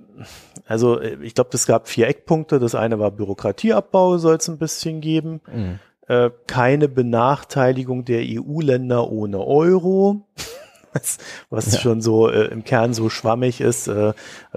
[0.67, 2.59] also äh, ich glaube, es gab vier Eckpunkte.
[2.59, 5.43] Das eine war Bürokratieabbau, soll es ein bisschen geben.
[5.53, 5.81] Mhm.
[6.09, 10.27] Äh, keine Benachteiligung der EU-Länder ohne Euro
[10.95, 11.19] was,
[11.51, 11.81] was ja.
[11.81, 13.89] schon so äh, im Kern so schwammig ist.
[13.89, 14.15] Äh,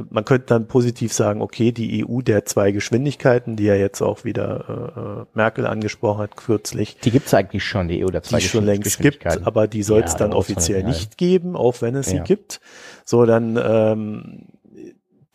[0.10, 4.24] man könnte dann positiv sagen, okay, die EU der zwei Geschwindigkeiten, die ja jetzt auch
[4.24, 6.98] wieder äh, Merkel angesprochen hat kürzlich.
[7.04, 9.84] Die gibt es eigentlich schon, die EU der zwei die schon längst gibt, aber die
[9.84, 12.20] soll es ja, dann offiziell nicht geben, auch wenn es ja.
[12.20, 12.62] sie gibt.
[13.04, 14.48] So, dann ähm,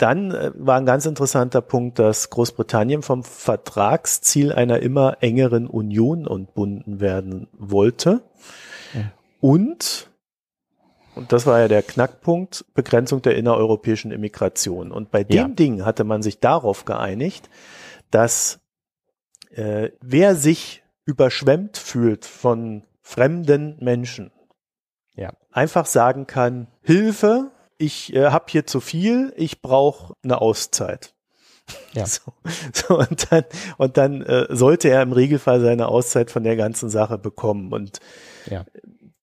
[0.02, 6.26] dann äh, war ein ganz interessanter Punkt, dass Großbritannien vom Vertragsziel einer immer engeren Union
[6.26, 8.22] entbunden werden wollte.
[8.94, 9.12] Ja.
[9.40, 10.10] Und
[11.14, 14.90] und das war ja der Knackpunkt, Begrenzung der innereuropäischen Immigration.
[14.90, 15.48] Und bei dem ja.
[15.48, 17.50] Ding hatte man sich darauf geeinigt,
[18.10, 18.60] dass
[19.50, 24.30] äh, wer sich überschwemmt fühlt von fremden Menschen,
[25.14, 25.32] ja.
[25.50, 31.14] einfach sagen kann, Hilfe, ich äh, habe hier zu viel, ich brauche eine Auszeit.
[31.92, 32.04] Ja.
[32.06, 32.32] So,
[32.72, 33.44] so, und dann,
[33.76, 37.72] und dann äh, sollte er im Regelfall seine Auszeit von der ganzen Sache bekommen.
[37.72, 38.00] Und
[38.46, 38.64] ja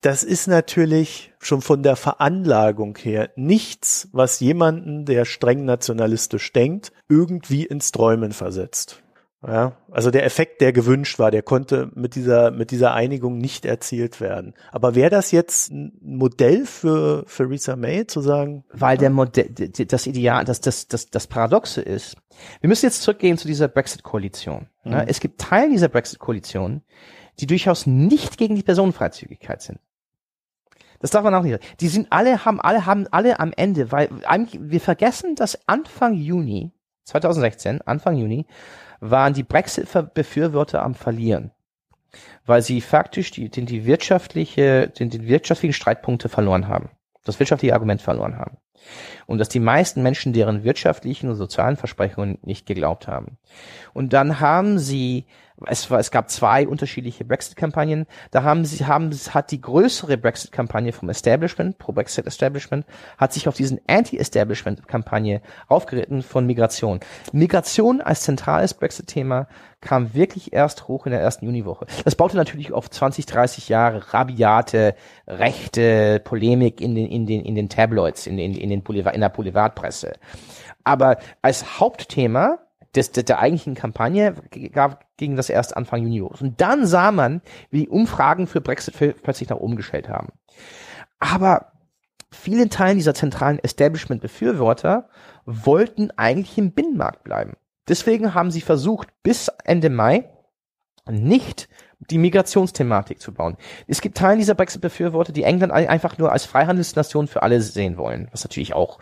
[0.02, 6.92] das ist natürlich schon von der Veranlagung her nichts, was jemanden, der streng nationalistisch denkt,
[7.10, 9.04] irgendwie ins Träumen versetzt.
[9.46, 13.64] Ja, also der Effekt, der gewünscht war, der konnte mit dieser, mit dieser Einigung nicht
[13.64, 14.54] erzielt werden.
[14.70, 18.66] Aber wäre das jetzt ein Modell für, für Theresa May zu sagen?
[18.74, 22.18] Weil der Modell, das Ideal, das, das, das, das Paradoxe ist,
[22.60, 24.68] wir müssen jetzt zurückgehen zu dieser Brexit-Koalition.
[24.84, 24.94] Mhm.
[25.08, 26.82] Es gibt Teile dieser Brexit-Koalition,
[27.40, 29.80] die durchaus nicht gegen die Personenfreizügigkeit sind.
[31.00, 31.60] Das darf man auch nicht.
[31.80, 36.72] Die sind alle, haben alle, haben alle am Ende, weil wir vergessen, dass Anfang Juni
[37.10, 38.46] 2016, Anfang Juni,
[39.00, 41.52] waren die Brexit-Befürworter am Verlieren.
[42.46, 46.90] Weil sie faktisch die, den, die wirtschaftliche, den, den wirtschaftlichen Streitpunkte verloren haben.
[47.24, 48.58] Das wirtschaftliche Argument verloren haben.
[49.28, 53.38] Und dass die meisten Menschen deren wirtschaftlichen und sozialen Versprechungen nicht geglaubt haben.
[53.94, 55.28] Und dann haben sie
[55.66, 58.06] es, war, es gab zwei unterschiedliche Brexit-Kampagnen.
[58.32, 62.86] Da haben sie, haben, hat die größere Brexit-Kampagne vom Establishment, Pro-Brexit-Establishment,
[63.18, 67.00] hat sich auf diesen Anti-Establishment-Kampagne aufgeritten von Migration.
[67.32, 69.48] Migration als zentrales Brexit-Thema
[69.82, 71.86] kam wirklich erst hoch in der ersten Juniwoche.
[72.04, 74.96] Das baute natürlich auf 20, 30 Jahre rabiate,
[75.28, 79.22] rechte Polemik in den, in den, in den Tabloids, in den, in den Boulevard, in
[79.22, 80.14] der Boulevardpresse.
[80.84, 82.60] Aber als Hauptthema
[82.96, 84.34] des, der, der eigentlichen Kampagne
[84.72, 86.42] gab, ging das erst Anfang Juni los.
[86.42, 90.30] Und dann sah man, wie die Umfragen für Brexit plötzlich nach oben gestellt haben.
[91.20, 91.74] Aber
[92.32, 95.10] viele Teilen dieser zentralen Establishment-Befürworter
[95.46, 97.54] wollten eigentlich im Binnenmarkt bleiben.
[97.88, 100.30] Deswegen haben sie versucht, bis Ende Mai
[101.10, 101.70] nicht
[102.00, 103.58] die Migrationsthematik zu bauen.
[103.88, 108.30] Es gibt Teile dieser Brexit-Befürworter, die England einfach nur als Freihandelsnation für alle sehen wollen,
[108.32, 109.00] was natürlich auch,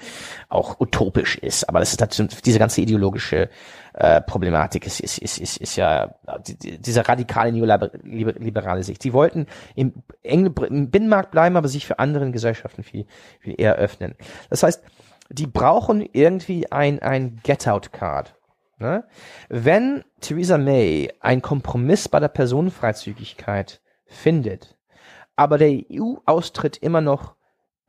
[0.50, 1.70] auch utopisch ist.
[1.70, 3.50] Aber das ist natürlich, diese ganze ideologische
[3.94, 6.16] äh, Problematik ist, ist, ist, ist, ist ja
[6.48, 9.04] die, diese radikale neoliberale Sicht.
[9.04, 9.46] Sie wollten
[9.76, 9.94] im,
[10.24, 13.06] im Binnenmarkt bleiben, aber sich für anderen Gesellschaften viel,
[13.40, 14.16] viel eher öffnen.
[14.50, 14.84] Das heißt,
[15.30, 18.37] die brauchen irgendwie ein, ein Get-out-Card.
[18.80, 19.04] Ne?
[19.50, 24.78] Wenn Theresa May einen Kompromiss bei der Personenfreizügigkeit findet,
[25.36, 27.36] aber der EU-Austritt immer noch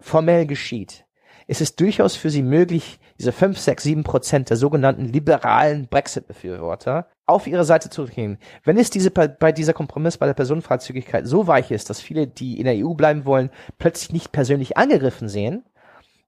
[0.00, 1.04] formell geschieht,
[1.46, 7.08] ist es durchaus für sie möglich, diese 5, 6, 7 Prozent der sogenannten liberalen Brexit-Befürworter
[7.26, 8.38] auf ihre Seite zu nehmen.
[8.64, 12.58] Wenn es diese, bei dieser Kompromiss bei der Personenfreizügigkeit so weich ist, dass viele, die
[12.58, 15.64] in der EU bleiben wollen, plötzlich nicht persönlich angegriffen sehen,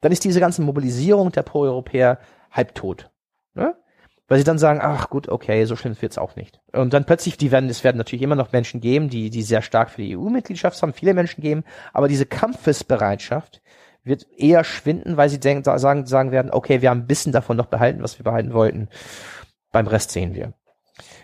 [0.01, 2.19] dann ist diese ganze Mobilisierung der Pro-Europäer
[2.51, 3.11] halbtot.
[3.55, 3.77] Ne?
[4.31, 6.61] Weil sie dann sagen, ach gut, okay, so schlimm wird's auch nicht.
[6.73, 9.61] Und dann plötzlich, die werden, es werden natürlich immer noch Menschen geben, die, die sehr
[9.61, 13.61] stark für die EU-Mitgliedschaft haben, viele Menschen geben, aber diese Kampfesbereitschaft
[14.05, 17.57] wird eher schwinden, weil sie denken, sagen, sagen werden, okay, wir haben ein bisschen davon
[17.57, 18.89] noch behalten, was wir behalten wollten.
[19.73, 20.55] Beim Rest sehen wir.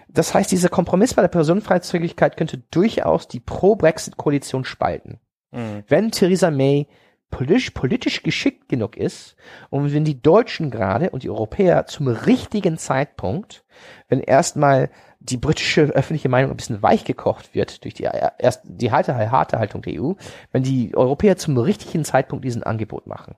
[0.09, 5.21] Das heißt, dieser Kompromiss bei der Personenfreizügigkeit könnte durchaus die Pro-Brexit-Koalition spalten.
[5.53, 5.85] Mhm.
[5.87, 6.89] Wenn Theresa May
[7.31, 9.37] politisch, politisch geschickt genug ist
[9.71, 13.65] und wenn die Deutschen gerade und die Europäer zum richtigen Zeitpunkt,
[14.09, 18.09] wenn erstmal die britische öffentliche Meinung ein bisschen weich gekocht wird durch die,
[18.39, 20.13] erst die harte, harte Haltung der EU,
[20.53, 23.35] wenn die Europäer zum richtigen Zeitpunkt diesen Angebot machen.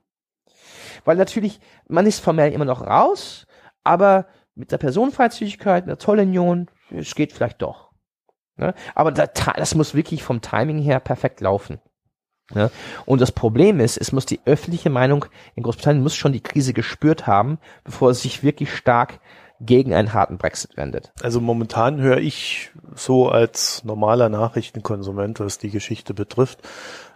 [1.05, 3.47] Weil natürlich, man ist formell immer noch raus,
[3.83, 7.91] aber mit der Personenfreizügigkeit, mit der Zollunion, es geht vielleicht doch.
[8.57, 8.73] Ne?
[8.93, 11.79] Aber das muss wirklich vom Timing her perfekt laufen.
[12.55, 12.71] Ja,
[13.05, 15.25] und das Problem ist, es muss die öffentliche Meinung
[15.55, 19.19] in Großbritannien muss schon die Krise gespürt haben, bevor es sich wirklich stark
[19.61, 21.11] gegen einen harten Brexit wendet.
[21.21, 26.59] Also momentan höre ich so als normaler Nachrichtenkonsument, was die Geschichte betrifft,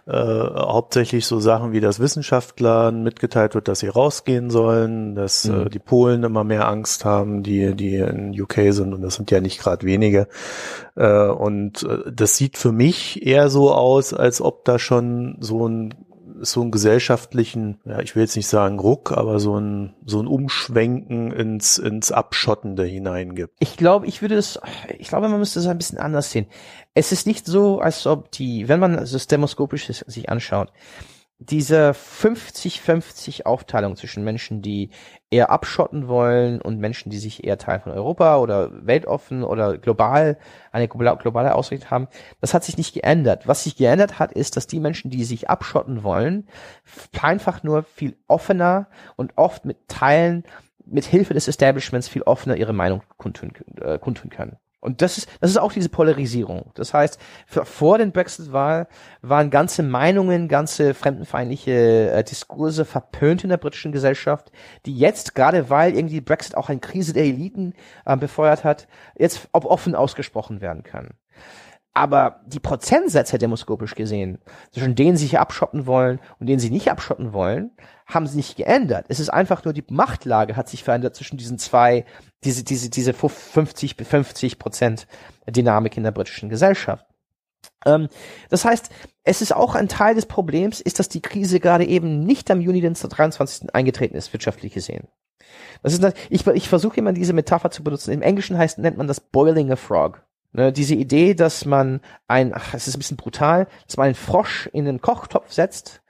[0.06, 5.62] äh, hauptsächlich so Sachen wie, dass Wissenschaftlern mitgeteilt wird, dass sie rausgehen sollen, dass mhm.
[5.62, 9.30] äh, die Polen immer mehr Angst haben, die, die in UK sind und das sind
[9.30, 10.28] ja nicht gerade wenige.
[10.94, 15.66] Äh, und äh, das sieht für mich eher so aus, als ob da schon so
[15.66, 15.94] ein
[16.50, 20.26] so einen gesellschaftlichen, ja, ich will jetzt nicht sagen Ruck, aber so ein, so ein
[20.26, 23.54] Umschwenken ins, ins Abschottende hineingibt.
[23.58, 24.60] Ich glaube, ich würde es,
[24.98, 26.46] ich glaube, man müsste es ein bisschen anders sehen.
[26.94, 30.72] Es ist nicht so, als ob die, wenn man das demoskopisch sich anschaut,
[31.38, 34.90] diese 50-50 Aufteilung zwischen Menschen, die
[35.30, 40.38] eher abschotten wollen und Menschen, die sich eher Teil von Europa oder weltoffen oder global
[40.70, 42.08] eine globale Ausrichtung haben,
[42.40, 43.48] das hat sich nicht geändert.
[43.48, 46.46] Was sich geändert hat, ist, dass die Menschen, die sich abschotten wollen,
[47.20, 50.44] einfach nur viel offener und oft mit Teilen,
[50.86, 54.56] mit Hilfe des Establishments viel offener ihre Meinung kundtun, äh, kundtun können.
[54.84, 56.70] Und das ist, das ist auch diese Polarisierung.
[56.74, 58.86] Das heißt, vor den Brexit-Wahl
[59.22, 64.52] waren ganze Meinungen, ganze fremdenfeindliche äh, Diskurse verpönt in der britischen Gesellschaft,
[64.84, 67.72] die jetzt, gerade weil irgendwie Brexit auch eine Krise der Eliten
[68.04, 71.14] äh, befeuert hat, jetzt ob offen ausgesprochen werden können.
[71.96, 74.38] Aber die Prozentsätze demoskopisch gesehen,
[74.72, 77.70] zwischen denen sie sich abschotten wollen und denen sie nicht abschotten wollen,
[78.06, 79.06] haben sie nicht geändert.
[79.08, 82.04] Es ist einfach nur die Machtlage hat sich verändert zwischen diesen zwei,
[82.42, 85.06] diese, diese, diese 50 bis 50 Prozent
[85.48, 87.06] Dynamik in der britischen Gesellschaft.
[87.86, 88.08] Ähm,
[88.50, 88.90] das heißt,
[89.22, 92.60] es ist auch ein Teil des Problems, ist, dass die Krise gerade eben nicht am
[92.60, 93.72] Juni den 23.
[93.72, 95.06] eingetreten ist, wirtschaftlich gesehen.
[95.82, 98.12] Das ist, ich, ich versuche immer diese Metapher zu benutzen.
[98.12, 100.24] Im Englischen heißt, nennt man das boiling a frog.
[100.56, 104.14] Ne, diese Idee, dass man ein, ach, es ist ein bisschen brutal, dass man einen
[104.14, 106.00] Frosch in einen Kochtopf setzt,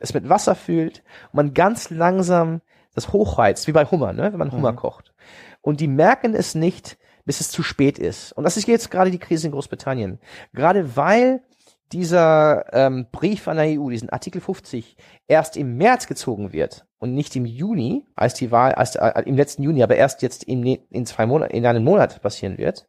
[0.00, 2.62] es mit Wasser füllt und man ganz langsam
[2.94, 4.76] das hochheizt, wie bei Hummer, ne, wenn man Hummer mhm.
[4.76, 5.12] kocht.
[5.60, 8.32] Und die merken es nicht, bis es zu spät ist.
[8.32, 10.18] Und das ist jetzt gerade die Krise in Großbritannien.
[10.54, 11.42] Gerade weil
[11.92, 14.96] dieser ähm, Brief an der EU, diesen Artikel 50,
[15.28, 19.36] erst im März gezogen wird und nicht im Juni, als die Wahl, als äh, im
[19.36, 22.88] letzten Juni, aber erst jetzt in, in zwei Monaten, in einem Monat passieren wird,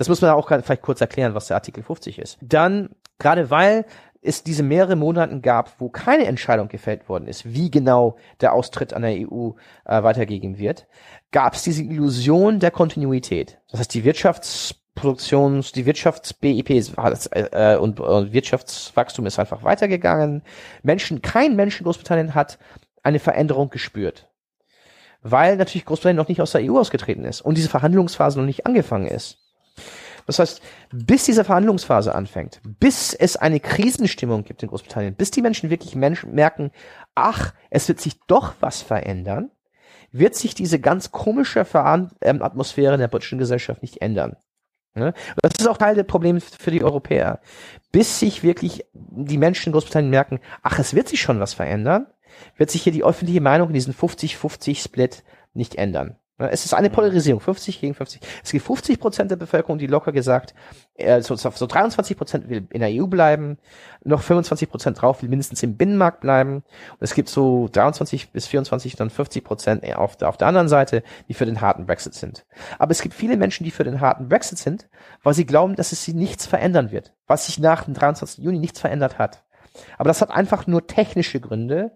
[0.00, 2.38] das muss man auch vielleicht kurz erklären, was der Artikel 50 ist.
[2.40, 2.88] Dann,
[3.18, 3.84] gerade weil
[4.22, 8.94] es diese mehrere Monaten gab, wo keine Entscheidung gefällt worden ist, wie genau der Austritt
[8.94, 9.50] an der EU
[9.84, 10.86] äh, weitergegeben wird,
[11.32, 13.58] gab es diese Illusion der Kontinuität.
[13.70, 16.70] Das heißt, die Wirtschaftsproduktions, die Wirtschafts-BIP
[17.32, 20.42] äh, und, und Wirtschaftswachstum ist einfach weitergegangen.
[20.82, 22.58] Menschen, kein Mensch in Großbritannien hat
[23.02, 24.30] eine Veränderung gespürt.
[25.20, 28.64] Weil natürlich Großbritannien noch nicht aus der EU ausgetreten ist und diese Verhandlungsphase noch nicht
[28.64, 29.36] angefangen ist.
[30.30, 30.62] Das heißt,
[30.92, 35.96] bis diese Verhandlungsphase anfängt, bis es eine Krisenstimmung gibt in Großbritannien, bis die Menschen wirklich
[35.96, 36.70] Menschen merken,
[37.16, 39.50] ach, es wird sich doch was verändern,
[40.12, 41.66] wird sich diese ganz komische
[42.22, 44.36] ähm, Atmosphäre in der britischen Gesellschaft nicht ändern.
[44.94, 47.40] Das ist auch Teil der Probleme für die Europäer.
[47.90, 52.06] Bis sich wirklich die Menschen in Großbritannien merken, ach, es wird sich schon was verändern,
[52.56, 55.24] wird sich hier die öffentliche Meinung in diesen 50-50-Split
[55.54, 56.19] nicht ändern.
[56.48, 56.92] Es ist eine mhm.
[56.92, 58.22] Polarisierung, 50 gegen 50.
[58.42, 60.54] Es gibt 50 Prozent der Bevölkerung, die locker gesagt,
[60.94, 63.58] äh, so, so 23 Prozent will in der EU bleiben,
[64.04, 66.56] noch 25 Prozent drauf will mindestens im Binnenmarkt bleiben.
[66.56, 70.68] Und es gibt so 23 bis 24, dann 50 Prozent auf, der, auf der anderen
[70.68, 72.46] Seite, die für den harten Brexit sind.
[72.78, 74.88] Aber es gibt viele Menschen, die für den harten Brexit sind,
[75.22, 78.42] weil sie glauben, dass es sie nichts verändern wird, was sich nach dem 23.
[78.44, 79.44] Juni nichts verändert hat.
[79.98, 81.92] Aber das hat einfach nur technische Gründe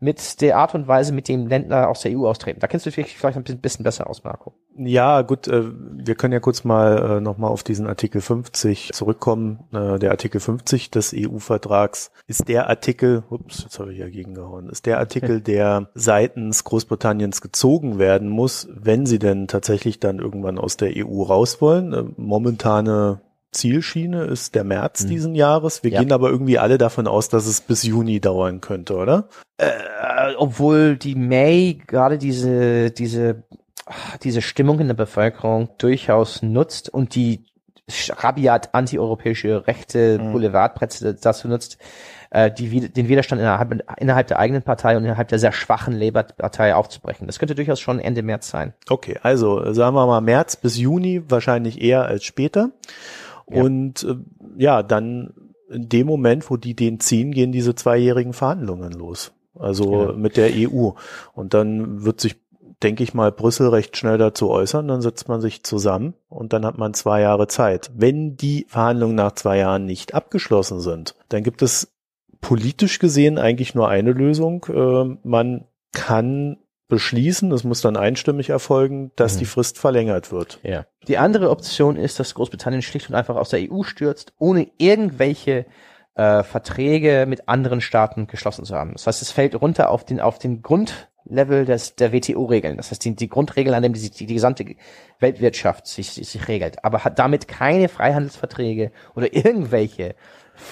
[0.00, 2.60] mit der Art und Weise, mit dem Länder aus der EU austreten.
[2.60, 4.54] Da kennst du dich vielleicht ein bisschen besser aus, Marco.
[4.76, 9.60] Ja, gut, äh, wir können ja kurz mal äh, nochmal auf diesen Artikel 50 zurückkommen.
[9.72, 14.68] Äh, der Artikel 50 des EU-Vertrags ist der Artikel, ups, jetzt habe ich ja gegengehauen,
[14.68, 20.58] ist der Artikel, der seitens Großbritanniens gezogen werden muss, wenn sie denn tatsächlich dann irgendwann
[20.58, 22.14] aus der EU raus wollen.
[22.16, 23.20] Momentane
[23.54, 25.08] Zielschiene ist der März mhm.
[25.08, 25.82] diesen Jahres.
[25.82, 26.00] Wir ja.
[26.00, 29.28] gehen aber irgendwie alle davon aus, dass es bis Juni dauern könnte, oder?
[29.56, 29.70] Äh,
[30.36, 33.44] obwohl die May gerade diese, diese,
[34.22, 37.46] diese Stimmung in der Bevölkerung durchaus nutzt und die
[38.08, 40.32] rabiat antieuropäische rechte mhm.
[40.32, 41.78] Boulevardpresse dazu nutzt,
[42.30, 46.74] äh, die, den Widerstand innerhalb, innerhalb der eigenen Partei und innerhalb der sehr schwachen Labour-Partei
[46.74, 47.26] aufzubrechen.
[47.26, 48.74] Das könnte durchaus schon Ende März sein.
[48.88, 52.70] Okay, also sagen wir mal März bis Juni, wahrscheinlich eher als später.
[53.46, 54.16] Und äh,
[54.56, 55.34] ja, dann
[55.68, 59.32] in dem Moment, wo die den ziehen, gehen diese zweijährigen Verhandlungen los.
[59.58, 60.12] Also ja.
[60.12, 60.90] mit der EU.
[61.32, 62.36] Und dann wird sich,
[62.82, 64.88] denke ich mal, Brüssel recht schnell dazu äußern.
[64.88, 67.90] Dann setzt man sich zusammen und dann hat man zwei Jahre Zeit.
[67.94, 71.92] Wenn die Verhandlungen nach zwei Jahren nicht abgeschlossen sind, dann gibt es
[72.40, 74.66] politisch gesehen eigentlich nur eine Lösung.
[74.68, 79.38] Äh, man kann beschließen, es muss dann einstimmig erfolgen, dass mhm.
[79.40, 80.60] die Frist verlängert wird.
[80.62, 80.86] Ja.
[81.08, 85.66] Die andere Option ist, dass Großbritannien schlicht und einfach aus der EU stürzt, ohne irgendwelche
[86.14, 88.92] äh, Verträge mit anderen Staaten geschlossen zu haben.
[88.92, 92.76] Das heißt, es fällt runter auf den auf den Grundlevel des der WTO-Regeln.
[92.76, 94.76] Das heißt, die, die Grundregeln, an dem die, die, die gesamte
[95.18, 100.14] Weltwirtschaft sich, sich, sich regelt, aber hat damit keine Freihandelsverträge oder irgendwelche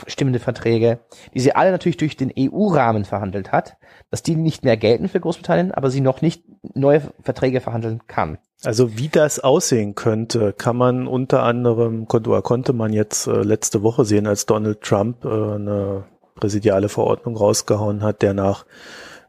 [0.07, 1.01] stimmende Verträge,
[1.35, 3.76] die sie alle natürlich durch den EU-Rahmen verhandelt hat,
[4.11, 8.39] dass die nicht mehr gelten für Großbritannien, aber sie noch nicht neue Verträge verhandeln kann.
[8.64, 13.83] Also wie das aussehen könnte, kann man unter anderem, konnte, konnte man jetzt äh, letzte
[13.83, 16.05] Woche sehen, als Donald Trump äh, eine
[16.37, 18.64] präsidiale Verordnung rausgehauen hat, der nach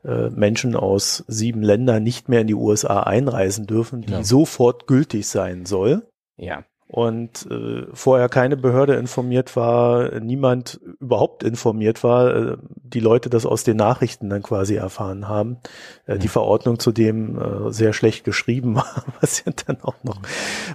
[0.06, 4.24] äh, Menschen aus sieben Ländern nicht mehr in die USA einreisen dürfen, die ja.
[4.24, 6.06] sofort gültig sein soll.
[6.38, 13.30] Ja und äh, vorher keine Behörde informiert war, niemand überhaupt informiert war, äh, die Leute
[13.30, 15.58] das aus den Nachrichten dann quasi erfahren haben.
[16.06, 20.20] Äh, die Verordnung zudem äh, sehr schlecht geschrieben war, was ja dann auch noch,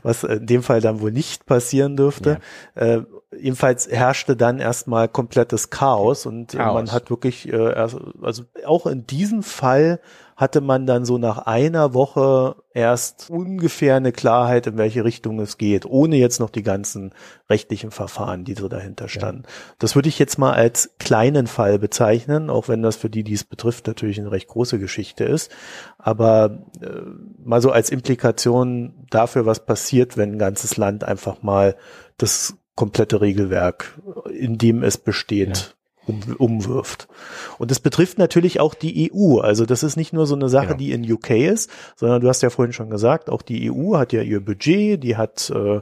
[0.03, 2.41] was in dem Fall dann wohl nicht passieren dürfte.
[2.75, 2.83] Ja.
[2.83, 3.03] Äh,
[3.39, 6.75] jedenfalls herrschte dann erstmal komplettes Chaos und Chaos.
[6.75, 10.01] man hat wirklich, äh, also auch in diesem Fall
[10.39, 15.59] hatte man dann so nach einer Woche erst ungefähr eine Klarheit, in welche Richtung es
[15.59, 17.13] geht, ohne jetzt noch die ganzen
[17.51, 19.43] rechtlichen Verfahren, die so dahinter standen.
[19.45, 19.75] Ja.
[19.81, 23.33] Das würde ich jetzt mal als kleinen Fall bezeichnen, auch wenn das für die, die
[23.33, 25.51] es betrifft, natürlich eine recht große Geschichte ist.
[25.99, 26.87] Aber äh,
[27.43, 31.75] mal so als Implikation dafür, was passiert, wenn ein ganzes Land einfach mal
[32.17, 33.99] das komplette Regelwerk,
[34.33, 35.77] in dem es besteht,
[36.09, 37.09] um, umwirft.
[37.59, 39.39] Und das betrifft natürlich auch die EU.
[39.39, 40.79] Also das ist nicht nur so eine Sache, genau.
[40.79, 44.13] die in UK ist, sondern du hast ja vorhin schon gesagt, auch die EU hat
[44.13, 45.81] ja ihr Budget, die hat äh,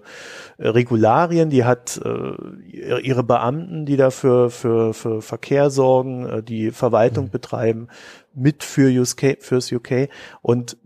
[0.58, 7.26] Regularien, die hat äh, ihre Beamten, die dafür für, für Verkehr sorgen, äh, die Verwaltung
[7.26, 7.30] mhm.
[7.30, 7.88] betreiben,
[8.34, 10.08] mit für UK, fürs UK.
[10.42, 10.76] Und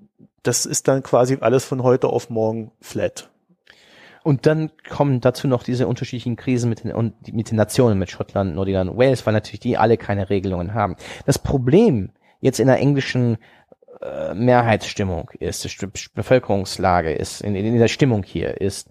[0.43, 3.31] das ist dann quasi alles von heute auf morgen flat.
[4.31, 8.55] Und dann kommen dazu noch diese unterschiedlichen Krisen mit den, mit den Nationen, mit Schottland,
[8.55, 10.95] Nordirland, Wales, weil natürlich die alle keine Regelungen haben.
[11.27, 13.39] Das Problem jetzt in der englischen
[14.01, 15.67] äh, Mehrheitsstimmung ist,
[16.15, 18.89] Bevölkerungslage ist, in, in der Stimmung hier ist,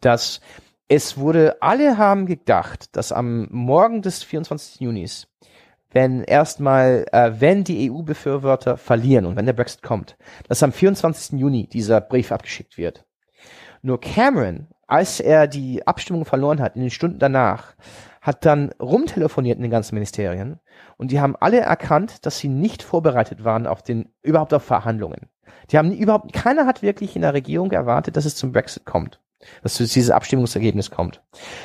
[0.00, 0.40] dass
[0.86, 4.82] es wurde, alle haben gedacht, dass am Morgen des 24.
[4.82, 5.26] Junis
[5.90, 10.16] wenn erstmal, äh, wenn die EU-Befürworter verlieren und wenn der Brexit kommt,
[10.46, 11.40] dass am 24.
[11.40, 13.04] Juni dieser Brief abgeschickt wird.
[13.82, 17.74] Nur Cameron, als er die Abstimmung verloren hat, in den Stunden danach,
[18.20, 20.58] hat dann rumtelefoniert in den ganzen Ministerien
[20.96, 25.28] und die haben alle erkannt, dass sie nicht vorbereitet waren auf den, überhaupt auf Verhandlungen.
[25.70, 29.20] Die haben überhaupt, keiner hat wirklich in der Regierung erwartet, dass es zum Brexit kommt,
[29.62, 31.22] dass dieses Abstimmungsergebnis kommt.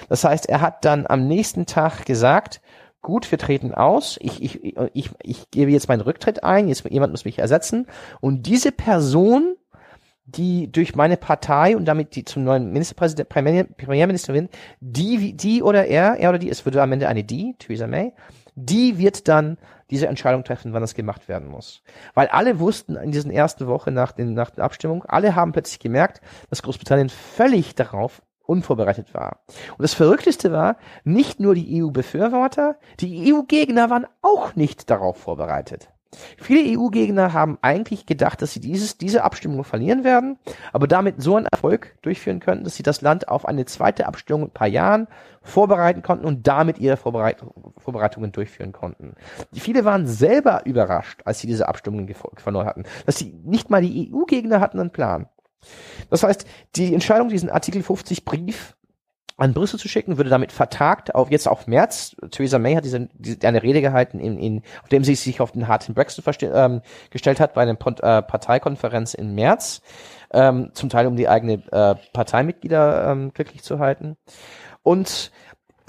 [0.09, 2.61] Das heißt, er hat dann am nächsten Tag gesagt,
[3.01, 7.11] gut, wir treten aus, ich, ich, ich, ich gebe jetzt meinen Rücktritt ein, jetzt jemand
[7.11, 7.88] muss mich ersetzen
[8.19, 9.55] und diese Person
[10.36, 15.86] die durch meine Partei und damit die zum neuen Ministerpräsident, Premier, Premierministerin, die, die oder
[15.86, 18.13] er, er oder die, es würde am Ende eine die, Theresa May,
[18.55, 19.57] die wird dann
[19.89, 21.84] diese Entscheidung treffen, wann das gemacht werden muss.
[22.13, 25.79] Weil alle wussten in diesen ersten Woche nach, den, nach der Abstimmung, alle haben plötzlich
[25.79, 29.39] gemerkt, dass Großbritannien völlig darauf unvorbereitet war.
[29.77, 35.89] Und das Verrückteste war, nicht nur die EU-Befürworter, die EU-Gegner waren auch nicht darauf vorbereitet.
[36.38, 40.38] Viele EU-Gegner haben eigentlich gedacht, dass sie dieses, diese Abstimmung verlieren werden,
[40.74, 44.43] aber damit so einen Erfolg durchführen könnten, dass sie das Land auf eine zweite Abstimmung
[44.43, 45.07] in ein paar Jahren
[45.41, 47.43] vorbereiten konnten und damit ihre Vorbereit
[47.78, 49.16] Vorbereitungen durchführen konnten.
[49.53, 54.12] Viele waren selber überrascht, als sie diese Abstimmung verloren hatten, dass sie nicht mal die
[54.14, 55.28] EU-Gegner hatten einen Plan.
[56.09, 56.45] Das heißt,
[56.76, 58.76] die Entscheidung, diesen Artikel 50 Brief
[59.42, 62.16] an Brüssel zu schicken, würde damit vertagt auf jetzt auf März.
[62.30, 65.52] Theresa May hat diese, diese eine Rede gehalten, in, in, auf dem sie sich auf
[65.52, 69.82] den harten Brexit ähm, gestellt hat bei einer äh, Parteikonferenz im März,
[70.32, 74.16] ähm, zum Teil um die eigene äh, Parteimitglieder ähm, glücklich zu halten.
[74.84, 75.32] Und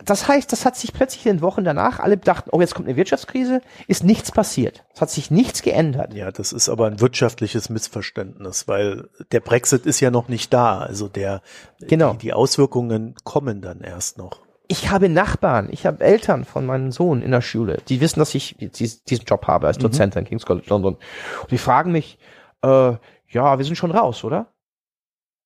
[0.04, 2.88] das heißt, das hat sich plötzlich in den Wochen danach, alle dachten, oh, jetzt kommt
[2.88, 4.84] eine Wirtschaftskrise, ist nichts passiert.
[4.94, 6.14] Es hat sich nichts geändert.
[6.14, 10.78] Ja, das ist aber ein wirtschaftliches Missverständnis, weil der Brexit ist ja noch nicht da.
[10.78, 11.42] Also der,
[11.80, 12.12] genau.
[12.12, 14.40] die, die Auswirkungen kommen dann erst noch.
[14.68, 18.34] Ich habe Nachbarn, ich habe Eltern von meinem Sohn in der Schule, die wissen, dass
[18.34, 19.82] ich diesen Job habe als mhm.
[19.82, 20.20] Dozent mhm.
[20.20, 20.94] an King's College London.
[21.42, 22.18] Und die fragen mich,
[22.62, 22.94] äh,
[23.28, 24.46] ja, wir sind schon raus, oder?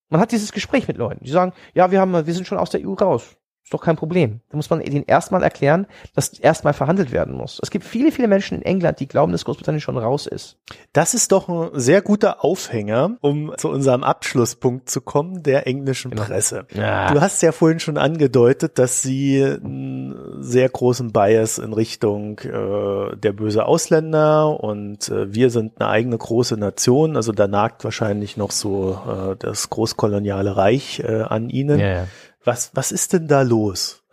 [0.09, 2.71] Man hat dieses Gespräch mit Leuten, die sagen, ja, wir haben, wir sind schon aus
[2.71, 3.37] der EU raus.
[3.67, 4.43] Ist doch kein Problem.
[4.51, 7.59] Da muss man ihnen erstmal erklären, dass erstmal verhandelt werden muss.
[7.61, 10.57] Es gibt viele, viele Menschen in England, die glauben, dass Großbritannien schon raus ist.
[10.93, 16.13] Das ist doch ein sehr guter Aufhänger, um zu unserem Abschlusspunkt zu kommen, der englischen
[16.13, 16.23] genau.
[16.23, 16.67] Presse.
[16.75, 17.13] Ja.
[17.13, 20.15] Du hast ja vorhin schon angedeutet, dass sie einen
[20.45, 26.17] sehr großen Bias in Richtung äh, der böse Ausländer und äh, wir sind eine eigene
[26.17, 27.17] große Nation.
[27.17, 31.81] Also da nagt wahrscheinlich noch so äh, das großkoloniale Reich äh, an ihnen.
[31.81, 32.07] Ja, ja
[32.47, 34.03] was, was ist denn da los?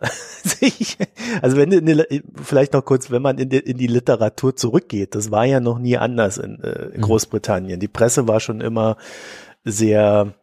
[1.42, 5.30] also wenn die, vielleicht noch kurz, wenn man in die, in die Literatur zurückgeht, das
[5.30, 7.04] war ja noch nie anders in, äh, in mhm.
[7.04, 7.80] Großbritannien.
[7.80, 8.96] Die Presse war schon immer
[9.64, 10.34] sehr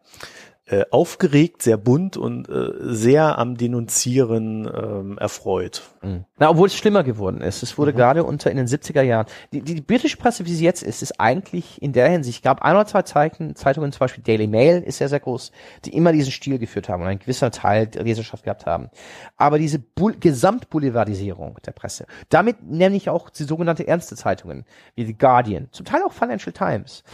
[0.72, 5.82] äh, aufgeregt, sehr bunt und äh, sehr am Denunzieren ähm, erfreut.
[6.00, 6.24] Mhm.
[6.38, 7.62] Na, obwohl es schlimmer geworden ist.
[7.62, 7.96] Es wurde mhm.
[7.96, 9.26] gerade unter in den 70er Jahren.
[9.52, 12.62] Die, die, die britische Presse, wie sie jetzt ist, ist eigentlich in der Hinsicht, gab
[12.62, 15.52] ein oder zwei Zeiten, Zeitungen, zum Beispiel Daily Mail ist ja sehr groß,
[15.84, 18.88] die immer diesen Stil geführt haben und ein gewisser Teil der Leserschaft gehabt haben.
[19.36, 24.64] Aber diese Bull Gesamtboulevardisierung der Presse, damit nenne ich auch die sogenannte ernste Zeitungen,
[24.94, 27.04] wie The Guardian, zum Teil auch Financial Times,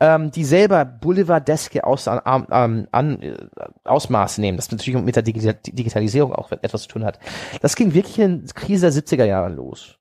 [0.00, 3.36] ähm, die selber Boulevardeske Aus, an, an, an, äh,
[3.84, 7.18] Ausmaße nehmen, das natürlich mit der Digitalisierung auch etwas zu tun hat.
[7.60, 9.98] Das ging wirklich in Krise der 70er Jahre los.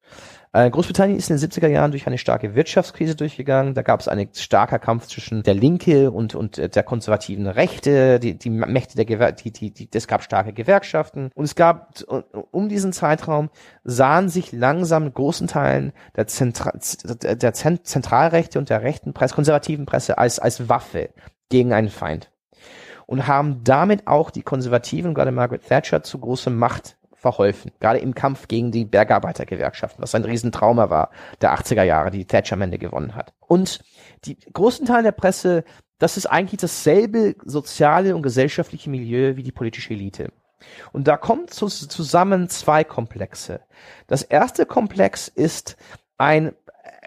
[0.58, 3.76] Äh, Großbritannien ist in den 70er Jahren durch eine starke Wirtschaftskrise durchgegangen.
[3.76, 8.20] Da gab es einen starker Kampf zwischen der Linke und, und äh, der konservativen Rechte,
[8.20, 11.30] die, die Mächte der Gewer die, die, die, es gab starke Gewerkschaften.
[11.36, 12.04] Und es gab,
[12.50, 13.52] um diesen Zeitraum
[13.84, 20.18] sahen sich langsam großen Teilen der, Zentra der Zentralrechte und der rechten Presse, konservativen Presse
[20.18, 21.10] als, als Waffe
[21.50, 22.32] gegen einen Feind
[23.06, 26.98] und haben damit auch die Konservativen, gerade Margaret Thatcher, zu großer Macht
[27.32, 27.72] verholfen.
[27.80, 31.12] Gerade im Kampf gegen die Bergarbeitergewerkschaften, was ein Riesentrauma war
[31.42, 33.34] der 80er Jahre, die Thatcher am Ende gewonnen hat.
[33.48, 33.82] Und
[34.26, 35.64] die großen Teile der Presse,
[36.00, 40.32] das ist eigentlich dasselbe soziale und gesellschaftliche Milieu wie die politische Elite.
[40.92, 43.62] Und da kommt zu, zusammen zwei Komplexe.
[44.08, 45.78] Das erste Komplex ist
[46.18, 46.54] ein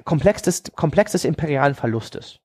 [0.04, 2.40] Komplex des, Komplex des imperialen Verlustes.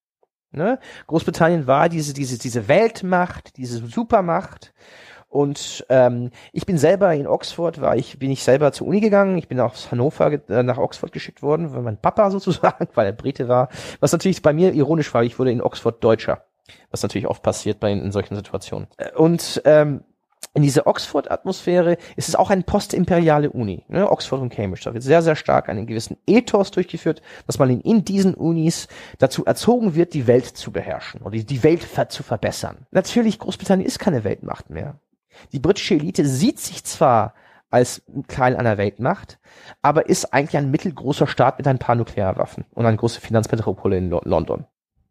[0.52, 0.80] Ne?
[1.08, 4.74] Großbritannien war diese, diese, diese Weltmacht, diese Supermacht
[5.36, 9.38] und ähm, ich bin selber in Oxford, war ich, bin ich selber zur Uni gegangen.
[9.38, 13.12] Ich bin aus Hannover äh, nach Oxford geschickt worden, weil mein Papa sozusagen, weil er
[13.12, 13.68] Brite war.
[14.00, 16.46] Was natürlich bei mir ironisch war, ich wurde in Oxford Deutscher.
[16.90, 18.88] Was natürlich oft passiert bei in solchen Situationen.
[18.96, 20.06] Äh, und ähm,
[20.54, 24.10] in dieser Oxford-Atmosphäre ist es auch eine postimperiale Uni, ne?
[24.10, 24.86] Oxford und Cambridge.
[24.86, 28.88] Da wird sehr, sehr stark einen gewissen Ethos durchgeführt, dass man in, in diesen Unis
[29.18, 32.88] dazu erzogen wird, die Welt zu beherrschen oder die, die Welt zu verbessern.
[32.92, 34.98] Natürlich, Großbritannien ist keine Weltmacht mehr.
[35.52, 37.34] Die britische Elite sieht sich zwar
[37.70, 39.40] als Teil einer Weltmacht,
[39.82, 44.10] aber ist eigentlich ein mittelgroßer Staat mit ein paar Nuklearwaffen und eine große Finanzmetropole in
[44.10, 44.66] London.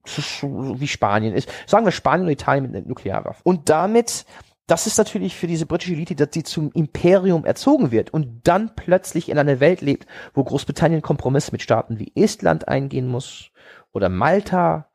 [0.05, 1.49] Das ist so wie Spanien ist.
[1.67, 3.43] Sagen wir Spanien und Italien mit Nuklearwaffen.
[3.45, 4.27] Und damit,
[4.67, 8.75] das ist natürlich für diese britische Elite, dass sie zum Imperium erzogen wird und dann
[8.77, 13.51] plötzlich in einer Welt lebt, wo Großbritannien Kompromisse mit Staaten wie Estland eingehen muss
[13.93, 14.89] oder Malta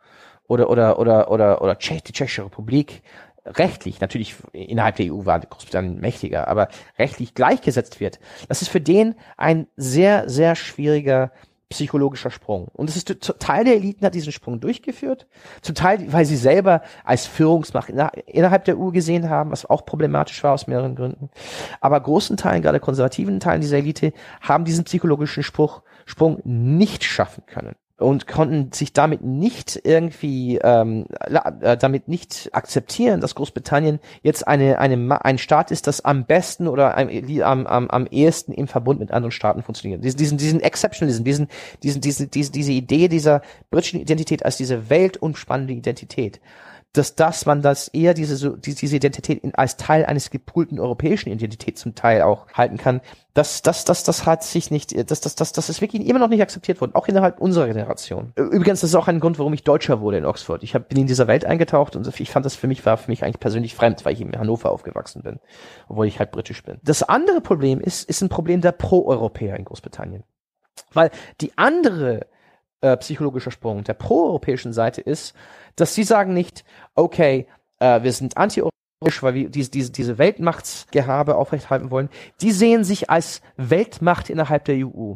[0.47, 3.03] oder oder oder oder oder Tschech, die Tschechische Republik
[3.45, 6.67] rechtlich, natürlich innerhalb der EU war Großbritannien mächtiger, aber
[6.97, 11.31] rechtlich gleichgesetzt wird, das ist für den ein sehr, sehr schwieriger
[11.69, 12.67] psychologischer Sprung.
[12.73, 15.27] Und es ist Teil der Eliten hat diesen Sprung durchgeführt,
[15.61, 17.91] zum Teil, weil sie selber als Führungsmacht
[18.25, 21.29] innerhalb der EU gesehen haben, was auch problematisch war aus mehreren Gründen.
[21.79, 27.43] Aber großen Teilen, gerade konservativen Teilen dieser Elite, haben diesen psychologischen Spruch, Sprung nicht schaffen
[27.45, 34.47] können und konnten sich damit nicht irgendwie ähm, äh, damit nicht akzeptieren, dass Großbritannien jetzt
[34.47, 38.99] eine, eine ein Staat ist, das am besten oder am, am, am ehesten im Verbund
[38.99, 40.03] mit anderen Staaten funktioniert.
[40.03, 41.47] Diesen, diesen, diesen Exceptionalism, diesen,
[41.83, 46.39] diesen, diese, diese, diese Idee dieser britischen Identität als diese weltumspannende Identität
[46.93, 51.77] dass das man das eher diese diese Identität in, als Teil eines gepoolten europäischen Identität
[51.77, 53.01] zum Teil auch halten kann.
[53.35, 56.29] Das das das das hat sich nicht das das das das ist wirklich immer noch
[56.29, 58.33] nicht akzeptiert worden, auch innerhalb unserer Generation.
[58.35, 60.63] Übrigens das ist auch ein Grund, warum ich Deutscher wurde in Oxford.
[60.63, 63.11] Ich hab, bin in dieser Welt eingetaucht und ich fand das für mich war für
[63.11, 65.39] mich eigentlich persönlich fremd, weil ich in Hannover aufgewachsen bin,
[65.89, 66.79] obwohl ich halt britisch bin.
[66.83, 70.23] Das andere Problem ist ist ein Problem der Pro-Europäer in Großbritannien.
[70.93, 72.25] Weil die andere
[72.81, 75.33] äh, psychologischer Sprung der proeuropäischen Seite ist,
[75.75, 76.63] dass sie sagen nicht,
[76.95, 77.47] okay,
[77.79, 82.09] äh, wir sind anti-europäisch, weil wir diese, diese, diese Weltmachtsgehabe aufrechthalten wollen.
[82.41, 85.15] Die sehen sich als Weltmacht innerhalb der EU.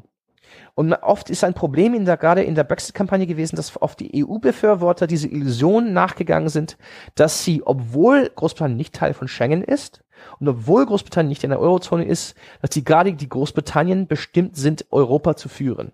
[0.76, 4.24] Und oft ist ein Problem in der, gerade in der Brexit-Kampagne gewesen, dass oft die
[4.24, 6.78] EU-Befürworter diese Illusion nachgegangen sind,
[7.16, 10.04] dass sie, obwohl Großbritannien nicht Teil von Schengen ist
[10.40, 14.86] und obwohl Großbritannien nicht in der Eurozone ist, dass die gerade die Großbritannien bestimmt sind,
[14.92, 15.92] Europa zu führen.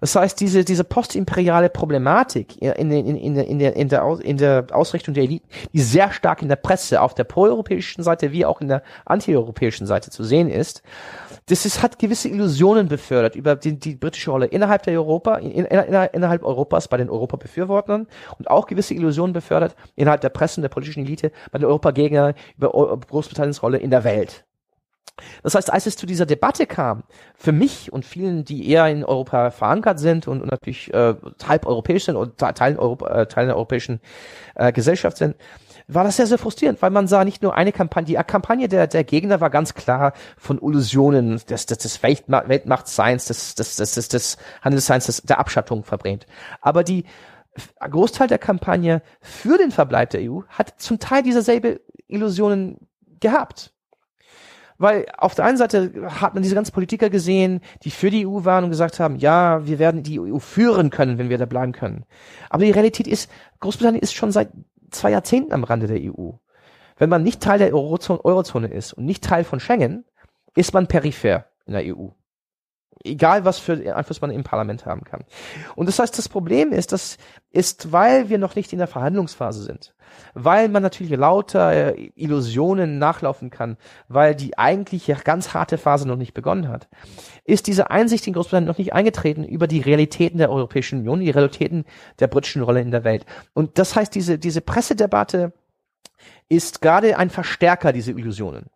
[0.00, 4.66] Das heißt, diese, diese postimperiale Problematik in, in, in, in, der, in, der, in der
[4.72, 8.60] Ausrichtung der Eliten, die sehr stark in der Presse auf der proeuropäischen Seite wie auch
[8.60, 10.82] in der antieuropäischen Seite zu sehen ist,
[11.46, 15.50] das ist, hat gewisse Illusionen befördert über die, die britische Rolle innerhalb der Europa, in,
[15.50, 18.06] in, innerhalb Europas bei den Europabefürwortern
[18.38, 22.34] und auch gewisse Illusionen befördert innerhalb der Presse und der politischen Elite bei den Europagegnern
[22.56, 24.44] über Großbritanniens Rolle in der Welt.
[25.42, 27.04] Das heißt, als es zu dieser Debatte kam,
[27.36, 31.14] für mich und vielen, die eher in Europa verankert sind und, und natürlich äh,
[31.46, 34.00] halb europäisch sind und Teil, Europa, äh, Teil der europäischen
[34.54, 35.36] äh, Gesellschaft sind,
[35.86, 38.86] war das sehr, sehr frustrierend, weil man sah nicht nur eine Kampagne, die Kampagne der,
[38.86, 44.08] der Gegner war ganz klar von Illusionen des, des, des Weltmachtseins, des, des, des, des,
[44.08, 46.26] des Handelsseins, des, der Abschattung verbrennt.
[46.60, 47.04] Aber die
[47.78, 52.88] Großteil der Kampagne für den Verbleib der EU hat zum Teil dieselbe Illusionen
[53.20, 53.73] gehabt.
[54.84, 58.44] Weil auf der einen Seite hat man diese ganzen Politiker gesehen, die für die EU
[58.44, 61.72] waren und gesagt haben, ja, wir werden die EU führen können, wenn wir da bleiben
[61.72, 62.04] können.
[62.50, 63.30] Aber die Realität ist,
[63.60, 64.50] Großbritannien ist schon seit
[64.90, 66.32] zwei Jahrzehnten am Rande der EU.
[66.98, 70.04] Wenn man nicht Teil der Eurozone, Eurozone ist und nicht Teil von Schengen,
[70.54, 72.08] ist man peripher in der EU.
[73.02, 75.24] Egal, was für Einfluss man im Parlament haben kann.
[75.74, 77.18] Und das heißt, das Problem ist, das
[77.50, 79.94] ist, weil wir noch nicht in der Verhandlungsphase sind,
[80.34, 83.76] weil man natürlich lauter äh, Illusionen nachlaufen kann,
[84.08, 86.88] weil die eigentliche ganz harte Phase noch nicht begonnen hat,
[87.44, 91.30] ist diese Einsicht in Großbritannien noch nicht eingetreten über die Realitäten der Europäischen Union, die
[91.30, 91.84] Realitäten
[92.20, 93.26] der britischen Rolle in der Welt.
[93.52, 95.52] Und das heißt, diese, diese Pressedebatte
[96.48, 98.66] ist gerade ein Verstärker dieser Illusionen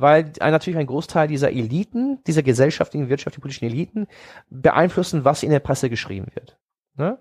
[0.00, 4.06] weil natürlich ein Großteil dieser Eliten, dieser gesellschaftlichen, wirtschaftlichen, politischen Eliten
[4.48, 6.58] beeinflussen, was in der Presse geschrieben wird.
[6.96, 7.18] Ne?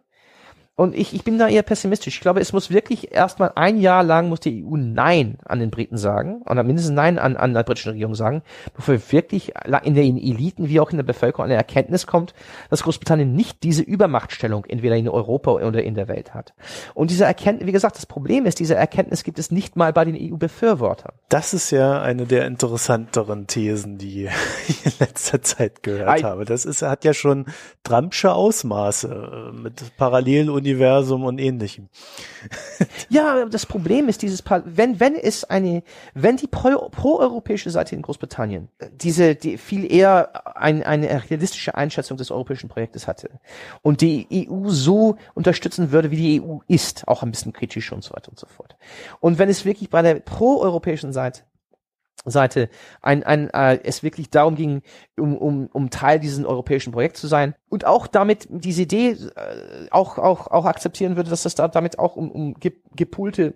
[0.79, 2.15] Und ich, ich bin da eher pessimistisch.
[2.15, 5.71] Ich glaube, es muss wirklich erstmal ein Jahr lang muss die EU Nein an den
[5.71, 9.51] Briten sagen, oder mindestens Nein an, an der britischen Regierung sagen, bevor wirklich
[9.83, 12.33] in den Eliten wie auch in der Bevölkerung eine Erkenntnis kommt,
[12.69, 16.53] dass Großbritannien nicht diese Übermachtstellung entweder in Europa oder in der Welt hat.
[16.93, 20.05] Und diese Erkenntnis, wie gesagt, das Problem ist, diese Erkenntnis gibt es nicht mal bei
[20.05, 21.11] den EU-Befürwortern.
[21.27, 24.29] Das ist ja eine der interessanteren Thesen, die
[24.69, 26.45] ich in letzter Zeit gehört I habe.
[26.45, 27.47] Das ist, hat ja schon
[27.83, 31.89] Trumpsche Ausmaße äh, mit Paralleluniversitäten Universum und ähnlichem.
[33.09, 37.95] ja, das Problem ist dieses, pa wenn, wenn es eine, wenn die pro-europäische pro Seite
[37.95, 43.29] in Großbritannien diese, die viel eher ein, eine realistische Einschätzung des europäischen Projektes hatte
[43.81, 48.03] und die EU so unterstützen würde, wie die EU ist, auch ein bisschen kritisch und
[48.03, 48.75] so weiter und so fort.
[49.19, 51.41] Und wenn es wirklich bei der pro-europäischen Seite
[52.25, 52.69] Seite
[53.01, 54.81] ein, ein, äh, es wirklich darum ging,
[55.17, 59.87] um, um, um Teil dieses europäischen Projekts zu sein und auch damit diese Idee äh,
[59.91, 62.55] auch, auch, auch akzeptieren würde, dass das da damit auch um, um
[62.95, 63.55] gepoolte,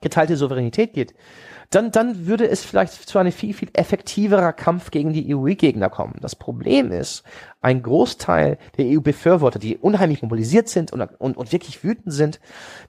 [0.00, 1.14] geteilte Souveränität geht
[1.70, 6.16] dann, dann würde es vielleicht zu einem viel, viel effektiverer Kampf gegen die EU-Gegner kommen.
[6.20, 7.24] Das Problem ist,
[7.66, 12.38] ein Großteil der EU-Befürworter, die unheimlich mobilisiert sind und, und, und wirklich wütend sind,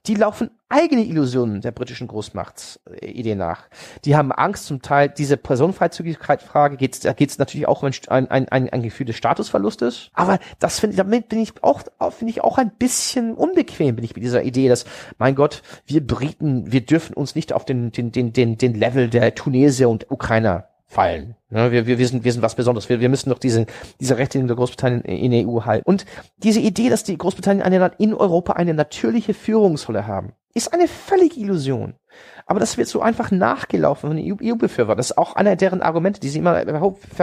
[0.06, 3.70] die laufen eigene Illusionen der britischen Großmachtsidee nach.
[4.06, 8.70] Die haben Angst zum Teil, diese Personenfreizügigkeit-Frage, geht es natürlich auch um ein, ein, ein,
[8.70, 10.12] ein Gefühl des Statusverlustes.
[10.14, 14.06] Aber das finde ich, damit bin ich auch, finde ich auch ein bisschen unbequem, bin
[14.06, 14.86] ich mit dieser Idee, dass,
[15.18, 19.10] mein Gott, wir Briten, wir dürfen uns nicht auf den, den, den, den, den Level
[19.10, 21.36] der Tunesier und Ukrainer fallen.
[21.50, 22.90] Ja, wir, wir, wir, sind, wir sind was Besonderes.
[22.90, 23.66] Wir, wir müssen doch diese,
[24.00, 25.88] diese Rechte in der Großbritannien in der EU halten.
[25.88, 26.06] Und
[26.38, 31.40] diese Idee, dass die Großbritannien eine, in Europa eine natürliche Führungsrolle haben, ist eine völlige
[31.40, 31.94] Illusion.
[32.50, 34.98] Aber das wird so einfach nachgelaufen von den EU-Befürwortern.
[34.98, 36.56] Das ist auch einer deren Argumente, die sie immer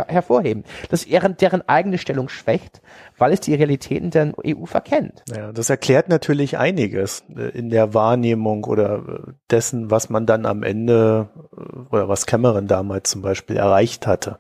[0.07, 2.83] hervorheben, dass deren, deren eigene Stellung schwächt,
[3.17, 5.25] weil es die Realitäten der EU verkennt.
[5.35, 10.45] Ja, das erklärt natürlich einiges äh, in der Wahrnehmung oder äh, dessen, was man dann
[10.45, 11.54] am Ende äh,
[11.91, 14.39] oder was Cameron damals zum Beispiel erreicht hatte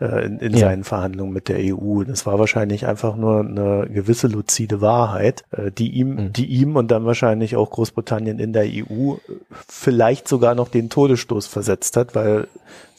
[0.00, 0.58] in, in ja.
[0.58, 2.04] seinen Verhandlungen mit der EU.
[2.04, 5.44] Das war wahrscheinlich einfach nur eine gewisse luzide Wahrheit,
[5.76, 6.32] die ihm, mhm.
[6.32, 9.14] die ihm und dann wahrscheinlich auch Großbritannien in der EU
[9.68, 12.48] vielleicht sogar noch den Todesstoß versetzt hat, weil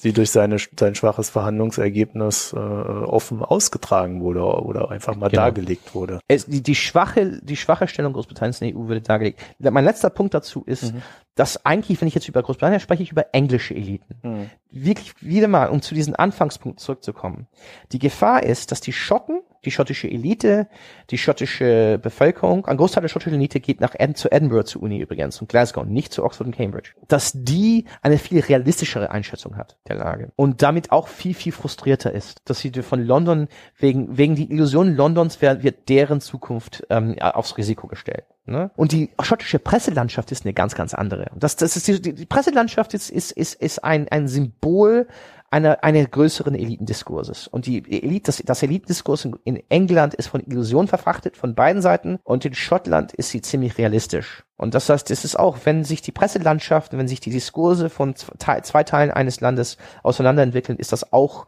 [0.01, 5.43] sie durch seine, sein schwaches Verhandlungsergebnis äh, offen ausgetragen wurde oder einfach mal genau.
[5.43, 6.19] dargelegt wurde.
[6.27, 9.41] Es, die, die, schwache, die schwache Stellung Großbritanniens in der EU wurde dargelegt.
[9.59, 11.01] Mein letzter Punkt dazu ist, mhm.
[11.35, 14.15] dass eigentlich, wenn ich jetzt über Großbritannien spreche, ich über englische Eliten.
[14.23, 14.49] Mhm.
[14.71, 17.47] Wirklich wieder mal, um zu diesem Anfangspunkt zurückzukommen.
[17.91, 20.67] Die Gefahr ist, dass die Schotten die schottische Elite,
[21.09, 24.99] die schottische Bevölkerung, ein Großteil der schottischen Elite geht nach Ed zu Edinburgh zur Uni
[24.99, 29.77] übrigens und Glasgow, nicht zu Oxford und Cambridge, dass die eine viel realistischere Einschätzung hat
[29.87, 33.47] der Lage und damit auch viel, viel frustrierter ist, dass sie von London
[33.77, 38.25] wegen, wegen die Illusion Londons wird, wird deren Zukunft ähm, aufs Risiko gestellt.
[38.49, 38.71] Ne?
[38.75, 41.27] Und die schottische Presselandschaft ist eine ganz, ganz andere.
[41.35, 45.07] Das, das ist die, die Presselandschaft ist, ist, ist, ist ein, ein Symbol
[45.51, 47.47] einer, einer größeren Elitendiskurses.
[47.47, 52.19] Und die Elite, das, das Elitendiskurs in, England ist von Illusion verfrachtet, von beiden Seiten.
[52.23, 54.43] Und in Schottland ist sie ziemlich realistisch.
[54.57, 58.15] Und das heißt, es ist auch, wenn sich die Presselandschaft, wenn sich die Diskurse von
[58.15, 61.47] zwei Teilen eines Landes auseinanderentwickeln, ist das auch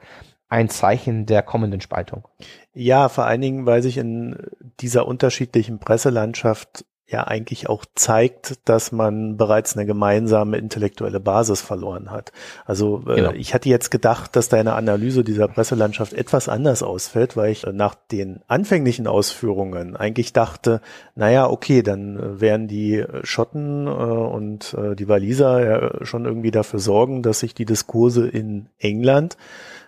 [0.52, 2.28] ein Zeichen der kommenden Spaltung.
[2.73, 4.38] Ja, vor allen Dingen, weil sich in
[4.82, 12.10] dieser unterschiedlichen Presselandschaft ja eigentlich auch zeigt, dass man bereits eine gemeinsame intellektuelle Basis verloren
[12.12, 12.32] hat.
[12.66, 13.32] Also äh, genau.
[13.32, 17.74] ich hatte jetzt gedacht, dass deine Analyse dieser Presselandschaft etwas anders ausfällt, weil ich äh,
[17.74, 20.82] nach den anfänglichen Ausführungen eigentlich dachte,
[21.16, 26.52] naja, okay, dann äh, werden die Schotten äh, und äh, die Waliser ja schon irgendwie
[26.52, 29.38] dafür sorgen, dass sich die Diskurse in England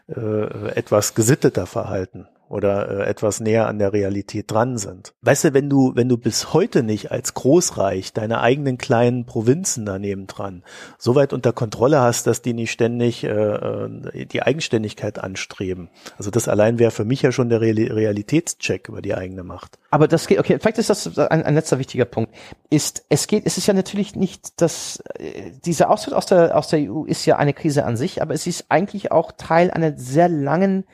[0.08, 5.14] äh, etwas gesitteter verhalten oder äh, etwas näher an der Realität dran sind.
[5.22, 9.86] Weißt du, wenn du, wenn du bis heute nicht als Großreich deine eigenen kleinen Provinzen
[9.86, 10.64] daneben dran
[10.98, 15.90] so weit unter Kontrolle hast, dass die nicht ständig äh, äh die Eigenständigkeit anstreben.
[16.18, 19.80] Also das allein wäre für mich ja schon der Realitätscheck über die eigene Macht.
[19.90, 22.34] Aber das geht, okay, vielleicht ist das ein, ein letzter wichtiger Punkt.
[22.70, 26.68] Ist, es geht, es ist ja natürlich nicht, dass äh, dieser Austritt aus der, aus
[26.68, 29.98] der EU ist ja eine Krise an sich, aber es ist eigentlich auch Teil einer
[29.98, 30.86] sehr langen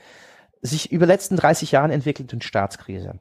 [0.61, 3.19] sich über letzten 30 Jahren entwickelten Staatskrise.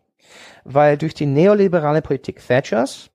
[0.64, 3.10] Weil durch die neoliberale Politik Thatchers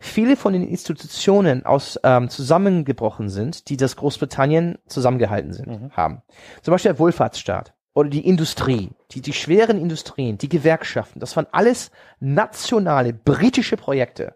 [0.00, 5.90] viele von den Institutionen aus ähm, zusammengebrochen sind, die das Großbritannien zusammengehalten sind, mhm.
[5.92, 6.22] haben.
[6.62, 11.46] Zum Beispiel der Wohlfahrtsstaat oder die Industrie, die, die schweren Industrien, die Gewerkschaften, das waren
[11.52, 11.90] alles
[12.20, 14.34] nationale britische Projekte.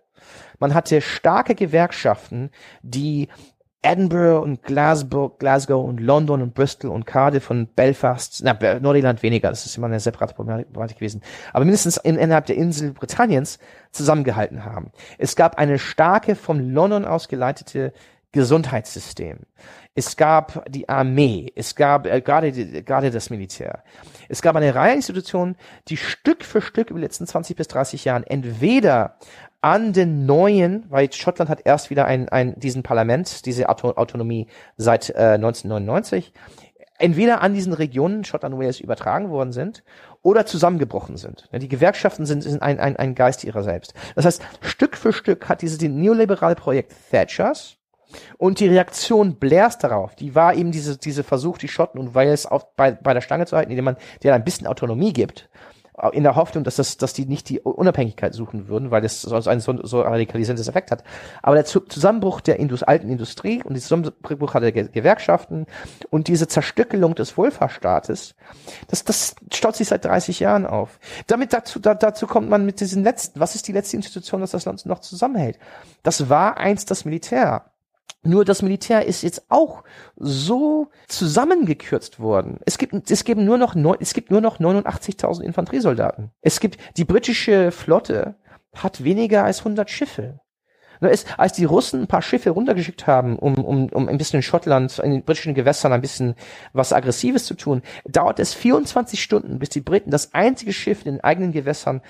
[0.59, 2.51] Man hatte starke Gewerkschaften,
[2.83, 3.29] die
[3.83, 9.49] Edinburgh und Glasgow, Glasgow und London und Bristol und Cardiff und Belfast, na, Nordirland weniger,
[9.49, 13.59] das ist immer eine separate Problematik gewesen, aber mindestens in, innerhalb der Insel Britanniens
[13.91, 14.93] zusammengehalten haben.
[15.17, 17.93] Es gab eine starke, von London aus geleitete
[18.33, 19.41] Gesundheitssystem.
[19.95, 23.83] Es gab die Armee, es gab äh, gerade, gerade das Militär.
[24.29, 25.57] Es gab eine Reihe Institutionen,
[25.89, 29.17] die Stück für Stück über die letzten 20 bis 30 Jahren entweder
[29.61, 34.47] an den neuen, weil Schottland hat erst wieder ein, ein, diesen Parlament, diese Auto Autonomie
[34.77, 36.33] seit äh, 1999,
[36.99, 39.83] entweder an diesen Regionen Schottland und Wales übertragen worden sind
[40.23, 41.49] oder zusammengebrochen sind.
[41.53, 43.95] Die Gewerkschaften sind, sind ein, ein, ein Geist ihrer selbst.
[44.15, 47.77] Das heißt, Stück für Stück hat dieses die neoliberale Projekt Thatchers
[48.39, 52.47] und die Reaktion Blairs darauf, die war eben diese, diese Versuch, die Schotten und Wales
[52.47, 55.49] auf, bei, bei der Stange zu halten, indem man denen ein bisschen Autonomie gibt
[56.13, 59.49] in der Hoffnung, dass das, dass die nicht die Unabhängigkeit suchen würden, weil das sonst
[59.49, 61.05] einen so, so radikalisierendes Effekt hat.
[61.43, 65.67] Aber der Zusammenbruch der Indus alten Industrie und die Zusammenbruch der Gewerkschaften
[66.09, 68.35] und diese Zerstückelung des Wohlfahrtsstaates,
[68.89, 70.99] das, das staut sich seit 30 Jahren auf.
[71.27, 74.53] Damit dazu, da, dazu kommt man mit diesen letzten, was ist die letzte Institution, dass
[74.53, 75.59] das Land noch zusammenhält?
[76.03, 77.70] Das war einst das Militär.
[78.23, 79.85] Nur das Militär ist jetzt auch
[80.17, 82.59] so zusammengekürzt worden.
[82.67, 86.31] Es gibt, es gibt nur noch, neun, es gibt nur noch 89.000 Infanteriesoldaten.
[86.43, 88.37] Es gibt, die britische Flotte
[88.75, 90.41] hat weniger als 100 Schiffe.
[91.01, 94.43] Es, als die Russen ein paar Schiffe runtergeschickt haben, um, um, um ein bisschen in
[94.43, 96.35] Schottland, in den britischen Gewässern ein bisschen
[96.75, 101.13] was Aggressives zu tun, dauert es 24 Stunden, bis die Briten das einzige Schiff in
[101.13, 102.03] den eigenen Gewässern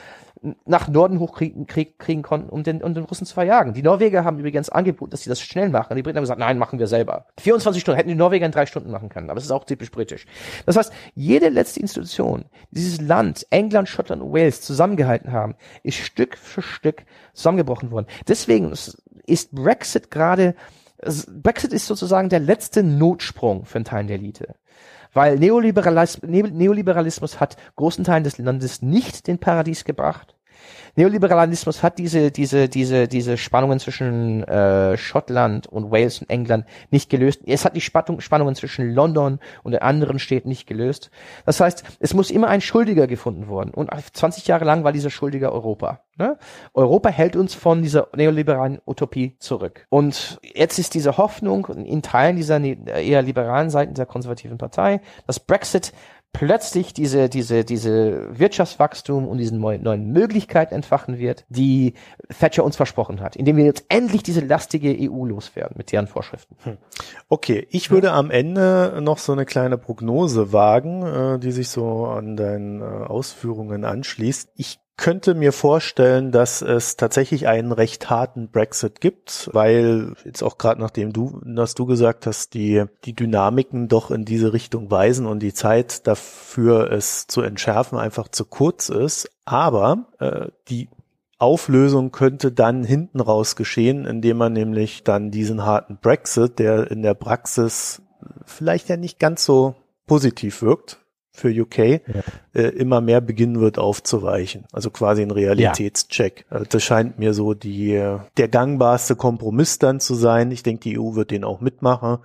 [0.65, 3.75] nach Norden hochkriegen krieg, kriegen konnten, um den, um den Russen zu verjagen.
[3.75, 5.97] Die Norweger haben übrigens angeboten, dass sie das schnell machen.
[5.97, 7.27] Die Briten haben gesagt, nein, machen wir selber.
[7.41, 9.91] 24 Stunden hätten die Norweger in drei Stunden machen können, aber es ist auch typisch
[9.91, 10.27] britisch.
[10.65, 15.99] Das heißt, jede letzte Institution, die dieses Land, England, Schottland und Wales zusammengehalten haben, ist
[15.99, 17.05] Stück für Stück
[17.35, 18.07] zusammengebrochen worden.
[18.27, 20.55] Deswegen ist Brexit gerade,
[21.29, 24.55] Brexit ist sozusagen der letzte Notsprung für einen Teil der Elite.
[25.13, 30.37] Weil Neoliberalismus, Neoliberalismus hat großen Teilen des Landes nicht den Paradies gebracht.
[30.97, 37.11] Neoliberalismus hat diese, diese, diese, diese Spannungen zwischen äh, Schottland und Wales und England nicht
[37.11, 37.43] gelöst.
[37.47, 41.11] Es hat die Spannung, Spannungen zwischen London und den anderen Städten nicht gelöst.
[41.47, 43.73] Das heißt, es muss immer ein Schuldiger gefunden worden.
[43.73, 46.01] Und 20 Jahre lang war dieser Schuldiger Europa.
[46.21, 46.37] Ne?
[46.75, 49.87] Europa hält uns von dieser neoliberalen Utopie zurück.
[49.89, 55.01] Und jetzt ist diese Hoffnung in Teilen dieser ne, eher liberalen Seiten der konservativen Partei,
[55.27, 55.93] dass Brexit
[56.33, 61.95] plötzlich diese, diese, diese Wirtschaftswachstum und diesen neuen Möglichkeiten entfachen wird, die
[62.39, 66.57] Thatcher uns versprochen hat, indem wir jetzt endlich diese lastige EU loswerden mit deren Vorschriften.
[66.63, 66.79] Hm.
[67.29, 72.07] Okay, ich würde am Ende noch so eine kleine Prognose wagen, äh, die sich so
[72.07, 74.51] an deinen äh, Ausführungen anschließt.
[74.57, 80.59] Ich könnte mir vorstellen, dass es tatsächlich einen recht harten Brexit gibt, weil jetzt auch
[80.59, 85.25] gerade nachdem du, dass du gesagt hast, die, die Dynamiken doch in diese Richtung weisen
[85.25, 89.31] und die Zeit dafür es zu entschärfen einfach zu kurz ist.
[89.47, 90.91] Aber äh, die
[91.39, 97.01] Auflösung könnte dann hinten raus geschehen, indem man nämlich dann diesen harten Brexit, der in
[97.01, 98.03] der Praxis
[98.45, 99.75] vielleicht ja nicht ganz so
[100.07, 101.00] positiv wirkt,
[101.33, 102.01] für UK ja.
[102.55, 104.67] äh, immer mehr beginnen wird aufzuweichen.
[104.73, 106.47] Also quasi ein Realitätscheck.
[106.51, 106.57] Ja.
[106.57, 108.01] Also das scheint mir so die
[108.37, 110.51] der gangbarste Kompromiss dann zu sein.
[110.51, 112.19] Ich denke, die EU wird den auch mitmachen.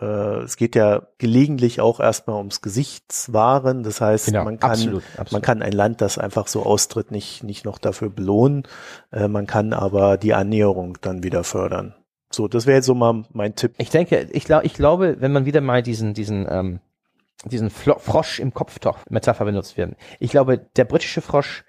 [0.00, 3.82] Äh, es geht ja gelegentlich auch erstmal ums Gesichtswahren.
[3.82, 5.32] Das heißt, Genau, man kann absolut, absolut.
[5.32, 8.64] man kann ein Land, das einfach so austritt, nicht nicht noch dafür belohnen.
[9.12, 11.94] Äh, man kann aber die Annäherung dann wieder fördern.
[12.32, 13.74] So, das wäre jetzt so mal mein Tipp.
[13.78, 16.80] Ich denke, ich, glaub, ich glaube, wenn man wieder mal diesen, diesen, ähm,
[17.44, 19.96] diesen Flo Frosch im Kopftopf Metapher benutzt werden.
[20.18, 21.64] Ich glaube, der britische Frosch,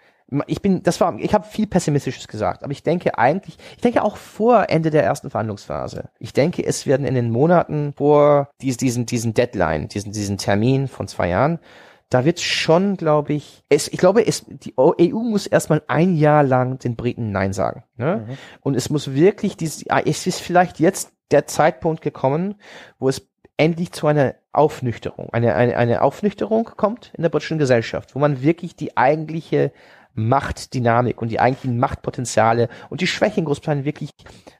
[0.48, 4.04] ich bin, das war, ich habe viel Pessimistisches gesagt, aber ich denke eigentlich, ich denke
[4.04, 6.10] auch vor Ende der ersten Verhandlungsphase.
[6.20, 10.88] Ich denke, es werden in den Monaten vor dies, diesen, diesen Deadline, diesen, diesen Termin
[10.88, 11.60] von zwei Jahren,
[12.10, 16.44] da wird schon, glaube ich, es, ich glaube, es, die EU muss erstmal ein Jahr
[16.44, 17.84] lang den Briten Nein sagen.
[17.98, 18.38] Ne?
[18.62, 22.56] Und es muss wirklich, dieses, es ist vielleicht jetzt der Zeitpunkt gekommen,
[23.00, 23.28] wo es
[23.58, 28.42] endlich zu einer Aufnüchterung, eine, eine, eine Aufnüchterung kommt in der britischen Gesellschaft, wo man
[28.42, 29.72] wirklich die eigentliche
[30.14, 34.12] Machtdynamik und die eigentlichen Machtpotenziale und die Schwächen Großbritannien wirklich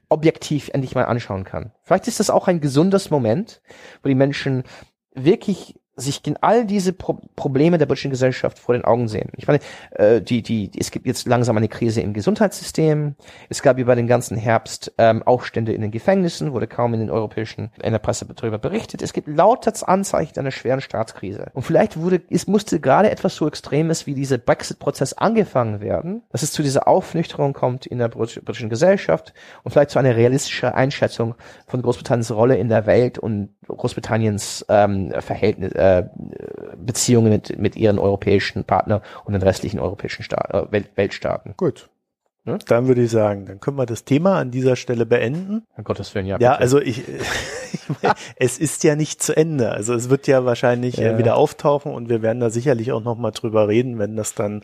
[0.10, 1.72] objektiv endlich mal anschauen kann.
[1.82, 3.62] Vielleicht ist das auch ein gesundes Moment,
[4.04, 4.64] wo die Menschen
[5.14, 9.30] wirklich sich all diese Pro Probleme der britischen Gesellschaft vor den Augen sehen.
[9.36, 9.60] Ich meine,
[9.92, 13.16] äh, die, die, es gibt jetzt langsam eine Krise im Gesundheitssystem.
[13.50, 17.12] Es gab über den ganzen Herbst ähm, Aufstände in den Gefängnissen, wurde kaum in den
[17.12, 19.02] europäischen, in der Presse darüber berichtet.
[19.02, 21.52] Es gibt lauter Anzeichen einer schweren Staatskrise.
[21.54, 26.44] Und vielleicht wurde, es musste gerade etwas so Extremes wie dieser Brexit-Prozess angefangen werden, dass
[26.44, 31.36] es zu dieser Aufnüchterung kommt in der britischen Gesellschaft und vielleicht zu einer realistischen Einschätzung
[31.68, 35.85] von Großbritanniens Rolle in der Welt und Großbritanniens ähm, Verhältnis, äh,
[36.78, 41.54] Beziehungen mit, mit ihren europäischen Partnern und den restlichen europäischen Staat, äh, Welt, Weltstaaten.
[41.58, 41.90] Gut.
[42.48, 42.60] Ne?
[42.68, 45.64] Dann würde ich sagen, dann können wir das Thema an dieser Stelle beenden.
[45.78, 46.38] Um Gottes Willen, ja.
[46.40, 46.62] Ja, bitte.
[46.62, 47.02] also ich,
[48.36, 49.72] es ist ja nicht zu Ende.
[49.72, 51.14] Also es wird ja wahrscheinlich Ja.
[51.14, 54.36] äh, wieder auftauchen und wir werden da sicherlich auch noch mal drüber reden, wenn das
[54.36, 54.62] dann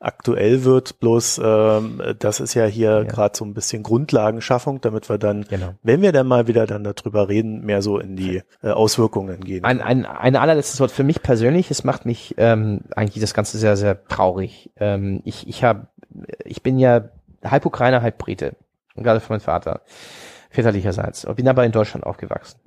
[0.00, 1.00] aktuell wird.
[1.00, 3.02] Bloß ähm, das ist ja hier Ja.
[3.04, 5.74] gerade so ein bisschen Grundlagenschaffung, damit wir dann, Genau.
[5.82, 9.64] wenn wir dann mal wieder dann darüber reden, mehr so in die äh, Auswirkungen gehen.
[9.64, 11.70] Ein, ein, ein allerletztes Wort für mich persönlich.
[11.70, 14.70] Es macht mich ähm, eigentlich das Ganze sehr, sehr traurig.
[14.76, 15.86] Ähm, ich, ich habe,
[16.44, 17.08] ich bin ja
[17.44, 18.56] halb Ukrainer, halb Brite.
[18.94, 19.80] Und gerade von meinem Vater,
[20.50, 21.24] väterlicherseits.
[21.24, 22.58] Und bin aber in Deutschland aufgewachsen.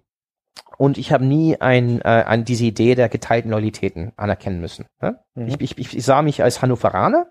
[0.77, 4.85] Und ich habe nie ein, äh, ein, diese Idee der geteilten Loyalitäten anerkennen müssen.
[5.01, 5.19] Ne?
[5.35, 5.47] Mhm.
[5.59, 7.27] Ich, ich, ich, sah mich als Hannoveraner,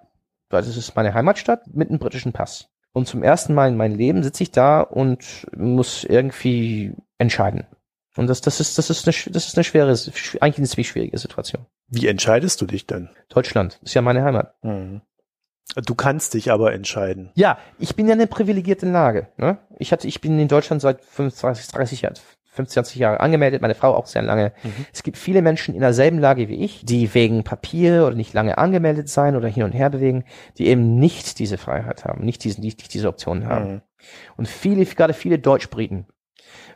[0.50, 2.68] weil das ist meine Heimatstadt, mit einem britischen Pass.
[2.92, 7.66] Und zum ersten Mal in meinem Leben sitze ich da und muss irgendwie entscheiden.
[8.16, 10.88] Und das, das ist, das ist eine, das ist eine schwere, sch- eigentlich eine ziemlich
[10.88, 11.66] schwierige Situation.
[11.88, 13.10] Wie entscheidest du dich denn?
[13.28, 14.54] Deutschland ist ja meine Heimat.
[14.64, 15.02] Mhm.
[15.84, 17.30] Du kannst dich aber entscheiden.
[17.34, 19.28] Ja, ich bin ja in einer privilegierten Lage.
[19.36, 19.58] Ne?
[19.78, 22.14] Ich hatte, ich bin in Deutschland seit 25, 30 Jahren,
[22.56, 24.52] 25 Jahre angemeldet, meine Frau auch sehr lange.
[24.62, 24.86] Mhm.
[24.92, 28.58] Es gibt viele Menschen in derselben Lage wie ich, die wegen Papier oder nicht lange
[28.58, 30.24] angemeldet sein oder hin und her bewegen,
[30.58, 33.72] die eben nicht diese Freiheit haben, nicht diese, nicht diese Optionen haben.
[33.72, 33.80] Mhm.
[34.36, 36.06] Und viele, gerade viele Deutschbriten.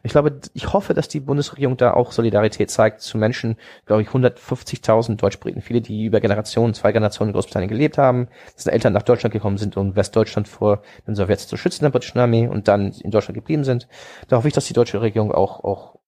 [0.03, 3.57] Ich glaube, ich hoffe, dass die Bundesregierung da auch Solidarität zeigt zu Menschen,
[3.87, 5.63] glaube ich, 150.000 Deutschbriten.
[5.63, 9.59] Viele, die über Generationen, zwei Generationen in Großbritannien gelebt haben, dessen Eltern nach Deutschland gekommen
[9.59, 13.35] sind, um Westdeutschland vor den Sowjets zu schützen, der britischen Armee, und dann in Deutschland
[13.35, 13.89] geblieben sind.
[14.29, 15.99] Da hoffe ich, dass die deutsche Regierung auch, auch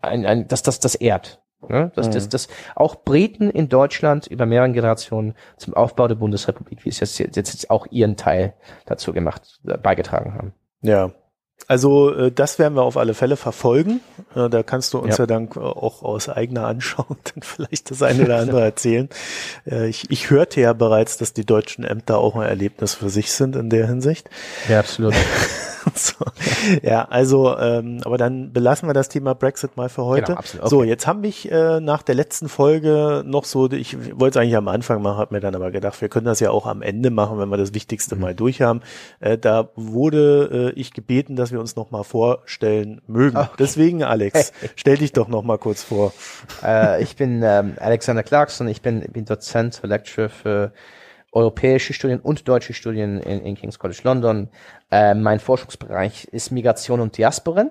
[0.00, 1.42] ein, ein, dass das, das ehrt.
[1.66, 1.90] Ne?
[1.96, 2.12] Dass, Mhm.
[2.12, 7.00] dass, dass auch Briten in Deutschland über mehrere Generationen zum Aufbau der Bundesrepublik, wie es
[7.00, 8.54] jetzt, jetzt, jetzt auch ihren Teil
[8.86, 10.54] dazu gemacht, beigetragen haben.
[10.82, 11.12] Ja.
[11.66, 14.00] Also äh, das werden wir auf alle Fälle verfolgen.
[14.34, 15.26] Äh, Da kannst du uns ja, Ja.
[15.26, 19.08] dann äh, auch aus eigener Anschauung dann vielleicht das eine oder andere erzählen.
[19.70, 23.32] Äh, Ich, ich hörte ja bereits, dass die deutschen Ämter auch ein Erlebnis für sich
[23.32, 24.30] sind in der Hinsicht.
[24.68, 25.14] Ja, absolut.
[25.94, 26.24] so.
[26.82, 30.26] Ja, also, ähm, aber dann belassen wir das Thema Brexit mal für heute.
[30.26, 30.68] Genau, absolut.
[30.68, 30.88] So, Okay.
[30.88, 34.68] jetzt haben mich äh, nach der letzten Folge noch so, ich wollte es eigentlich am
[34.68, 37.38] Anfang machen, habe mir dann aber gedacht, wir können das ja auch am Ende machen,
[37.38, 38.20] wenn wir das Wichtigste Mhm.
[38.20, 38.80] mal durch haben.
[39.20, 43.36] Äh, da wurde äh, ich gebeten, dass wir uns noch mal vorstellen mögen.
[43.36, 43.48] Okay.
[43.58, 46.12] Deswegen, Alex, stell dich doch noch mal kurz vor.
[46.64, 50.72] äh, ich bin ähm, Alexander Clarkson, ich bin, bin Dozent, Lecturer für
[51.32, 54.48] europäische Studien und deutsche Studien in, in King's College London.
[54.90, 57.70] Äh, mein Forschungsbereich ist Migration und Diasporen.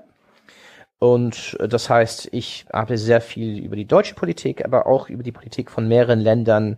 [0.99, 5.23] Und äh, das heißt, ich arbeite sehr viel über die deutsche Politik, aber auch über
[5.23, 6.77] die Politik von mehreren Ländern,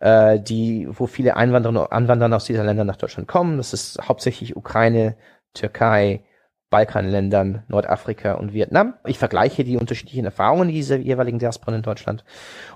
[0.00, 3.56] äh, die, wo viele Einwanderer, Anwanderer aus diesen Ländern nach Deutschland kommen.
[3.56, 5.16] Das ist hauptsächlich Ukraine,
[5.54, 6.22] Türkei,
[6.70, 8.94] Balkanländern, Nordafrika und Vietnam.
[9.06, 12.24] Ich vergleiche die unterschiedlichen Erfahrungen dieser jeweiligen Diasporen in Deutschland.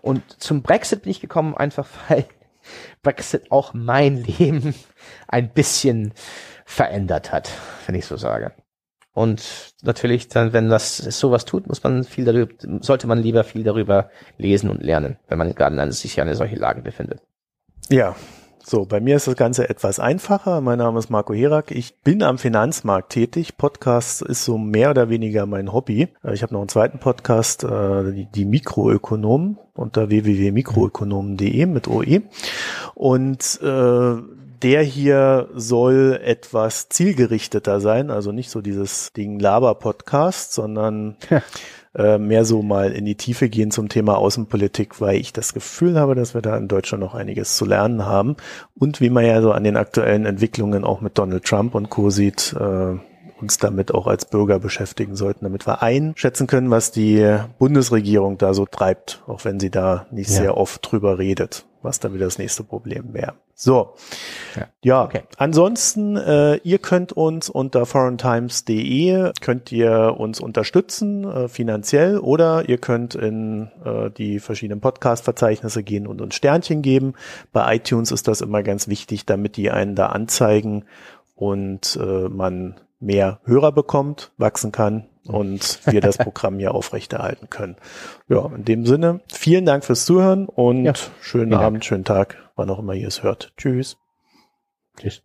[0.03, 2.25] Und zum Brexit bin ich gekommen, einfach weil
[3.03, 4.74] Brexit auch mein Leben
[5.27, 6.12] ein bisschen
[6.65, 7.51] verändert hat,
[7.86, 8.53] wenn ich so sage.
[9.12, 13.65] Und natürlich dann, wenn das sowas tut, muss man viel darüber, sollte man lieber viel
[13.65, 17.20] darüber lesen und lernen, wenn man gerade in einer, sich in einer solchen Lage befindet.
[17.89, 18.15] Ja,
[18.64, 20.60] So, bei mir ist das Ganze etwas einfacher.
[20.60, 21.70] Mein Name ist Marco Herak.
[21.70, 23.56] Ich bin am Finanzmarkt tätig.
[23.56, 26.09] Podcast ist so mehr oder weniger mein Hobby.
[26.22, 32.22] Äh, ich habe noch einen zweiten Podcast, äh, die, Mikroökonomen unter www.mikroökonomen.de mit OE.
[32.94, 34.22] Und äh,
[34.62, 41.16] der hier soll etwas zielgerichteter sein, also nicht so dieses Ding Laber-Podcast, sondern
[41.94, 45.98] äh, mehr so mal in die Tiefe gehen zum Thema Außenpolitik, weil ich das Gefühl
[45.98, 48.36] habe, dass wir da in Deutschland noch einiges zu lernen haben
[48.74, 52.10] und wie man ja so an den aktuellen Entwicklungen auch mit Donald Trump und Co.
[52.10, 52.97] sieht, äh,
[53.40, 58.55] uns damit auch als Bürger beschäftigen sollten, damit wir einschätzen können, was die Bundesregierung da
[58.55, 60.36] so treibt, auch wenn sie da nicht ja.
[60.36, 63.34] sehr oft drüber redet, was dann wieder das nächste Problem wäre.
[63.55, 63.94] So,
[64.56, 65.22] ja, ja okay.
[65.36, 72.78] ansonsten, äh, ihr könnt uns unter foreigntimes.de, könnt ihr uns unterstützen äh, finanziell oder ihr
[72.78, 77.14] könnt in äh, die verschiedenen Podcast-Verzeichnisse gehen und uns Sternchen geben.
[77.52, 80.84] Bei iTunes ist das immer ganz wichtig, damit die einen da anzeigen
[81.34, 87.76] und äh, man mehr Hörer bekommt, wachsen kann und wir das Programm hier aufrechterhalten können.
[88.28, 91.84] Ja, in dem Sinne, vielen Dank fürs Zuhören und ja, schönen Abend, Dank.
[91.84, 93.52] schönen Tag, wann auch immer ihr es hört.
[93.56, 93.96] Tschüss.
[94.98, 95.22] Tschüss.